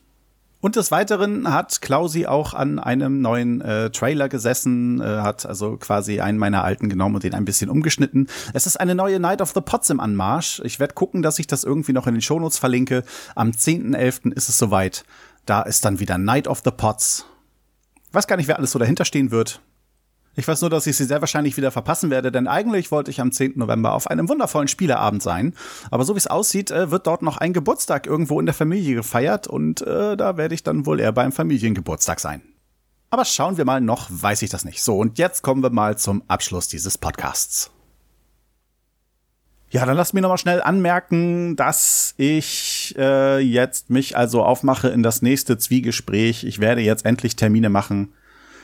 Und 0.60 0.76
des 0.76 0.90
Weiteren 0.90 1.54
hat 1.54 1.82
Klausi 1.82 2.26
auch 2.26 2.54
an 2.56 2.80
einem 2.80 3.22
neuen 3.22 3.62
äh, 3.62 3.92
Trailer 3.92 4.28
gesessen, 4.28 5.00
äh, 5.02 5.22
hat 5.22 5.46
also 5.46 5.78
quasi 5.78 6.20
einen 6.20 6.40
meiner 6.40 6.64
alten 6.64 6.90
genommen 6.90 7.16
und 7.16 7.24
den 7.24 7.36
ein 7.36 7.46
bisschen 7.46 7.70
umgeschnitten. 7.70 8.28
Es 8.54 8.66
ist 8.66 8.80
eine 8.80 8.96
neue 8.96 9.20
Night 9.20 9.42
of 9.42 9.52
the 9.54 9.62
Pots 9.62 9.92
im 9.92 10.00
Anmarsch. 10.00 10.62
Ich 10.66 10.80
werde 10.80 10.96
gucken, 10.96 11.22
dass 11.22 11.38
ich 11.38 11.46
das 11.46 11.64
irgendwie 11.64 11.94
noch 11.94 12.08
in 12.08 12.16
den 12.16 12.22
Shownotes 12.22 12.58
verlinke. 12.58 13.04
Am 13.36 13.52
10.11. 13.52 14.34
ist 14.34 14.50
es 14.50 14.58
soweit. 14.58 15.06
Da 15.46 15.62
ist 15.62 15.86
dann 15.86 16.00
wieder 16.00 16.18
Night 16.18 16.48
of 16.48 16.62
the 16.66 16.72
Pots. 16.72 17.26
Weiß 18.18 18.26
gar 18.26 18.38
nicht, 18.38 18.48
wer 18.48 18.58
alles 18.58 18.72
so 18.72 18.80
dahinter 18.80 19.06
stehen 19.06 19.30
wird. 19.30 19.62
Ich 20.34 20.48
weiß 20.48 20.62
nur, 20.62 20.72
dass 20.72 20.88
ich 20.88 20.98
sie 20.98 21.06
sehr 21.06 21.22
wahrscheinlich 21.22 21.56
wieder 21.56 21.70
verpassen 21.70 22.10
werde, 22.10 22.32
denn 22.32 22.48
eigentlich 22.48 22.90
wollte 22.90 23.12
ich 23.12 23.22
am 23.22 23.32
10. 23.32 23.54
November 23.60 23.94
auf 23.94 24.08
einem 24.08 24.28
wundervollen 24.28 24.68
Spieleabend 24.68 25.22
sein. 25.22 25.54
Aber 25.92 26.04
so 26.04 26.16
wie 26.16 26.18
es 26.18 26.26
aussieht, 26.26 26.72
äh, 26.72 26.90
wird 26.90 27.06
dort 27.06 27.22
noch 27.22 27.38
ein 27.38 27.54
Geburtstag 27.54 28.08
irgendwo 28.08 28.40
in 28.40 28.48
der 28.48 28.56
Familie 28.56 28.96
gefeiert 28.96 29.46
und 29.46 29.84
äh, 29.84 30.18
da 30.18 30.36
werde 30.36 30.56
ich 30.56 30.64
dann 30.64 30.88
wohl 30.88 31.00
eher 31.00 31.12
beim 31.12 31.32
Familiengeburtstag 31.32 32.20
sein. 32.20 32.42
Aber 33.12 33.24
schauen 33.24 33.58
wir 33.58 33.66
mal 33.66 33.82
noch, 33.82 34.08
weiß 34.10 34.42
ich 34.42 34.50
das 34.50 34.66
nicht. 34.66 34.82
So, 34.82 34.98
und 34.98 35.20
jetzt 35.20 35.44
kommen 35.44 35.62
wir 35.62 35.70
mal 35.70 35.96
zum 35.96 36.24
Abschluss 36.28 36.68
dieses 36.68 36.98
Podcasts. 36.98 37.70
Ja, 39.70 39.86
dann 39.86 39.98
lasst 39.98 40.14
mir 40.14 40.22
noch 40.22 40.30
mal 40.30 40.38
schnell 40.38 40.62
anmerken, 40.62 41.58
dass 41.58 42.14
ich 42.18 42.96
äh, 42.98 43.40
jetzt 43.40 43.90
mich 43.90 44.16
also 44.16 44.44
aufmache 44.44 44.88
in 44.88 45.04
das 45.04 45.22
nächste 45.22 45.58
Zwiegespräch. 45.58 46.46
Ich 46.46 46.60
werde 46.60 46.82
jetzt 46.82 47.06
endlich 47.06 47.36
Termine 47.36 47.70
machen 47.70 48.14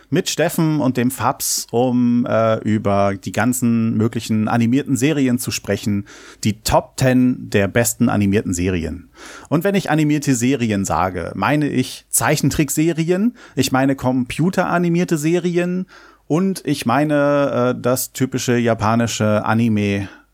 mit 0.10 0.30
Steffen 0.30 0.80
und 0.80 0.96
dem 0.96 1.12
Fabs, 1.12 1.68
um 1.72 2.26
äh, 2.26 2.60
über 2.60 3.16
die 3.16 3.32
ganzen 3.32 3.98
möglichen 3.98 4.48
animierten 4.48 4.96
Serien 4.96 5.40
zu 5.40 5.52
sprechen. 5.52 6.06
Die 6.44 6.62
Top 6.62 6.94
10 6.98 7.50
der 7.50 7.68
besten 7.68 8.08
animierten 8.08 8.54
Serien. 8.54 9.10
Und 9.50 9.64
wenn 9.66 9.76
ich 9.76 9.90
animierte 9.90 10.36
Serien 10.36 10.86
sage, 10.86 11.34
meine 11.36 11.68
ich 11.68 12.06
Zeichentrickserien, 12.10 13.36
ich 13.56 13.72
meine 13.72 13.96
computeranimierte 13.96 15.18
Serien 15.18 15.88
und 16.28 16.62
ich 16.66 16.86
meine 16.86 17.74
äh, 17.76 17.82
das 17.82 18.14
typische 18.14 18.56
japanische 18.58 19.44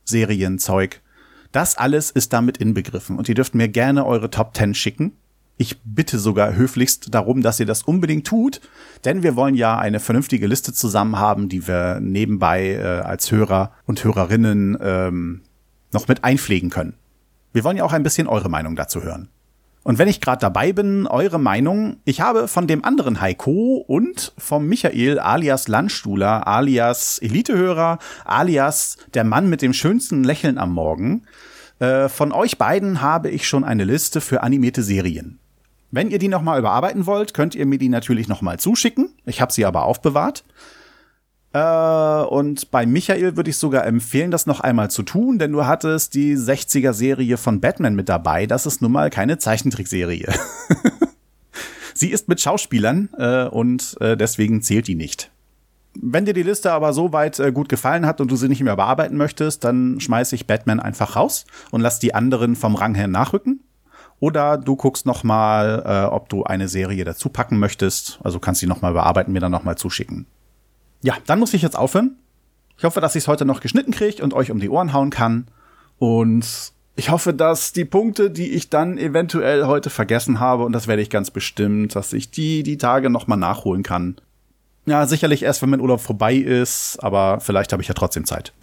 Anime-Serienzeug. 0.10 1.02
Das 1.52 1.78
alles 1.78 2.12
ist 2.12 2.34
damit 2.34 2.58
inbegriffen 2.58 3.18
und 3.18 3.28
ihr 3.28 3.36
dürft 3.36 3.56
mir 3.56 3.68
gerne 3.68 4.06
eure 4.06 4.30
Top 4.30 4.56
10 4.56 4.76
schicken. 4.76 5.14
Ich 5.58 5.82
bitte 5.84 6.20
sogar 6.20 6.56
höflichst 6.56 7.14
darum, 7.14 7.42
dass 7.42 7.60
ihr 7.60 7.66
das 7.66 7.84
unbedingt 7.84 8.26
tut, 8.26 8.62
denn 9.04 9.24
wir 9.24 9.36
wollen 9.36 9.56
ja 9.56 9.78
eine 9.78 10.00
vernünftige 10.00 10.48
Liste 10.48 10.74
zusammen 10.74 11.18
haben, 11.18 11.50
die 11.50 11.68
wir 11.68 12.00
nebenbei 12.00 12.76
äh, 12.76 13.02
als 13.02 13.32
Hörer 13.32 13.74
und 13.86 14.04
Hörerinnen 14.04 14.78
ähm, 14.80 15.42
noch 15.92 16.08
mit 16.08 16.24
einpflegen 16.24 16.70
können. 16.70 16.94
Wir 17.52 17.64
wollen 17.64 17.78
ja 17.78 17.84
auch 17.84 17.94
ein 17.94 18.04
bisschen 18.04 18.28
eure 18.28 18.48
Meinung 18.48 18.76
dazu 18.76 19.04
hören. 19.04 19.28
Und 19.84 19.98
wenn 19.98 20.08
ich 20.08 20.22
gerade 20.22 20.42
dabei 20.42 20.74
bin, 20.74 21.08
eure 21.08 21.40
Meinung, 21.40 21.98
ich 22.04 22.22
habe 22.22 22.48
von 22.48 22.68
dem 22.68 22.84
anderen 22.84 23.22
Heiko 23.22 23.84
und 23.88 24.34
vom 24.38 24.68
Michael 24.68 25.20
alias 25.20 25.68
Landstuhler 25.68 26.48
alias 26.48 27.18
Elitehörer 27.20 27.98
alias 28.26 28.98
der 29.14 29.24
Mann 29.24 29.50
mit 29.50 29.62
dem 29.62 29.74
schönsten 29.74 30.24
Lächeln 30.24 30.58
am 30.58 30.74
Morgen, 30.74 31.24
äh, 31.80 32.10
von 32.10 32.34
euch 32.34 32.58
beiden 32.58 33.02
habe 33.02 33.30
ich 33.30 33.48
schon 33.48 33.64
eine 33.64 33.86
Liste 33.86 34.20
für 34.22 34.44
animierte 34.44 34.84
Serien. 34.84 35.40
Wenn 35.92 36.12
ihr 36.12 36.20
die 36.20 36.28
nochmal 36.28 36.60
überarbeiten 36.60 37.06
wollt, 37.06 37.34
könnt 37.34 37.56
ihr 37.56 37.66
mir 37.66 37.80
die 37.80 37.90
natürlich 37.90 38.28
nochmal 38.28 38.60
zuschicken. 38.60 39.16
Ich 39.26 39.42
habe 39.42 39.52
sie 39.52 39.66
aber 39.66 39.86
aufbewahrt. 39.86 40.44
Äh, 41.52 41.58
und 42.30 42.70
bei 42.70 42.86
Michael 42.86 43.38
würde 43.38 43.50
ich 43.50 43.58
sogar 43.58 43.88
empfehlen, 43.88 44.30
das 44.30 44.46
noch 44.46 44.60
einmal 44.60 44.92
zu 44.92 45.02
tun, 45.02 45.40
denn 45.40 45.52
du 45.52 45.66
hattest 45.66 46.14
die 46.14 46.38
60er-Serie 46.38 47.38
von 47.38 47.60
Batman 47.60 47.96
mit 47.96 48.08
dabei. 48.08 48.46
Das 48.46 48.68
ist 48.68 48.84
nun 48.84 48.92
mal 48.92 49.10
keine 49.10 49.40
Zeichentrickserie. 49.40 50.32
sie 51.96 52.10
ist 52.10 52.28
mit 52.28 52.40
Schauspielern 52.40 53.10
äh, 53.18 53.46
und 53.46 53.98
äh, 54.00 54.16
deswegen 54.16 54.62
zählt 54.62 54.88
die 54.88 54.94
nicht. 54.94 55.32
Wenn 56.00 56.26
dir 56.26 56.36
die 56.36 56.44
Liste 56.44 56.72
aber 56.72 56.94
so 56.94 57.14
weit 57.14 57.40
äh, 57.40 57.52
gut 57.52 57.68
gefallen 57.68 58.06
hat 58.06 58.22
und 58.22 58.30
du 58.30 58.36
sie 58.36 58.48
nicht 58.48 58.62
mehr 58.62 58.76
bearbeiten 58.76 59.18
möchtest, 59.18 59.64
dann 59.64 60.00
schmeiße 60.00 60.36
ich 60.36 60.46
Batman 60.46 60.80
einfach 60.80 61.16
raus 61.16 61.46
und 61.72 61.82
lass 61.82 61.98
die 61.98 62.14
anderen 62.14 62.56
vom 62.56 62.76
Rang 62.76 62.94
her 62.94 63.08
nachrücken. 63.08 63.62
Oder 64.20 64.60
du 64.60 64.76
guckst 64.76 65.08
noch 65.08 65.24
mal, 65.24 65.82
äh, 65.84 66.14
ob 66.14 66.30
du 66.30 66.44
eine 66.44 66.68
Serie 66.68 67.06
dazu 67.06 67.30
packen 67.30 67.58
möchtest. 67.58 68.20
Also 68.24 68.40
kannst 68.40 68.62
die 68.62 68.68
noch 68.68 68.84
mal 68.84 68.94
bearbeiten, 68.94 69.32
mir 69.32 69.40
dann 69.40 69.52
noch 69.52 69.64
mal 69.64 69.78
zuschicken. 69.78 70.28
Ja, 71.02 71.16
dann 71.26 71.40
muss 71.40 71.54
ich 71.54 71.62
jetzt 71.62 71.78
aufhören. 71.78 72.18
Ich 72.78 72.84
hoffe, 72.84 73.02
dass 73.02 73.16
ich 73.16 73.24
es 73.24 73.28
heute 73.28 73.46
noch 73.46 73.62
geschnitten 73.62 73.92
kriege 73.92 74.24
und 74.24 74.34
euch 74.34 74.52
um 74.52 74.60
die 74.60 74.70
Ohren 74.70 74.94
hauen 74.94 75.10
kann. 75.10 75.48
Und 75.98 76.72
ich 76.96 77.10
hoffe, 77.10 77.34
dass 77.34 77.74
die 77.74 77.86
Punkte, 77.86 78.32
die 78.32 78.52
ich 78.52 78.70
dann 78.70 78.98
eventuell 78.98 79.66
heute 79.66 79.90
vergessen 79.90 80.40
habe, 80.40 80.64
und 80.64 80.72
das 80.72 80.88
werde 80.88 81.02
ich 81.02 81.10
ganz 81.10 81.32
bestimmt, 81.32 81.96
dass 81.96 82.14
ich 82.14 82.32
die 82.32 82.64
die 82.64 82.78
Tage 82.78 83.10
noch 83.10 83.28
mal 83.28 83.38
nachholen 83.38 83.84
kann. 83.84 84.18
Ja, 84.86 85.06
sicherlich 85.06 85.44
erst, 85.44 85.62
wenn 85.62 85.70
mein 85.70 85.82
Urlaub 85.82 86.02
vorbei 86.02 86.36
ist, 86.36 86.98
aber 87.02 87.40
vielleicht 87.42 87.72
habe 87.74 87.82
ich 87.82 87.88
ja 87.88 87.94
trotzdem 87.94 88.26
Zeit. 88.26 88.54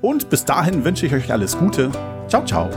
Und 0.00 0.30
bis 0.30 0.44
dahin 0.44 0.84
wünsche 0.84 1.06
ich 1.06 1.14
euch 1.14 1.32
alles 1.32 1.58
Gute. 1.58 1.90
Ciao, 2.28 2.44
ciao. 2.44 2.70